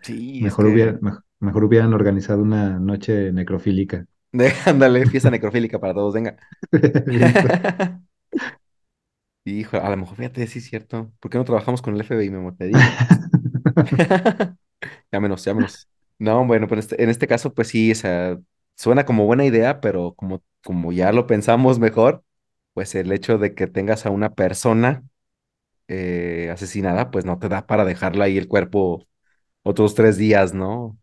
[0.01, 4.05] Sí, Mejor hubiera, que, mejor hubieran organizado una noche necrofílica.
[4.65, 6.37] ándale, fiesta necrofílica para todos, venga.
[9.45, 11.11] Hijo, a lo mejor fíjate, sí es cierto.
[11.19, 12.55] ¿Por qué no trabajamos con el FBI, Memo?
[12.55, 12.97] Te digo.
[15.11, 15.89] Llámenos, llámenos.
[16.19, 18.37] No, bueno, pero este- en este caso, pues sí, o sea,
[18.75, 22.23] suena como buena idea, pero como, como ya lo pensamos mejor,
[22.73, 25.03] pues el hecho de que tengas a una persona
[25.87, 29.07] eh, asesinada, pues no te da para dejarla ahí el cuerpo
[29.63, 30.97] otros tres días, ¿no?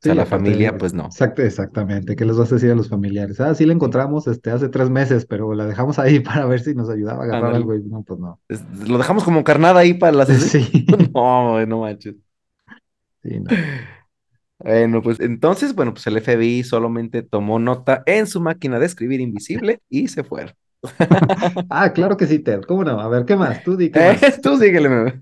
[0.00, 1.08] sea, Sí, la familia, pues no.
[1.08, 2.14] exact- exactamente.
[2.14, 3.40] ¿Qué les vas a decir a los familiares?
[3.40, 6.74] Ah, sí la encontramos este, hace tres meses, pero la dejamos ahí para ver si
[6.74, 7.56] nos ayudaba a agarrar ándale.
[7.56, 7.74] algo.
[7.74, 8.40] Y no, pues no.
[8.48, 10.64] Es- lo dejamos como carnada ahí para asesino.
[10.70, 12.14] Sí, No, no manches.
[13.22, 13.50] sí, no.
[14.60, 19.20] Bueno, pues entonces, bueno, pues el FBI solamente tomó nota en su máquina de escribir
[19.20, 20.52] invisible y se fueron.
[21.70, 22.62] Ah, claro que sí, Ted.
[22.62, 22.98] ¿Cómo no?
[23.00, 23.62] A ver, ¿qué más?
[23.62, 24.40] Tú di qué Eh, más.
[24.40, 25.20] tú síguele.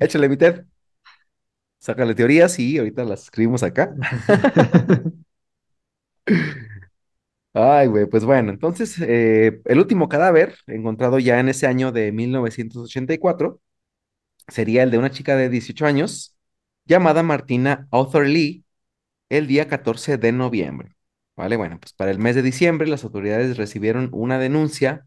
[0.00, 0.64] Échale mi Ted.
[1.84, 3.94] Sácale teorías y ahorita las escribimos acá.
[7.52, 12.10] Ay, güey, pues bueno, entonces eh, el último cadáver encontrado ya en ese año de
[12.10, 13.60] 1984
[14.48, 16.36] sería el de una chica de 18 años
[16.86, 18.64] llamada Martina Arthur Lee
[19.30, 20.92] el día 14 de noviembre.
[21.36, 25.06] Vale, bueno, pues para el mes de diciembre las autoridades recibieron una denuncia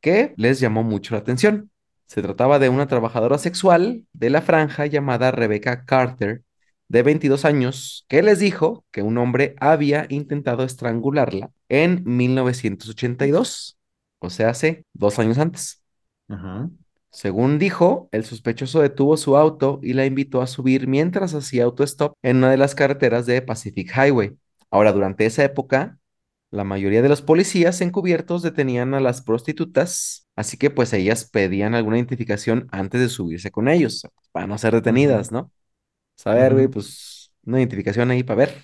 [0.00, 1.70] que les llamó mucho la atención.
[2.06, 6.42] Se trataba de una trabajadora sexual de la franja llamada Rebecca Carter,
[6.88, 13.76] de 22 años, que les dijo que un hombre había intentado estrangularla en 1982,
[14.20, 15.82] o sea, hace dos años antes.
[16.28, 16.70] Ajá.
[17.10, 22.12] Según dijo, el sospechoso detuvo su auto y la invitó a subir mientras hacía autostop
[22.22, 24.36] en una de las carreteras de Pacific Highway.
[24.70, 25.98] Ahora, durante esa época,
[26.50, 31.74] la mayoría de los policías encubiertos detenían a las prostitutas, así que pues ellas pedían
[31.74, 35.50] alguna identificación antes de subirse con ellos, para no ser detenidas, ¿no?
[36.16, 36.74] Saber, güey, ujú.
[36.74, 38.62] pues una identificación ahí para ver.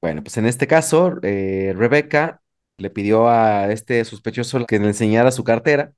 [0.00, 2.42] Bueno, pues en este caso, eh, Rebecca
[2.78, 5.92] le pidió a este sospechoso que le enseñara su cartera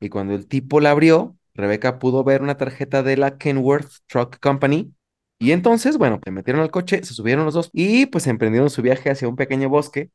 [0.00, 4.38] y cuando el tipo la abrió, Rebeca pudo ver una tarjeta de la Kenworth Truck
[4.40, 4.94] Company
[5.38, 8.82] y entonces, bueno, se metieron al coche, se subieron los dos y pues emprendieron su
[8.82, 10.10] viaje hacia un pequeño bosque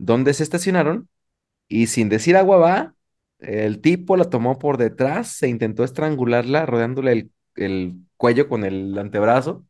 [0.00, 1.08] donde se estacionaron
[1.68, 2.94] y sin decir agua va,
[3.40, 8.98] el tipo la tomó por detrás, se intentó estrangularla rodeándole el, el cuello con el
[8.98, 9.66] antebrazo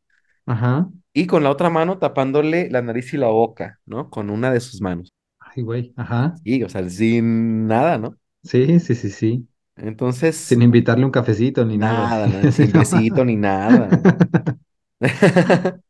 [0.46, 0.90] Ajá.
[1.12, 4.10] y con la otra mano tapándole la nariz y la boca, ¿no?
[4.10, 5.12] Con una de sus manos.
[5.38, 5.92] Ay, güey.
[5.96, 6.34] Ajá.
[6.44, 8.16] Y, o sea, sin nada, ¿no?
[8.42, 9.48] Sí, sí, sí, sí.
[9.76, 12.26] Entonces, Sin invitarle un cafecito ni nada, nada.
[12.42, 12.52] ¿no?
[12.52, 13.88] Sin besito ni nada.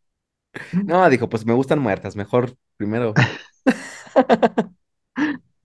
[0.86, 3.14] No, dijo, pues me gustan muertas, mejor primero.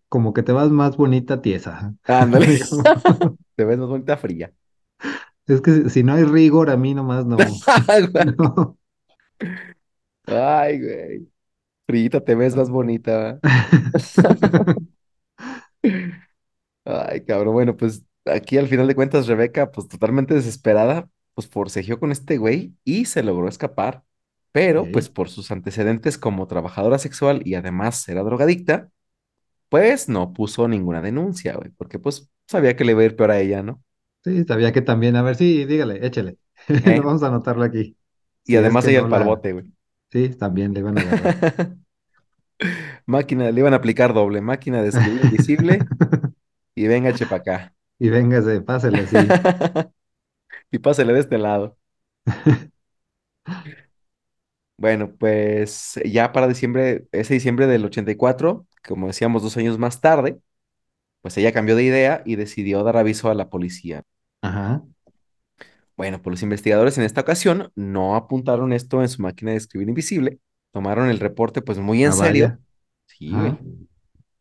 [0.09, 1.95] Como que te vas más bonita tiesa.
[2.05, 2.59] Ándale,
[3.55, 4.53] te ves más bonita fría.
[5.47, 7.37] Es que si si no hay rigor, a mí nomás no.
[8.37, 8.77] No.
[10.27, 11.27] Ay, güey.
[11.87, 13.39] Frita, te ves más bonita.
[16.83, 17.53] Ay, cabrón.
[17.53, 22.37] Bueno, pues aquí al final de cuentas, Rebeca, pues totalmente desesperada, pues forcejeó con este
[22.37, 24.03] güey y se logró escapar.
[24.55, 28.89] Pero, pues por sus antecedentes como trabajadora sexual y además era drogadicta,
[29.69, 33.31] pues no puso ninguna denuncia, güey, porque pues sabía que le iba a ir peor
[33.31, 33.83] a ella, ¿no?
[34.23, 36.37] Sí, sabía que también, a ver, sí, dígale, échele.
[36.67, 36.99] ¿Eh?
[36.99, 37.97] Vamos a anotarlo aquí.
[38.45, 39.65] Y Si además ella no el la, palbote, güey.
[40.11, 41.35] sí, también le van a agarrar.
[43.05, 45.79] Máquina, le iban a aplicar doble, máquina de escribir invisible
[46.75, 47.73] y venga, chepa acá.
[47.99, 49.17] Y véngase, pásele, sí.
[50.71, 51.77] Y pásele de este lado.
[54.77, 60.39] Bueno, pues ya para diciembre, ese diciembre del 84, como decíamos dos años más tarde,
[61.21, 64.03] pues ella cambió de idea y decidió dar aviso a la policía.
[64.41, 64.85] Ajá.
[65.97, 69.87] Bueno, pues los investigadores en esta ocasión no apuntaron esto en su máquina de escribir
[69.87, 70.39] invisible,
[70.71, 72.47] tomaron el reporte pues muy en Ah, serio.
[72.47, 72.59] vaya.
[73.05, 73.57] Sí.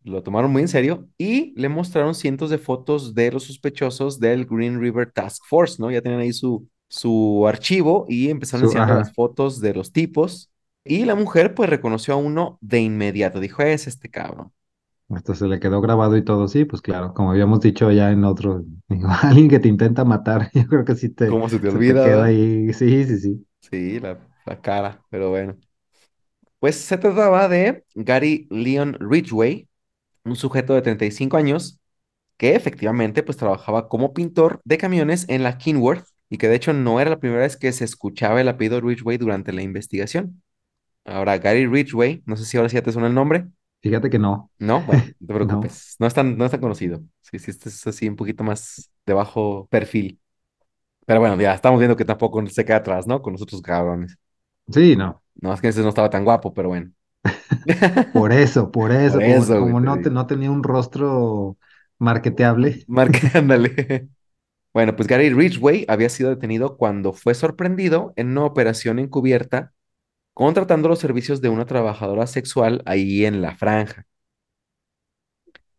[0.05, 4.45] Lo tomaron muy en serio y le mostraron cientos de fotos de los sospechosos del
[4.47, 5.91] Green River Task Force, ¿no?
[5.91, 6.69] Ya tenían ahí su,
[6.99, 9.15] su archivo y empezaron a Su, enseñarle las ajá.
[9.15, 10.51] fotos de los tipos.
[10.85, 13.41] Y la mujer pues reconoció a uno de inmediato.
[13.41, 14.53] Dijo, es este cabrón.
[15.11, 18.25] Esto se le quedó grabado y todo, sí, pues claro, como habíamos dicho ya en
[18.25, 18.65] otro,
[19.23, 21.99] alguien que te intenta matar, yo creo que sí te, ¿Cómo se te se te
[21.99, 22.01] olvida?
[22.01, 22.25] queda verdad?
[22.25, 23.47] ahí, sí, sí, sí.
[23.61, 25.59] Sí, la, la cara, pero bueno.
[26.59, 29.69] Pues se trataba de Gary Leon Ridgway,
[30.25, 31.81] un sujeto de 35 años
[32.39, 36.73] que efectivamente pues trabajaba como pintor de camiones en la Kenworth y que de hecho
[36.73, 40.43] no era la primera vez que se escuchaba el apellido Ridgway durante la investigación.
[41.05, 43.47] Ahora, Gary Ridgway, no sé si ahora sí ya te suena el nombre.
[43.83, 45.97] Fíjate que no, No, bueno, no te no, preocupes.
[45.99, 47.03] No es tan, no es tan conocido.
[47.23, 50.21] Sí, sí, este es así un poquito más de bajo perfil.
[51.07, 53.23] Pero bueno, ya estamos viendo que tampoco se queda atrás, ¿no?
[53.23, 54.19] Con los otros cabrones.
[54.73, 56.93] sí, no, No, es que ese no estaba tan guapo, pero bueno.
[58.13, 61.59] por eso, por Por eso, como, eso, no, te, no tenía un rostro
[61.99, 64.09] marketeable, Marca, ándale.
[64.75, 69.73] Bueno, pues Gary Ridgway había sido detenido cuando fue sorprendido en una operación encubierta
[70.35, 74.07] contratando los servicios de una trabajadora sexual ahí en la franja.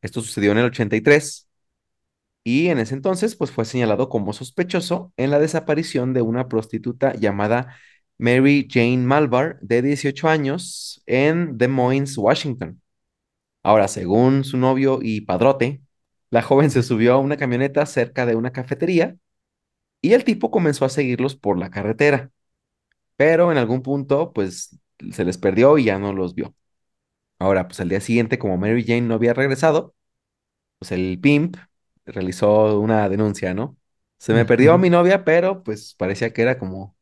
[0.01, 1.49] Esto sucedió en el 83
[2.43, 7.13] y en ese entonces pues fue señalado como sospechoso en la desaparición de una prostituta
[7.15, 7.77] llamada
[8.19, 12.81] Mary Jane Malvar de 18 años en Des Moines, Washington.
[13.63, 15.81] Ahora, según su novio y padrote,
[16.29, 19.17] la joven se subió a una camioneta cerca de una cafetería
[20.01, 22.31] y el tipo comenzó a seguirlos por la carretera,
[23.17, 24.79] pero en algún punto pues
[25.13, 26.55] se les perdió y ya no los vio.
[27.39, 29.95] Ahora, pues al día siguiente, como Mary Jane no había regresado,
[30.79, 31.57] pues el pimp
[32.05, 33.77] realizó una denuncia, ¿no?
[34.19, 36.97] Se me perdió mi novia, pero pues parecía que era como,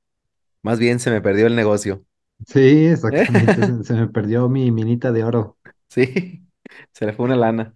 [0.63, 2.05] más bien se me perdió el negocio.
[2.47, 5.57] sí, exactamente, se, se me perdió mi minita de oro,
[5.89, 6.47] Sí,
[6.91, 7.76] se le fue una lana.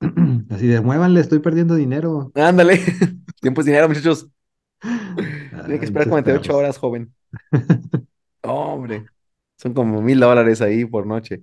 [0.50, 2.80] así de, muévanle, estoy perdiendo dinero, Ándale,
[3.40, 4.28] tiempo es dinero, muchachos.
[4.80, 7.14] Tiene que ah, esperar pinches 48 perros, horas, joven.
[8.42, 9.06] Hombre,
[9.56, 11.42] son como mil dólares ahí por noche.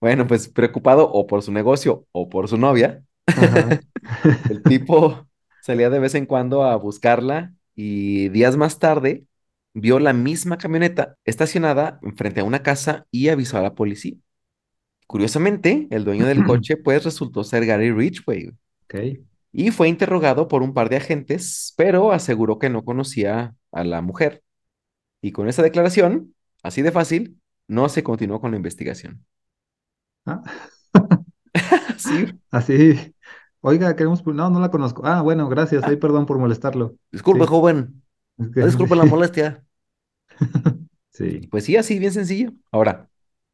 [0.00, 3.02] Bueno, pues preocupado o por su negocio o por su novia,
[4.50, 5.26] el tipo
[5.62, 9.24] salía de vez en cuando a buscarla y días más tarde
[9.74, 14.16] vio la misma camioneta estacionada frente a una casa y avisó a la policía.
[15.08, 18.52] Curiosamente, el dueño del coche pues resultó ser Gary Ridgway
[18.84, 18.94] ok,
[19.52, 24.02] y fue interrogado por un par de agentes, pero aseguró que no conocía a la
[24.02, 24.42] mujer.
[25.22, 29.24] Y con esa declaración, así de fácil, no se continuó con la investigación.
[30.26, 30.42] ah,
[31.96, 33.14] Sí, así,
[33.60, 37.44] oiga, queremos, no, no la conozco, ah, bueno, gracias, ah, ay, perdón por molestarlo, disculpe,
[37.44, 38.02] sí, joven,
[38.36, 39.64] disculpe la molestia.
[41.10, 42.52] sí, Pues sí, así, bien sencillo.
[42.70, 43.08] Ahora,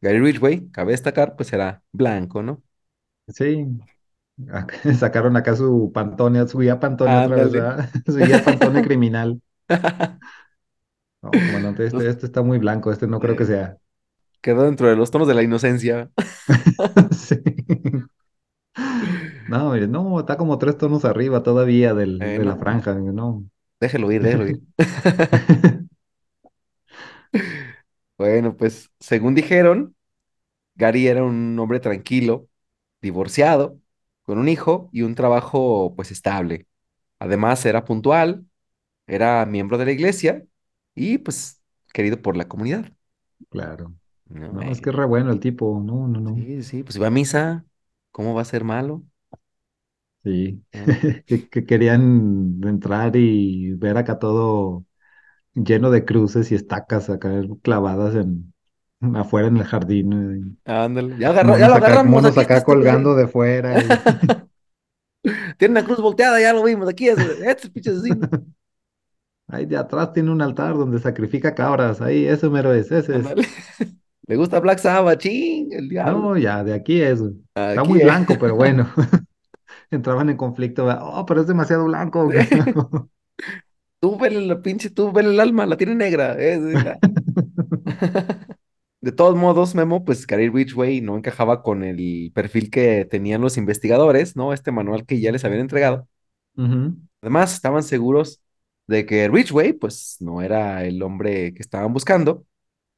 [0.04, 2.62] Gary Ridgway, cabe destacar, pues era blanco, ¿no?
[3.28, 3.66] sí,
[4.48, 7.52] Ac- Sacaron acá su Pantone, su guía Pantone otra vez.
[7.52, 7.90] ¿verdad?
[8.06, 9.40] Su guía Pantone criminal.
[11.22, 13.78] No, comandante, Pues, este, este está muy blanco, este no creo que sea.
[14.40, 16.10] quedó dentro de los tonos de la inocencia.
[17.12, 17.36] Sí.
[19.46, 23.44] No, mire, no, está como tres tonos arriba todavía del, Eh, de la franja, no.
[23.80, 24.60] déjelo ir, déjelo ir.
[28.16, 29.96] Bueno, pues según dijeron,
[30.76, 32.48] Gary era un hombre tranquilo,
[33.02, 33.80] divorciado,
[34.24, 36.68] con un hijo y un trabajo pues estable.
[37.20, 38.46] Además era puntual,
[39.06, 40.46] era miembro de la iglesia
[40.94, 41.62] y pues
[41.92, 42.92] querido por la comunidad.
[43.50, 43.94] Claro.
[44.28, 46.46] No, No, es que eh, es re bueno el tipo, no, no, no.
[46.46, 47.64] sí, sí, pues iba a misa,
[48.10, 49.04] ¿cómo va a ser malo?
[50.24, 50.64] Sí.
[51.26, 54.86] Que, que querían entrar y ver acá todo
[55.54, 57.30] lleno de cruces y estacas acá
[57.62, 58.52] clavadas en
[59.14, 60.58] afuera en el jardín.
[60.64, 63.86] ándale, ya eh, agarró, ya lo acá, agarramos, acá este colgando de fuera y
[65.56, 68.28] Tiene una cruz volteada, ya lo vimos, aquí es, este pinche asesino.
[69.48, 72.00] ahí de atrás tiene un altar donde sacrifica cabras.
[72.00, 73.26] Ahí, ese mero es, ese es.
[73.26, 73.46] Ándale,
[74.26, 76.20] le gusta Black Sabbath, ching, el diablo.
[76.20, 77.22] No, ya, de aquí es.
[77.54, 78.04] Está muy es.
[78.04, 78.88] blanco, pero bueno.
[79.90, 80.86] Entraban en conflicto.
[80.86, 82.30] Oh, pero es demasiado blanco.
[84.04, 86.36] Tú vele la pinche, tú vele el alma, la tiene negra.
[86.38, 86.60] eh.
[89.00, 93.56] De todos modos, Memo, pues Gary Ridgway no encajaba con el perfil que tenían los
[93.56, 94.52] investigadores, ¿no?
[94.52, 96.08] Este manual que ya les habían entregado.
[97.22, 98.40] Además, estaban seguros
[98.86, 102.46] de que Ridgway, pues, no era el hombre que estaban buscando.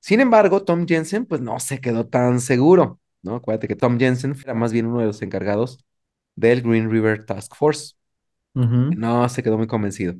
[0.00, 3.36] Sin embargo, Tom Jensen, pues, no se quedó tan seguro, ¿no?
[3.36, 5.84] Acuérdate que Tom Jensen era más bien uno de los encargados
[6.36, 7.94] del Green River Task Force.
[8.90, 10.14] No se quedó muy convencido.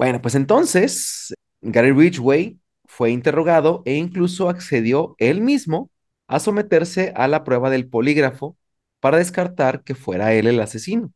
[0.00, 5.90] Bueno, pues entonces Gary Ridgway fue interrogado e incluso accedió él mismo
[6.26, 8.56] a someterse a la prueba del polígrafo
[9.00, 11.12] para descartar que fuera él el asesino.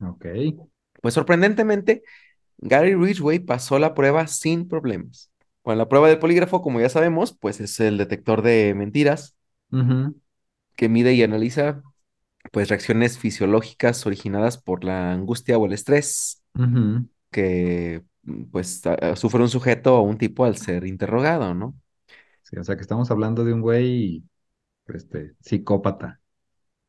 [0.00, 0.26] Ok.
[1.02, 2.04] Pues sorprendentemente,
[2.58, 5.32] Gary Ridgway pasó la prueba sin problemas.
[5.64, 9.36] Bueno, la prueba del polígrafo, como ya sabemos, pues es el detector de mentiras
[10.76, 11.82] que mide y analiza
[12.52, 17.06] pues reacciones fisiológicas originadas por la angustia o el estrés ujú.
[17.36, 18.82] Que mm, pues
[19.16, 21.76] sufre un sujeto o un tipo al ser interrogado, ¿no?
[22.42, 24.24] Sí, o sea que estamos hablando de un güey,
[24.88, 26.20] este, psicópata,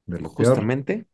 [0.06, 0.72] de lo peor.
[0.72, 1.08] Justamente,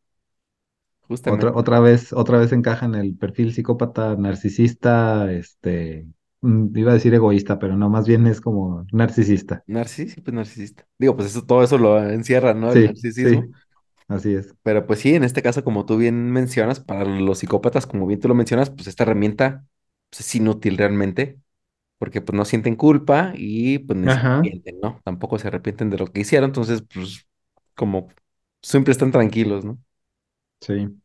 [1.26, 1.54] Otra, justamente.
[1.54, 6.06] otra vez, otra vez encaja en el perfil psicópata, narcisista, este,
[6.42, 9.64] mm, iba a decir egoísta, pero no, más bien es como narcisista.
[9.66, 10.86] Narcisista, pues narcisista.
[10.98, 12.72] Digo, pues eso, todo eso lo encierra, ¿no?
[12.72, 13.48] El Sí, narcisismo.
[13.48, 13.50] sí,
[14.08, 14.54] así es.
[14.62, 18.20] Pero pues sí, en este caso, como tú bien mencionas, para los psicópatas, como bien
[18.20, 19.66] tú lo mencionas, pues esta herramienta
[20.10, 21.40] pues, es inútil realmente,
[21.98, 25.00] porque pues no sienten culpa y pues ni se arrepienten, ¿no?
[25.04, 27.26] Tampoco se arrepienten de lo que hicieron, entonces pues
[27.76, 28.08] como
[28.62, 29.78] siempre están tranquilos, ¿no?
[30.60, 31.00] sí.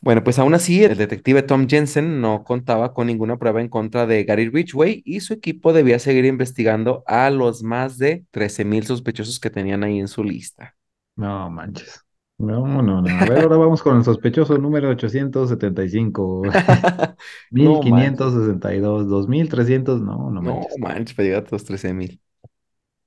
[0.00, 4.06] Bueno, pues aún así, el detective Tom Jensen no contaba con ninguna prueba en contra
[4.06, 8.86] de Gary Ridgway y su equipo debía seguir investigando a los más de 13 mil
[8.86, 10.76] sospechosos que tenían ahí en su lista.
[11.16, 12.05] No manches.
[12.38, 13.22] No, no, no.
[13.22, 16.60] A ver, ahora vamos con el sospechoso número 875,
[17.50, 20.00] No manches, 1562, 2300.
[20.02, 20.78] No, no no manches.
[20.78, 22.20] manches, para llegar a los 13 mil.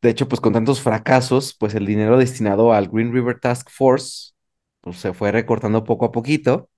[0.01, 4.31] De hecho, pues con tantos fracasos, pues el dinero destinado al Green River Task Force,
[4.81, 6.69] pues se fue recortando poco a poquito.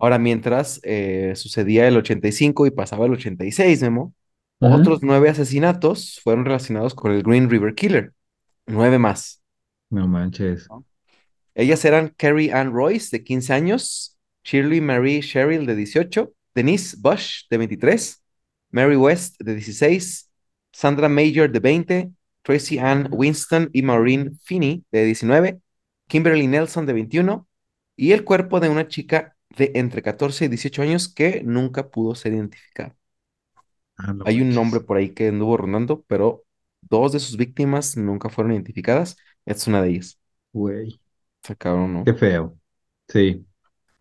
[0.00, 4.14] Ahora, mientras eh, sucedía el 85 y pasaba el 86, Memo,
[4.60, 4.82] Ujú.
[4.82, 8.14] otros nueve asesinatos fueron relacionados con el Green River Killer.
[8.66, 9.42] Nueve más.
[9.90, 10.70] No manches.
[10.70, 10.84] ¿no?
[11.56, 17.44] Ellas eran Carrie Ann Royce, de 15 años, Shirley Marie Sherrill, de 18, Denise Bush,
[17.48, 18.22] de 23,
[18.72, 20.30] Mary West, de 16,
[20.70, 22.10] Sandra Major, de 20,
[22.42, 25.58] Tracy Ann Winston y Maureen Finney, de 19,
[26.06, 27.48] Kimberly Nelson, de 21,
[27.96, 32.14] y el cuerpo de una chica de entre 14 y 18 años que nunca pudo
[32.14, 32.94] ser identificada.
[33.96, 36.44] Ah, no Hay un nombre por ahí que anduvo rondando, pero
[36.82, 39.16] dos de sus víctimas nunca fueron identificadas.
[39.46, 40.20] Esta es una de ellas.
[40.52, 41.00] Güey.
[41.46, 42.04] Está cabrón, ¿no?
[42.04, 42.58] Qué feo.
[43.06, 43.46] Sí.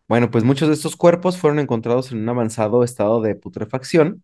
[0.07, 4.23] Bueno, pues muchos de estos cuerpos fueron encontrados en un avanzado estado de putrefacción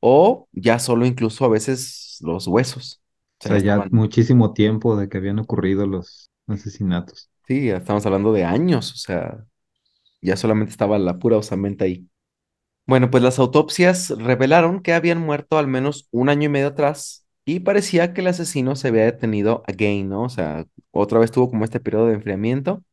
[0.00, 3.02] o ya solo incluso a veces los huesos.
[3.38, 7.28] O sea, ya sea, ya estaban, muchísimo tiempo de que habían ocurrido los asesinatos.
[7.46, 9.44] sí, ya estamos hablando de años, o sea,
[10.22, 12.08] ya solamente estaba la pura osamenta ahí.
[12.86, 17.26] Bueno, pues las autopsias revelaron que habían muerto al menos un año y medio atrás
[17.44, 20.22] y parecía que el asesino se había detenido again, ¿no?
[20.22, 22.84] O sea, otra vez tuvo como este periodo de enfriamiento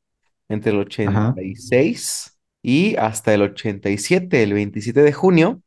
[0.50, 1.40] entre el Ajá.
[1.40, 5.62] 86 y hasta el 87, el 27 de junio,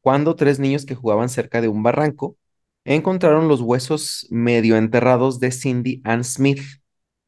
[0.00, 2.36] cuando tres niños que jugaban cerca de un barranco
[2.84, 6.62] encontraron los huesos medio enterrados de Cindy Ann Smith.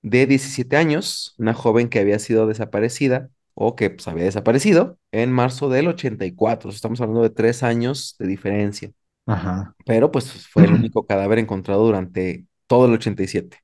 [0.02, 5.30] de 17 años, una joven que había sido desaparecida o que pues, había desaparecido en
[5.32, 6.70] marzo del 84.
[6.70, 8.92] Estamos hablando de tres años de diferencia,
[9.26, 9.74] Ajá.
[9.84, 13.58] pero pues fue el único cadáver encontrado durante todo el 87,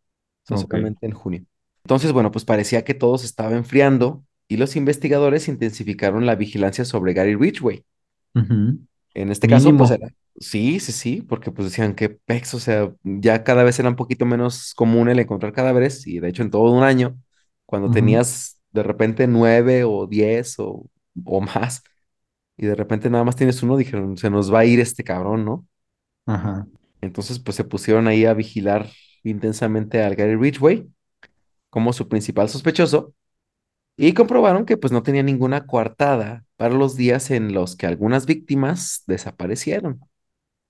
[0.46, 0.74] o sea, Ok.
[0.74, 1.44] solamente en junio.
[1.84, 6.84] Entonces, bueno, pues parecía que todo se estaba enfriando y los investigadores intensificaron la vigilancia
[6.84, 7.84] sobre Gary Ridgway.
[9.14, 12.92] En este caso, pues era, sí, sí, sí, porque pues decían que pex, o sea,
[13.02, 16.50] ya cada vez era un poquito menos común el encontrar cadáveres y de hecho en
[16.50, 17.18] todo un año,
[17.64, 20.84] cuando tenías de repente nueve o diez o,
[21.24, 21.82] o más
[22.56, 25.44] y de repente nada más tienes uno, dijeron, se nos va a ir este cabrón,
[25.46, 25.66] ¿no?
[26.26, 26.66] Ajá.
[27.00, 28.90] Entonces pues se pusieron ahí a vigilar
[29.30, 30.88] intensamente al Gary Ridgway
[31.70, 33.14] como su principal sospechoso
[33.96, 38.26] y comprobaron que pues no tenía ninguna coartada para los días en los que algunas
[38.26, 40.00] víctimas desaparecieron.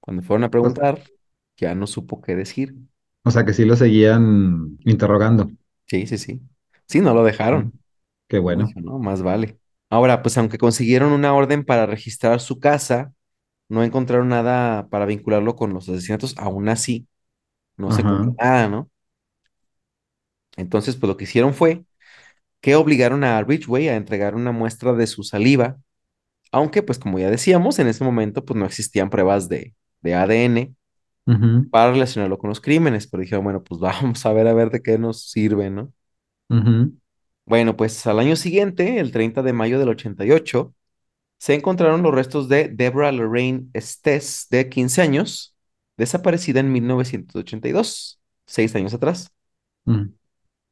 [0.01, 1.03] Cuando fueron a preguntar,
[1.59, 2.77] ya no supo qué decir.
[3.25, 5.49] o sea que sí lo seguían interrogando.
[5.87, 6.41] Sí, sí, sí.
[6.89, 7.75] Sí, no lo dejaron.
[8.29, 8.65] Qué No bueno.
[8.65, 9.61] dijo, no, más vale.
[9.91, 13.15] Ahora, pues aunque consiguieron una orden para registrar su casa,
[13.69, 17.09] no encontraron nada para vincularlo con los asesinatos, aún así,
[17.77, 18.03] no se Ajá.
[18.03, 18.91] encontró nada, ¿no?
[20.57, 21.85] Entonces, pues lo que hicieron fue
[22.61, 25.79] que obligaron a Ridgway a entregar una muestra de su saliva,
[26.53, 30.77] aunque, pues como ya decíamos, en ese momento, pues no existían pruebas de, de ADN
[31.71, 34.83] para relacionarlo con los crímenes, pero dijeron, bueno, pues vamos a ver a ver de
[34.83, 35.93] qué nos sirve, ¿no?
[37.45, 40.75] Bueno, pues al año siguiente, el 30 de mayo del 88,
[41.39, 45.56] se encontraron los restos de Deborah Lorraine Stess, de 15 años,
[45.97, 49.31] desaparecida en 1982, seis años atrás.
[49.87, 50.13] ujú.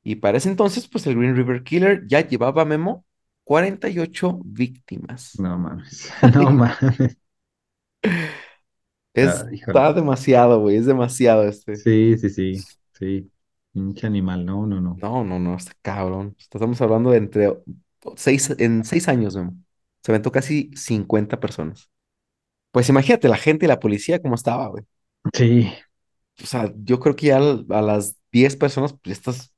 [0.02, 3.06] Y para ese entonces, pues el Green River Killer ya llevaba Memo
[3.44, 5.38] 48 víctimas.
[5.38, 6.12] No mames.
[6.34, 7.16] No mames.
[9.16, 9.46] Ah.
[9.50, 11.76] Está demasiado, güey, es demasiado este.
[11.76, 12.64] Sí, sí, sí.
[12.98, 13.30] Sí.
[13.72, 14.44] Pinche animal.
[14.44, 14.96] No, no, no.
[15.00, 16.36] No, no, no, está cabrón.
[16.38, 17.52] Estamos hablando de entre
[18.16, 19.56] seis, en seis años, Memo.
[20.02, 21.90] Se aventó casi 50 personas.
[22.72, 24.84] Pues imagínate la gente y la policía cómo estaba, güey.
[25.32, 25.70] Sí,
[26.42, 29.52] O sea, yo creo que ya a las 10 personas, pues estás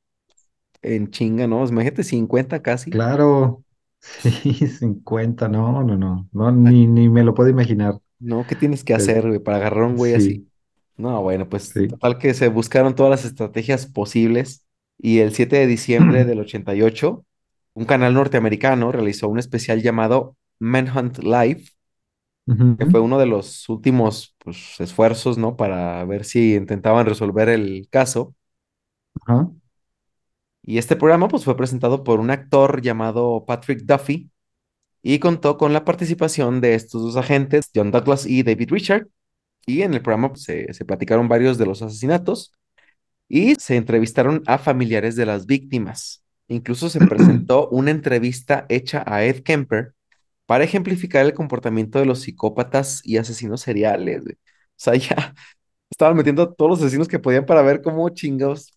[0.82, 1.66] en chinga, ¿no?
[1.66, 2.92] Imagínate 50 casi.
[2.92, 3.62] claro.
[4.18, 5.48] Sí, 50.
[5.48, 6.28] No, no, no.
[6.32, 7.94] No, ni, ni me lo puedo imaginar.
[8.18, 10.34] No, ¿qué tienes que hacer, güey, para agarrar a un güey así?
[10.34, 10.50] sí,
[10.96, 11.88] No, bueno, pues sí.
[11.88, 14.66] total que se buscaron todas las estrategias posibles
[14.98, 17.26] y el 7 de diciembre del 88,
[17.74, 21.64] un canal norteamericano realizó un especial llamado Manhunt Live,
[22.46, 25.56] que fue uno de los últimos pues, esfuerzos, ¿no?
[25.56, 28.34] Para ver si intentaban resolver el caso.
[30.62, 34.30] Y este programa pues fue presentado por un actor llamado Patrick Duffy
[35.02, 39.08] y contó con la participación de estos dos agentes, John Douglas y David Richard.
[39.66, 42.52] Y en el programa pues, se, se platicaron varios de los asesinatos
[43.28, 46.24] y se entrevistaron a familiares de las víctimas.
[46.46, 49.95] Incluso se presentó una entrevista hecha a Ed Kemper
[50.46, 54.22] para ejemplificar el comportamiento de los psicópatas y asesinos seriales.
[54.24, 54.34] güey.
[54.34, 54.38] O
[54.76, 55.34] sea, ya
[55.90, 58.72] estaban metiendo a todos los asesinos que podían para ver cómo chingados,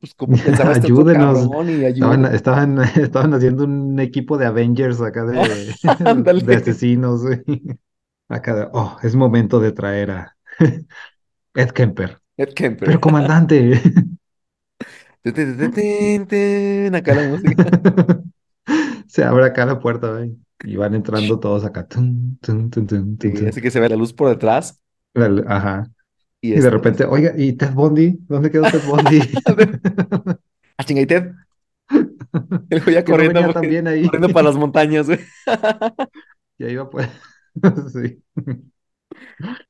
[0.00, 1.48] pues cómo pensaba este Ayúdenos.
[1.68, 5.38] y Estaban, estaban, estaban haciendo un equipo de Avengers acá de,
[6.44, 7.22] de asesinos.
[7.22, 7.42] güey.
[8.28, 10.36] Acá de, oh, es momento de traer a
[11.54, 12.20] Ed Kemper.
[12.36, 12.86] Ed Kemper.
[12.88, 13.80] Pero comandante.
[16.94, 17.64] Acá la música.
[19.08, 20.36] Se abre acá la puerta, güey.
[20.64, 21.86] Y van entrando todos acá.
[21.90, 21.96] Sí,
[22.40, 23.18] tun.
[23.48, 24.82] así que se ve la luz por detrás
[25.14, 25.90] La- Ajá.
[26.40, 28.18] y Y de este, repente, oiga, ¿y Ted Bundy?
[28.28, 29.20] ¿Dónde quedó Ted Bundy?
[30.78, 31.32] Ah, chinga, y Ted,
[32.70, 34.04] el ya no corriendo, tan bien ahí.
[34.04, 35.18] corriendo para las montañas, güey.
[36.56, 37.08] Y ahí va pues.
[37.92, 38.22] Sí.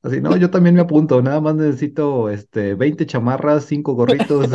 [0.03, 1.21] Así, no, yo también me apunto.
[1.21, 4.47] Nada más necesito este 20 chamarras, 5 gorritos,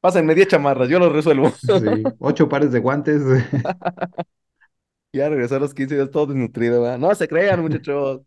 [0.00, 1.50] Pásenme 10 chamarras, yo lo resuelvo.
[1.50, 1.68] sí,
[2.18, 3.22] 8 pares de guantes.
[5.12, 6.98] Ya regresó a los 15 días todo desnutrido, ¿verdad?
[6.98, 8.20] No se crean, muchachos.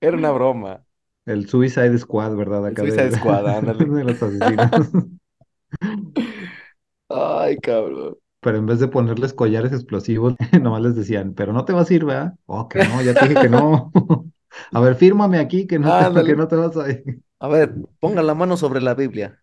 [0.00, 0.84] Era una broma.
[1.26, 2.66] El Suicide Squad, ¿verdad?
[2.66, 3.84] El Acá Suicide de, Squad, ándale.
[3.84, 4.90] de los asesinos.
[7.08, 8.16] Ay, cabrón.
[8.40, 11.94] Pero en vez de ponerles collares explosivos, nomás les decían, pero no te vas a
[11.94, 12.34] ir, ¿verdad?
[12.46, 13.92] Oh, que no, ya te dije que no.
[14.72, 17.22] A ver, fírmame aquí que no te, que no te vas a ir.
[17.40, 19.42] A ver, pongan la mano sobre la Biblia.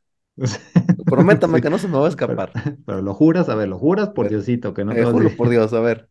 [1.06, 1.62] Prométame Sí.
[1.62, 2.52] que no se me va a escapar.
[2.86, 5.12] pero lo juras, a ver, lo juras por Diosito, que no te eh, vas a
[5.14, 5.38] juro ir.
[5.38, 6.10] por Dios, a ver.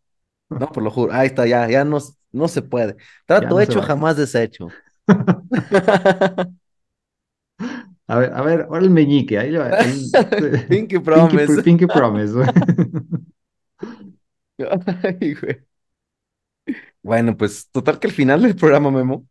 [0.50, 1.12] No, por lo juro.
[1.12, 1.98] Ahí está, ya, ya no,
[2.32, 2.96] no se puede.
[3.26, 4.68] Trato no hecho, jamás deshecho.
[8.06, 9.62] A ver, a ver, ahora el meñique, ahí el
[10.68, 11.62] Pinky Pinky, Promise.
[11.62, 12.34] Pinky Promise.
[12.34, 12.48] güey.
[15.02, 15.60] Ay, güey.
[17.02, 19.26] Bueno, pues total que al final del programa, Memo,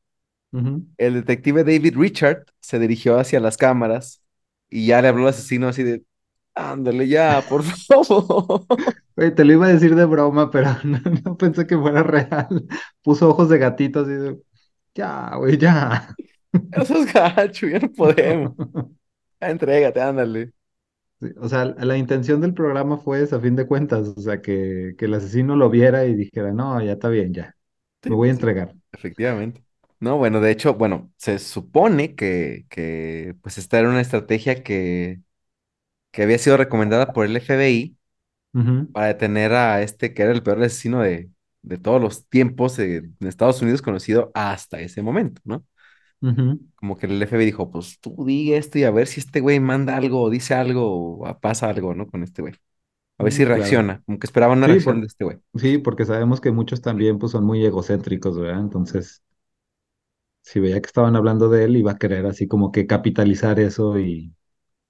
[0.97, 4.22] el detective David Richard se dirigió hacia las cámaras
[4.70, 6.03] y ya le habló al asesino así de,
[6.56, 8.66] Ándale ya, por favor.
[9.16, 12.68] Güey, te lo iba a decir de broma, pero no, no pensé que fuera real.
[13.04, 14.39] Puso ojos de gatito así de,
[14.95, 16.16] ya, güey, ya.
[16.72, 18.54] Eso es gacho, ya no podemos.
[19.41, 20.51] Ya, entrégate, ándale.
[21.20, 24.41] Sí, O sea, la intención del programa fue esa, a fin de cuentas, o sea,
[24.41, 27.56] que, que el asesino lo viera y dijera, no, ya está bien, ya,
[28.04, 28.76] me voy a entregar.
[28.91, 29.64] efectivamente.
[29.99, 35.22] No, bueno, de hecho, bueno, se supone que, que pues esta era una estrategia que,
[36.14, 37.97] que había sido recomendada por el FBI
[38.93, 41.32] para detener a este que era el peor asesino de,
[41.64, 45.66] de todos los tiempos eh, en Estados Unidos conocido hasta ese momento, ¿no?
[46.76, 49.59] Como que el FBI dijo, pues tú di esto y a ver si este güey
[49.59, 52.07] manda algo o dice algo o pasa algo, ¿no?
[52.07, 52.53] Con este güey.
[53.20, 53.80] A ver si Mm, claro.
[53.80, 55.39] reacciona, como que esperaban una Sí, reacción de este güey.
[55.55, 58.61] sí, porque sabemos que muchos también pues, son muy egocéntricos, ¿verdad?
[58.61, 59.24] Entonces,
[60.41, 63.99] si veía que estaban hablando de él, iba a querer así como que capitalizar eso
[63.99, 64.34] y,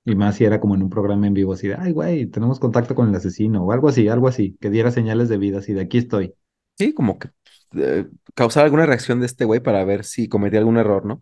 [0.05, 2.59] y más si era como en un programa en vivo, así de, ay, güey, tenemos
[2.59, 5.73] contacto con el asesino o algo así, algo así, que diera señales de vida, así
[5.73, 6.33] de aquí estoy.
[6.77, 7.29] Sí, como que
[7.75, 11.21] eh, causar alguna reacción de este güey para ver si cometía algún error, ¿no?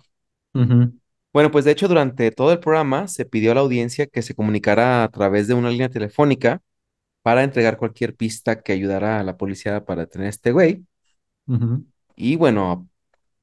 [1.34, 4.36] Bueno, pues de hecho durante todo el programa se pidió a la audiencia que se
[4.36, 6.62] comunicara a través de una línea telefónica
[7.22, 10.86] para entregar cualquier pista que ayudara a la policía para detener a este güey.
[12.16, 12.90] Y bueno,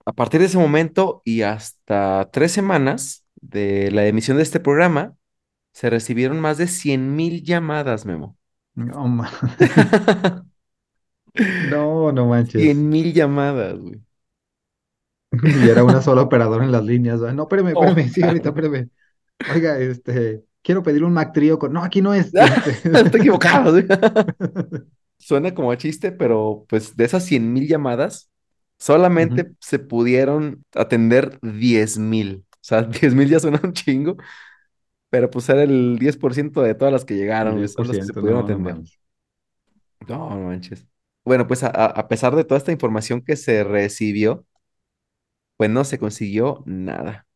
[0.04, 5.14] a partir de ese momento y hasta tres semanas de la emisión de este programa,
[5.78, 8.36] se recibieron más de cien mil llamadas, Memo.
[8.74, 9.30] No, ma-
[11.70, 12.60] no, no manches.
[12.60, 14.00] cien mil llamadas, güey.
[15.30, 17.20] Y era una sola operadora en las líneas.
[17.20, 18.88] No, espérame, Oh, espérame, sí, ahorita, espérame.
[19.54, 21.72] Oiga, este, quiero pedir un Mac Trío con.
[21.72, 22.32] No, aquí no es.
[22.34, 22.98] Este.
[22.98, 23.70] Estoy equivocado.
[23.70, 23.86] güey.
[25.18, 28.28] Suena como a chiste, pero pues de esas cien mil llamadas,
[28.80, 32.44] solamente se pudieron atender diez mil.
[32.50, 34.16] O sea, diez mil ya suena un chingo,
[35.10, 38.42] pero pues era el 10% de todas las que llegaron, son las que se pudieron
[38.42, 38.82] no, atender.
[40.08, 40.86] No, no manches.
[41.24, 44.46] Bueno, pues a, a- pesar de toda esta información que se recibió,
[45.56, 47.26] pues no se consiguió nada.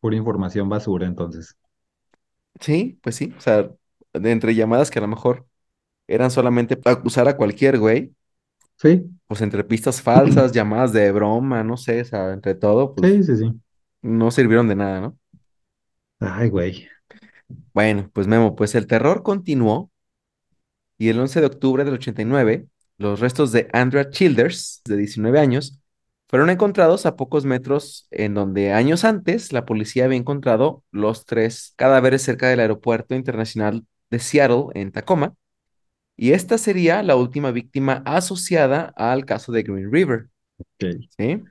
[0.00, 1.56] Pura información basura, entonces.
[2.60, 3.70] Sí, pues sí, o sea,
[4.12, 5.46] de entre llamadas que a lo mejor
[6.08, 8.14] eran solamente para acusar a cualquier güey,
[8.76, 13.08] Sí, pues entre pistas falsas, llamadas de broma, no sé, o sea, entre todo, pues
[13.08, 13.60] sí, sí, sí.
[14.02, 15.18] no sirvieron de nada, ¿no?
[16.20, 16.88] Ay, güey.
[17.74, 19.90] Bueno, pues Memo, pues el terror continuó
[20.98, 22.66] y el 11 de octubre del 89,
[22.98, 25.80] los restos de Andrea Childers, de 19 años,
[26.28, 31.74] fueron encontrados a pocos metros en donde años antes la policía había encontrado los tres
[31.76, 35.34] cadáveres cerca del aeropuerto internacional de Seattle, en Tacoma,
[36.16, 40.28] y esta sería la última víctima asociada al caso de Green River,
[40.58, 40.84] Ok.
[41.18, 41.42] ¿sí?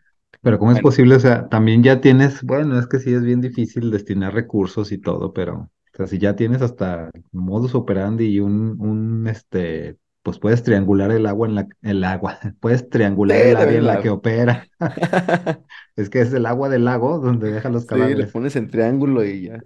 [0.42, 1.16] Pero ¿cómo es posible?
[1.16, 4.98] O sea, también ya tienes, bueno, es que sí es bien difícil destinar recursos y
[5.00, 5.70] todo, pero,
[6.02, 11.26] sea, si ya tienes hasta modus operandi y un, un, este, pues puedes triangular el
[11.26, 12.90] agua en la, el agua, puedes
[13.28, 14.68] sí, triangular el área en la que opera.
[15.96, 19.24] Es que es el agua del lago donde deja los Sí, le pones en triángulo
[19.26, 19.66] y ya.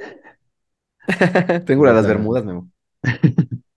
[1.66, 2.70] Tengo O las Bermudas, Memo.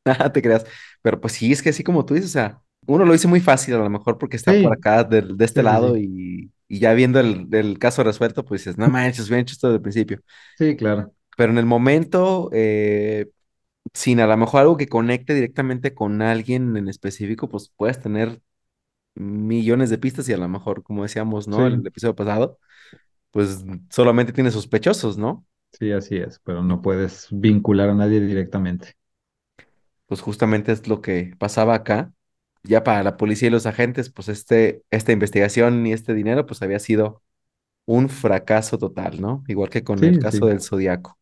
[0.04, 0.64] Nada te creas.
[1.02, 3.40] Pero pues sí, es que así como tú dices, o sea, uno lo dice muy
[3.40, 5.96] fácil a lo mejor porque está por sí, acá del- de, este sí, sí, lado
[5.96, 9.52] sí, y, y ya viendo el, el caso resuelto, pues dices, no manches, hubieran hecho
[9.54, 10.20] esto desde el principio.
[10.54, 13.30] sí, claro, Pero en el momento, eh,
[13.94, 18.42] sin a lo mejor algo que conecte directamente con alguien en específico, pues puedes tener
[19.16, 21.66] millones de pistas y a lo mejor, como decíamos, ¿no?
[21.66, 22.58] El sí, episodio pasado,
[23.32, 25.46] pues solamente tiene sospechosos, ¿no?
[25.72, 28.96] sí, así es, pero no puedes vincular a nadie directamente.
[30.06, 32.12] Pues justamente es lo que pasaba acá.
[32.64, 36.62] Ya para la policía y los agentes, pues este, esta investigación y este dinero, pues
[36.62, 37.22] había sido
[37.86, 39.44] un fracaso total, ¿no?
[39.48, 40.48] Igual que con el caso sí.
[40.48, 41.17] del Zodíaco.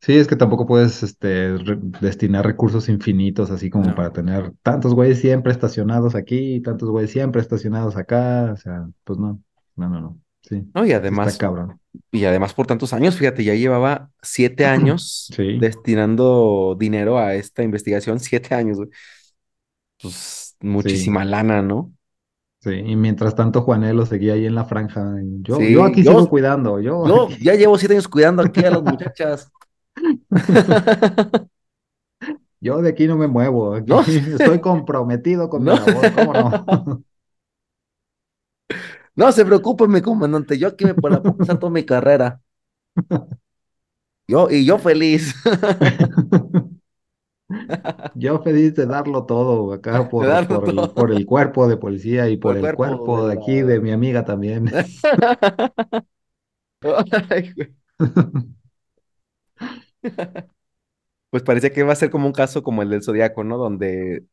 [0.00, 4.94] Sí, es que tampoco puedes este, re- destinar recursos infinitos así como para tener tantos
[4.94, 8.50] güeyes siempre estacionados aquí, tantos güeyes siempre estacionados acá.
[8.52, 9.42] O sea, pues no,
[9.76, 10.20] no, no, no.
[10.42, 11.80] Sí, No, y sí está además, cabrón.
[12.12, 17.62] y además por tantos años, fíjate, ya llevaba siete años Sí, destinando dinero a esta
[17.62, 18.90] investigación, siete años, güey.
[20.00, 21.92] Pues sí, muchísima lana, ¿no?
[22.64, 22.70] Sí.
[22.72, 25.14] Y mientras tanto Juanelo seguía ahí en la franja.
[25.42, 27.44] Yo, aquí sigo yo, cuidando, yo yo aquí.
[27.44, 29.52] ya llevo siete años cuidando aquí a las muchachas.
[32.60, 37.04] Yo de aquí no me muevo, aquí No, estoy comprometido con mi labor, ¿cómo no?
[39.14, 42.40] no se preocupe, mi comandante, yo aquí me puedo pasar toda mi carrera.
[44.26, 45.34] Yo, y yo feliz
[48.14, 52.36] Yo feliz de darlo todo acá por, el, por todo el cuerpo de policía y
[52.36, 53.66] por por el cuerpo de cuerpo de aquí la...
[53.68, 54.70] de mi amiga también.
[61.30, 63.58] Pues parecía que iba a ser como un caso como el del Zodíaco, ¿no?
[63.58, 64.24] Donde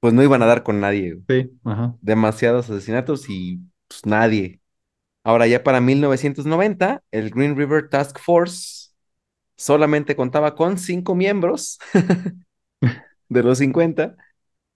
[0.00, 1.14] pues no iban a dar con nadie.
[1.14, 1.42] güey.
[1.42, 1.94] Sí, ajá.
[2.00, 4.60] Demasiados asesinatos y pues nadie.
[5.22, 8.92] Ahora ya para 1990, el Green River Task Force
[9.56, 11.78] solamente contaba con cinco miembros
[13.28, 14.16] de los 50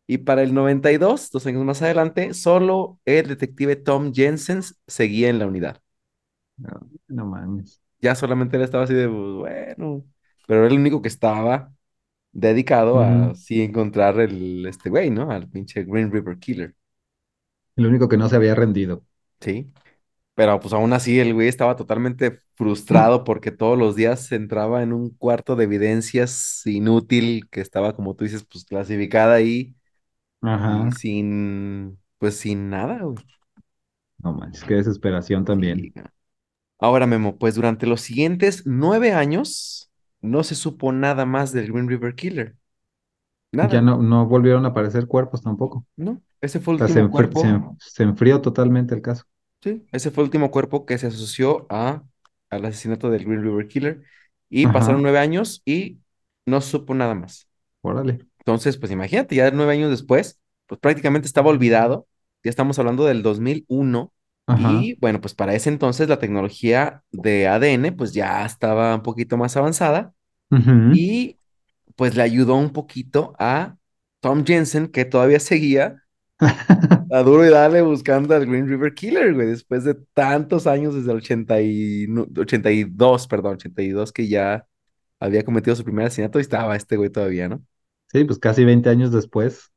[0.07, 5.39] y para el 92, dos años más adelante, solo el detective Tom Jensen seguía en
[5.39, 5.83] la unidad.
[6.57, 6.71] No,
[7.09, 7.81] no mames.
[8.01, 9.19] Ya solamente él estaba así de, pues,
[9.77, 10.05] bueno,
[10.47, 11.73] pero era el único que estaba
[12.33, 15.31] dedicado a así encontrar el, este güey, ¿no?
[15.33, 16.75] Al pinche Green River Killer,
[17.77, 19.05] El único que no se había rendido.
[19.41, 19.73] ¿sí?
[20.35, 24.93] Pero pues aún así el güey estaba totalmente frustrado porque todos los días entraba en
[24.93, 29.77] un cuarto de evidencias inútil que estaba, como tú dices, pues clasificada ahí
[30.43, 30.95] Ajá.
[30.97, 33.25] sin, pues sin nada, güey.
[34.25, 35.95] No manches, qué desesperación también.
[36.79, 39.91] Ahora, Memo, pues durante los siguientes nueve años
[40.21, 42.57] no se supo nada más del Green River Killer.
[43.61, 45.87] Ya Nada, no, no volvieron a aparecer cuerpos tampoco.
[45.97, 46.23] ¿no?
[46.41, 49.25] Ese fue O el sea, se, enfri- cuerpo, se enfrió totalmente el caso.
[49.65, 52.03] Sí, ese fue el último cuerpo que se asoció a,
[52.51, 54.03] al asesinato del Green River Killer.
[54.51, 55.99] Y pasaron nueve años y
[56.47, 57.49] no supo nada más.
[57.83, 58.21] Órale.
[58.39, 62.07] Entonces, pues imagínate, ya nueve años después, pues prácticamente estaba olvidado.
[62.45, 64.13] Ya estamos hablando del 2001.
[64.47, 64.73] Ajá.
[64.75, 69.39] Y bueno, pues para ese entonces la tecnología de ADN pues ya estaba un poquito
[69.39, 70.13] más avanzada
[70.93, 71.39] y
[71.97, 73.77] pues le ayudó un poquito a
[74.21, 76.04] Tom Jensen, que todavía seguía
[76.41, 81.13] a duro y dale buscando al Green River Killer, güey, después de tantos años, desde
[81.13, 84.67] el 80 y, no, 82, perdón, 82 que ya
[85.21, 87.63] había cometido su primer asesinato y estaba este güey todavía, ¿no?
[88.13, 89.73] Sí, pues casi 20 años después.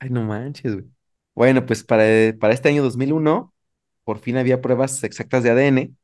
[0.00, 0.86] Ay, no manches, güey.
[1.34, 2.04] Bueno, pues para,
[2.38, 3.54] para este año 2001,
[4.04, 5.96] por fin había pruebas exactas de ADN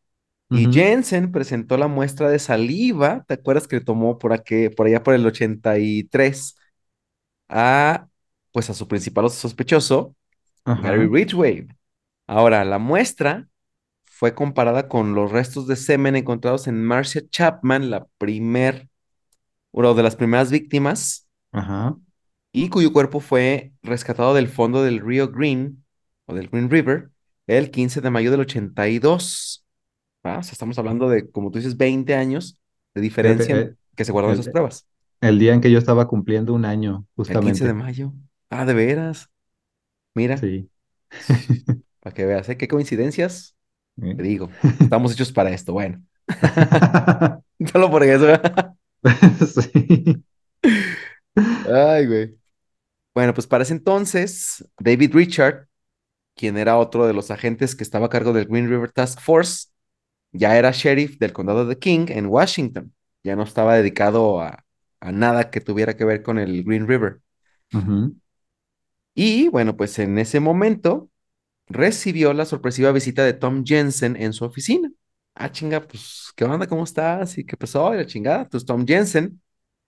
[0.51, 0.73] y.
[0.73, 5.03] Jensen presentó la muestra de saliva, ¿te acuerdas que le tomó por, aquí, por allá
[5.03, 6.57] por el 83
[7.49, 8.09] a,
[8.57, 10.17] pues a su principal sospechoso,
[10.81, 11.07] Gary Ajá.
[11.07, 11.69] Ridgway?
[12.27, 13.49] Ahora, la muestra
[14.05, 18.89] fue comparada con los restos de semen encontrados en Marcia Chapman, la primer,
[19.73, 21.97] una de las primeras víctimas, Ajá.
[22.53, 25.85] y cuyo cuerpo fue rescatado del fondo del río Green,
[26.27, 27.11] o del Green River,
[27.47, 29.67] el 15 de mayo del 82.
[30.27, 30.39] ¿va?
[30.39, 32.59] O sea, estamos hablando de, como tú dices, 20 años
[32.95, 34.87] de diferencia que se guardaron esas el, pruebas.
[35.21, 37.75] el día en que yo estaba cumpliendo un año, El 15 de justamente.
[37.75, 38.13] mayo.
[38.51, 39.31] Ah, de veras.
[40.15, 40.71] Mira, Sí.
[42.01, 42.57] para que veas, ¿eh?
[42.57, 43.57] Qué coincidencias.
[44.03, 44.15] ¿Eh?
[44.17, 44.51] Te digo,
[44.81, 45.73] estamos hechos para esto.
[45.73, 46.03] Bueno,
[47.73, 48.27] solo por eso.
[49.47, 50.25] Sí.
[51.65, 52.39] Ay, güey.
[53.15, 55.69] Bueno, pues para ese entonces, David Richard,
[56.37, 59.69] quien era otro de los agentes que estaba a cargo del Green River Task Force,
[60.33, 62.95] ya era sheriff del condado de King en Washington.
[63.25, 64.65] Ya no estaba dedicado a,
[65.01, 67.21] a nada que tuviera que ver con el Green River.
[67.75, 68.17] Ujú.
[69.17, 71.11] Y bueno, pues en ese momento
[71.69, 74.93] recibió la sorpresiva visita de Tom Jensen en su oficina.
[75.35, 76.67] Ah, chinga, pues, ¿qué onda?
[76.67, 77.39] ¿Cómo estás?
[77.39, 77.95] ¿Y qué pasó?
[77.95, 78.43] Y la chingada.
[78.43, 79.41] Entonces Tom Jensen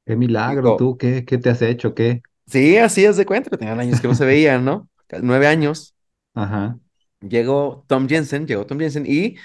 [0.07, 1.95] Qué milagro, dijo, tú, ¿qué, qué te has hecho?
[1.95, 2.23] ¿Qué?
[2.47, 4.89] sí, así es de cuenta, pero tenían años que no se veían, ¿no?
[5.23, 5.95] Nueve años.
[6.35, 6.79] Ajá.
[7.21, 9.37] Llegó Tom Jensen, llegó Tom Jensen y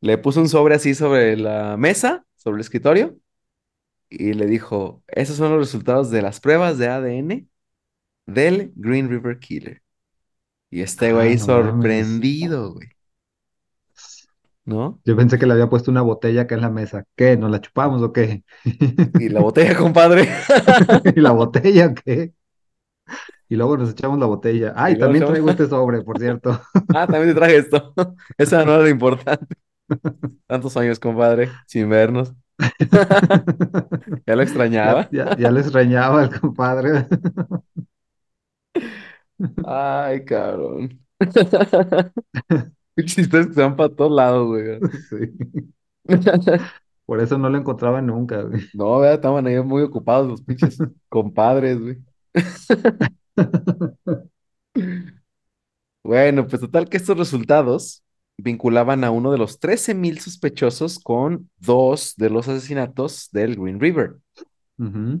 [0.00, 3.16] le puso un sobre así sobre la mesa, sobre el escritorio,
[4.08, 7.49] y le dijo, esos son los resultados de las pruebas de ADN
[8.34, 9.82] del Green River Killer.
[10.70, 12.88] Y este Ah, güey no sorprendido, güey,
[14.64, 15.00] ¿no?
[15.04, 17.04] Yo pensé que le había puesto una botella acá en la mesa.
[17.16, 17.36] ¿Qué?
[17.36, 18.44] ¿Nos la chupamos o qué?
[19.18, 20.28] Y la botella, compadre.
[21.16, 22.32] ¿Y la botella qué?
[23.48, 24.72] Y luego nos echamos la botella.
[24.76, 26.60] Ay, también traigo este sobre, por cierto.
[26.94, 27.92] ah, también te traje esto.
[28.38, 29.56] Esa no era lo importante.
[30.46, 32.32] Tantos años, compadre, sin vernos.
[34.26, 35.08] Ya lo extrañaba.
[35.10, 37.06] ya, ya les extrañaba el compadre.
[39.64, 41.00] Ay, cabrón.
[43.06, 44.78] Chistes que se van para todos lados, güey.
[45.08, 45.32] Sí.
[47.06, 48.62] Por eso no lo encontraba nunca, güey.
[48.74, 50.78] No, vea, estaban ahí muy ocupados los pinches
[51.08, 51.98] compadres, güey.
[56.02, 58.02] Bueno, pues total que estos resultados
[58.38, 64.16] vinculaban a uno de los 13,000 sospechosos con dos de los asesinatos del Green River.
[64.78, 65.20] Ujú.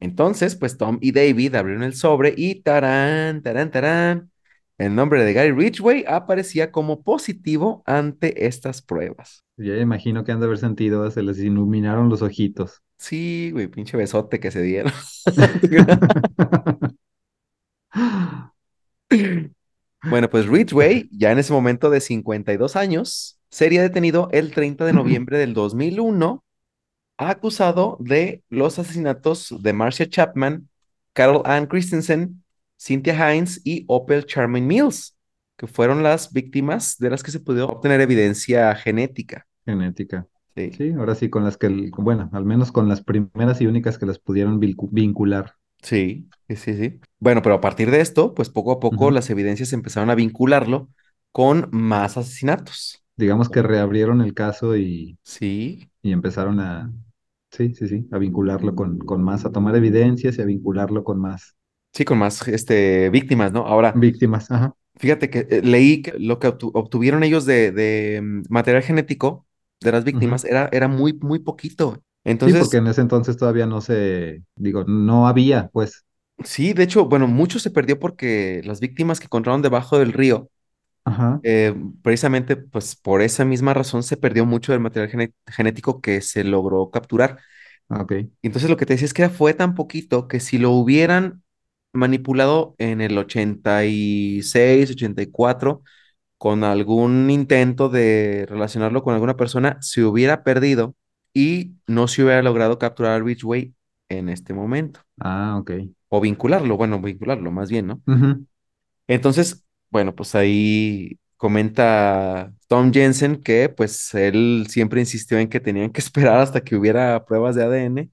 [0.00, 4.30] Entonces, pues Tom y David abrieron el sobre y tarán, tarán, tarán.
[4.78, 9.44] El nombre de Gary Ridgway aparecía como positivo ante estas pruebas.
[9.58, 12.82] Ya imagino que han de haber sentido, se les iluminaron los ojitos.
[12.96, 14.92] Sí, güey, pinche besote que se dieron.
[20.02, 24.94] Bueno, pues Ridgway, ya en ese momento de 52 años, sería detenido el 30 de
[24.94, 26.42] noviembre del 2001
[27.28, 30.68] acusado de los asesinatos de Marcia Chapman,
[31.12, 32.42] Carol Ann Christensen,
[32.78, 35.16] Cynthia Hines y Opel Charmaine Mills,
[35.56, 39.46] que fueron las víctimas de las que se pudo obtener evidencia genética.
[39.66, 40.26] Genética.
[40.56, 43.98] Sí, Sí, ahora sí, con las que, bueno, al menos con las primeras y únicas
[43.98, 45.54] que las pudieron vincular.
[45.82, 47.00] sí, sí, sí.
[47.18, 50.88] Bueno, pero a partir de esto, pues poco a poco las evidencias empezaron a vincularlo
[51.32, 53.02] con más asesinatos.
[53.16, 56.90] Digamos que reabrieron el caso y, Sí, y empezaron a,
[57.50, 61.20] sí, sí, sí, a vincularlo con, con más, a tomar evidencias y a vincularlo con
[61.20, 61.56] más
[61.92, 63.66] sí, con más este, víctimas, ¿no?
[63.66, 64.50] Ahora, víctimas.
[64.50, 64.74] Ajá.
[64.96, 69.46] Fíjate que eh, leí que lo que obtu- obtuvieron ellos de, de, mm, material genético
[69.80, 72.02] de las víctimas era, era muy, muy poquito.
[72.38, 76.04] Sí, porque Entonces, en ese entonces todavía no se, digo, no había, pues,
[76.44, 80.50] sí, de hecho, bueno, mucho se perdió porque las víctimas que encontraron debajo del río,
[81.04, 86.00] ajá, eh, precisamente, pues por esa misma razón se perdió mucho del material gene- genético
[86.00, 87.38] que se logró capturar.
[87.88, 88.12] ah, ok.
[88.12, 91.42] Y Entonces, lo que te decía es que fue tan poquito que si lo hubieran
[91.92, 95.82] manipulado en el ochenta ochenta y seis ochenta y cuatro
[96.38, 100.96] con algún intento de relacionarlo con alguna persona, se hubiera perdido
[101.34, 103.74] y no se hubiera logrado capturar a Ridgway
[104.10, 105.00] en este momento.
[105.20, 105.70] Ah, ok.
[106.08, 108.02] O vincularlo, bueno, vincularlo más bien, ¿no?
[109.06, 115.90] Entonces, bueno, pues ahí comenta Tom Jensen que pues él siempre insistió en que tenían
[115.92, 118.10] que esperar hasta que hubiera pruebas de ADN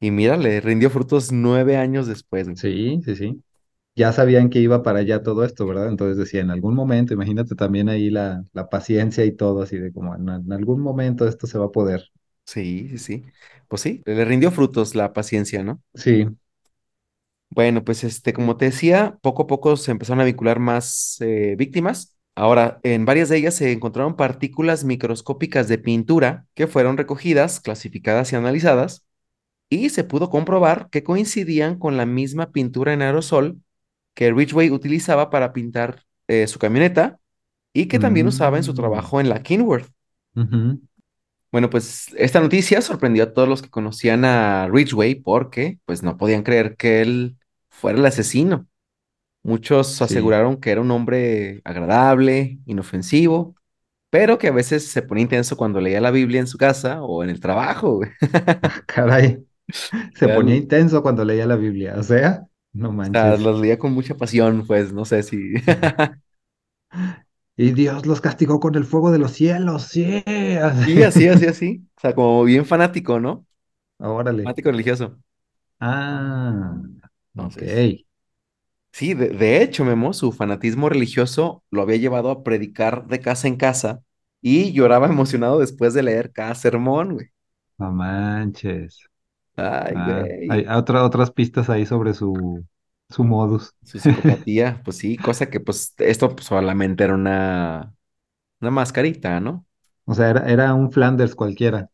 [0.00, 2.48] y mira, le rindió frutos nueve años después.
[2.54, 3.42] Sí, sí, sí.
[3.96, 5.88] Ya sabían que iba para allá todo esto, ¿verdad?
[5.88, 9.92] Entonces decía, en algún momento, imagínate también ahí la, la paciencia y todo, así de
[9.92, 12.04] como en, en algún momento esto se va a poder.
[12.46, 13.24] Sí, sí, sí.
[13.68, 15.82] Pues sí, le rindió frutos la paciencia, ¿no?
[15.94, 16.26] Sí,
[17.54, 21.54] Bueno, pues este, como te decía, poco a poco se empezaron a vincular más eh,
[21.58, 22.16] víctimas.
[22.34, 28.32] Ahora, en varias de ellas se encontraron partículas microscópicas de pintura que fueron recogidas, clasificadas
[28.32, 29.04] y analizadas,
[29.70, 33.60] y se pudo comprobar que coincidían con la misma pintura en aerosol
[34.14, 37.20] que Ridgway utilizaba para pintar eh, su camioneta
[37.74, 39.90] y que también usaba en su Mm, trabajo en la Kenworth.
[40.36, 40.80] ujú,
[41.50, 46.16] Bueno, pues esta noticia sorprendió a todos los que conocían a Ridgway porque pues no
[46.16, 47.36] podían creer que él
[47.72, 48.68] fuera el asesino.
[49.44, 53.56] Muchos Sí, aseguraron que era un hombre agradable, inofensivo,
[54.10, 57.24] pero que a veces se ponía intenso cuando leía la Biblia en su casa o
[57.24, 57.96] en el trabajo.
[57.98, 58.10] güey.
[58.86, 59.46] caray,
[60.14, 63.38] se ponía O intenso cuando leía la Biblia, o sea, no sea, manches.
[63.38, 65.54] los leía con mucha pasión, pues no sé si...
[67.56, 70.22] Y Dios los castigó con el fuego de los cielos, sí.
[70.84, 71.88] Sí, así, así, así.
[71.96, 73.46] O sea, como bien fanático, ¿no?
[73.98, 74.44] Órale.
[74.44, 75.18] Fanático religioso.
[75.80, 76.76] Ah,
[77.36, 77.62] ok.
[77.62, 77.94] Entonces,
[78.92, 83.48] sí, de, de hecho, Memo, su fanatismo religioso lo había llevado a predicar de casa
[83.48, 84.02] en casa
[84.40, 87.28] y lloraba emocionado después de leer cada sermón, güey.
[87.78, 88.98] No manches.
[89.56, 90.68] Ay, Ah, hay güey.
[90.68, 92.64] otra, otras pistas ahí sobre su,
[93.10, 93.74] su modus.
[93.84, 97.94] Su psicopatía, pues sí, cosa que pues esto pues, solamente era una,
[98.60, 99.66] una mascarita, ¿no?
[100.04, 101.90] O sea, era, era un Flanders cualquiera.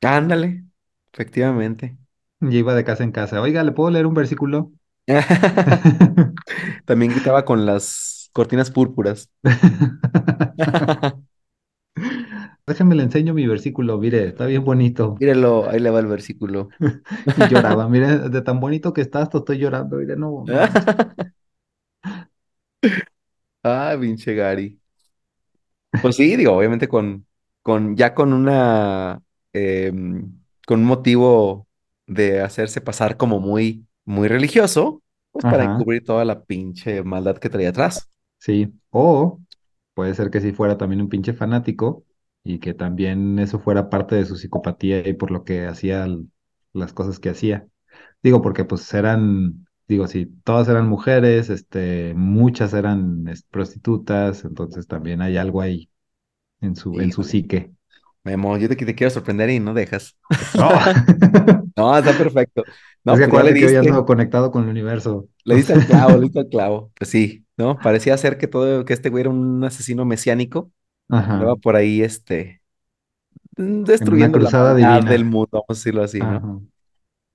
[0.00, 0.64] Ándale,
[1.12, 1.98] efectivamente.
[2.40, 3.40] Y iba de casa en casa.
[3.40, 4.72] Oiga, ¿le puedo leer un versículo?
[6.84, 9.30] También gritaba con las cortinas púrpuras.
[12.66, 15.16] Déjame le enseño mi versículo, mire, está bien bonito.
[15.20, 16.68] Míralo, ahí le va el versículo.
[17.38, 19.96] Y lloraba, mire, de tan bonito que está, hasta estoy llorando.
[19.96, 20.44] Mire, no.
[23.62, 24.80] Ah, pinche Gary.
[26.02, 27.26] Pues sí, digo, obviamente con,
[27.62, 29.22] con ya con una
[29.52, 31.65] em, con un motivo
[32.06, 35.02] de hacerse pasar como muy, muy religioso,
[35.32, 38.10] pues para encubrir toda la pinche maldad que traía atrás.
[38.38, 38.72] sí.
[38.90, 39.40] O
[39.94, 42.04] puede ser que sí fuera también un pinche fanático
[42.44, 46.06] y que también eso fuera parte de su psicopatía y por lo que hacía
[46.72, 47.68] las cosas que hacía.
[48.22, 55.22] Digo, porque pues eran, digo, sí, todas eran mujeres, este, muchas eran prostitutas, entonces también
[55.22, 55.90] hay algo ahí
[56.62, 57.74] en su, en su Híjole, psique.
[58.26, 60.16] Memo, yo te, te quiero sorprender y no dejas.
[60.52, 60.78] No,
[61.76, 62.66] No, está perfecto.
[63.04, 65.28] es No, que pues acuérdate que hoy ando conectado con el universo.
[65.44, 66.92] le diste al clavo, le diste al clavo.
[66.94, 67.80] Pues sí, ¿no?
[67.80, 70.72] Parecía ser que todo, que este güey era un asesino mesiánico.
[71.08, 72.62] Ajá, Estaba por ahí, este,
[73.56, 76.46] mm, destruyendo la cruzada del mundo, vamos a decirlo así, ¿no?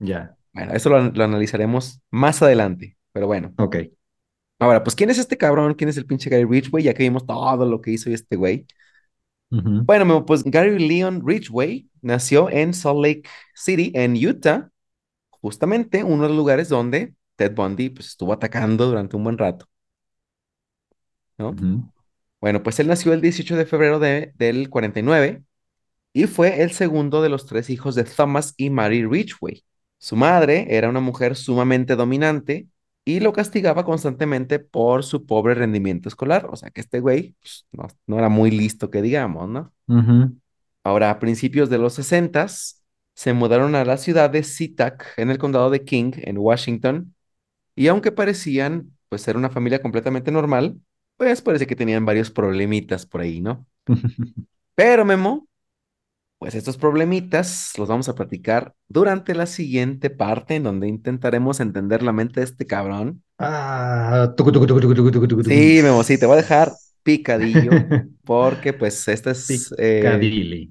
[0.00, 3.56] Ya, Bueno, eso lo, an- lo analizaremos más adelante, pero bueno.
[3.56, 3.76] ok.
[4.58, 5.74] Ahora, pues, ¿quién es este cabrón?
[5.74, 6.84] ¿Quién es el pinche Gary Ridgway?
[6.84, 8.66] Ya que vimos todo lo que hizo este güey.
[9.52, 13.22] Ujú, Bueno, pues Gary Leon Ridgway nació en Salt Lake
[13.54, 14.70] City, en Utah,
[15.30, 19.66] justamente uno de los lugares donde Ted Bundy pues, estuvo atacando durante un buen rato,
[21.38, 21.56] ¿no?
[21.60, 21.84] ujú,
[22.40, 25.44] Bueno, pues él nació el 18 de febrero de, del 49
[26.14, 29.64] y fue el segundo de los tres hijos de Thomas y Mary Ridgway.
[29.98, 32.68] Su madre era una mujer sumamente dominante
[33.04, 36.48] y lo castigaba constantemente por su pobre rendimiento escolar.
[36.50, 39.72] O sea que este güey pues, no, no era muy listo, que digamos, ¿no?
[40.84, 42.46] Ahora, a principios de los 60
[43.14, 47.14] se mudaron a la ciudad de SeaTac, en el condado de King, en Washington,
[47.74, 50.80] y aunque parecían pues ser una familia completamente normal,
[51.16, 53.66] pues parece que tenían varios problemitas por ahí, ¿no?
[54.74, 55.46] Pero Memo,
[56.42, 62.02] pues estos problemitas los vamos a platicar durante la siguiente parte, en donde intentaremos entender
[62.02, 63.22] la mente de este cabrón.
[63.38, 64.34] Ah,
[65.44, 66.72] sí, Memo, sí, te voy a dejar
[67.04, 67.70] picadillo,
[68.24, 69.72] porque pues esta es.
[69.78, 70.68] Eh,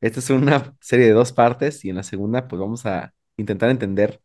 [0.00, 3.70] esta es una serie de dos partes, y en la segunda, pues vamos a intentar
[3.70, 4.20] entender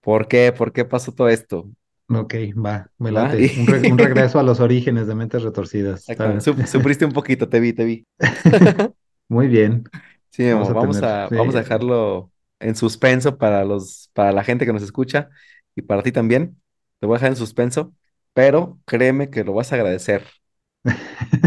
[0.00, 1.70] por qué, por qué pasó todo esto.
[2.08, 3.52] Ok, va, me late.
[3.60, 6.04] Un, re un, regreso a los orígenes de mentes retorcidas.
[6.40, 8.06] Su sufriste un poquito, te vi, te vi.
[9.28, 9.84] muy bien.
[10.30, 11.04] Sí, Vamos a vamos tener.
[11.04, 15.28] a, vamos a dejarlo en suspenso para los, para la gente que nos escucha
[15.76, 16.60] y para ti también.
[16.98, 17.94] Te voy a dejar en suspenso,
[18.32, 20.24] pero créeme que lo vas a agradecer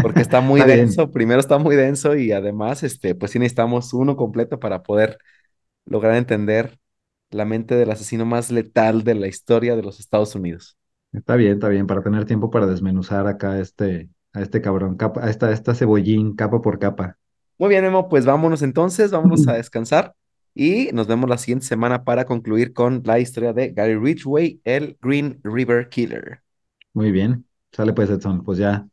[0.00, 1.10] porque está muy Está bien, denso.
[1.10, 5.18] Primero está muy denso y además, este, pues sí necesitamos uno completo para poder
[5.86, 6.78] lograr entender
[7.30, 10.78] la mente del asesino más letal de la historia de los Estados Unidos.
[11.12, 14.96] está bien, está bien, para tener tiempo para desmenuzar acá a este, a este cabrón,
[14.96, 17.18] capa, a esta, esta cebollín, capa por capa.
[17.58, 20.14] Muy bien, Memo, pues vámonos entonces, vámonos a descansar
[20.54, 24.96] y nos vemos la siguiente semana para concluir con la historia de Gary Ridgway, el
[25.00, 26.40] Green River Killer.
[26.94, 27.44] Muy bien.
[27.72, 28.42] Sale pues, Edson.
[28.44, 28.86] Pues ya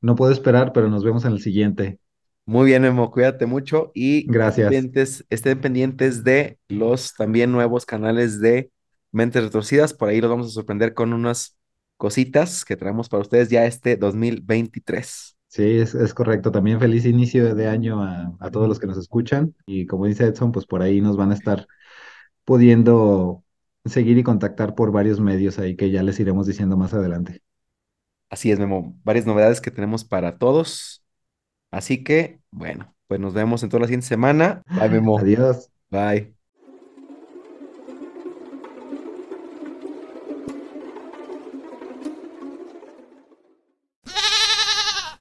[0.00, 1.98] no puedo esperar, pero nos vemos en el siguiente.
[2.44, 4.70] Muy bien, Memo, cuídate mucho y Gracias.
[4.70, 8.70] pendientes, estén pendientes de los también nuevos canales de
[9.12, 9.94] Mentes Retorcidas.
[9.94, 11.56] Por ahí los vamos a sorprender con unas
[11.96, 15.37] cositas que traemos para ustedes ya este 2023.
[15.48, 16.52] Sí, es, es correcto.
[16.52, 19.54] También feliz inicio de año a, a todos los que nos escuchan.
[19.66, 21.66] Y como dice Edson, pues por ahí nos van a estar
[22.44, 23.44] pudiendo
[23.84, 27.42] seguir y contactar por varios medios ahí que ya les iremos diciendo más adelante.
[28.30, 31.04] Así es, Memo, varias novedades que tenemos para todos.
[31.70, 34.62] Así que, bueno, pues nos vemos en toda la siguiente semana.
[34.74, 35.18] Bye, Memo.
[35.20, 35.70] Adiós.
[35.90, 36.37] Bye.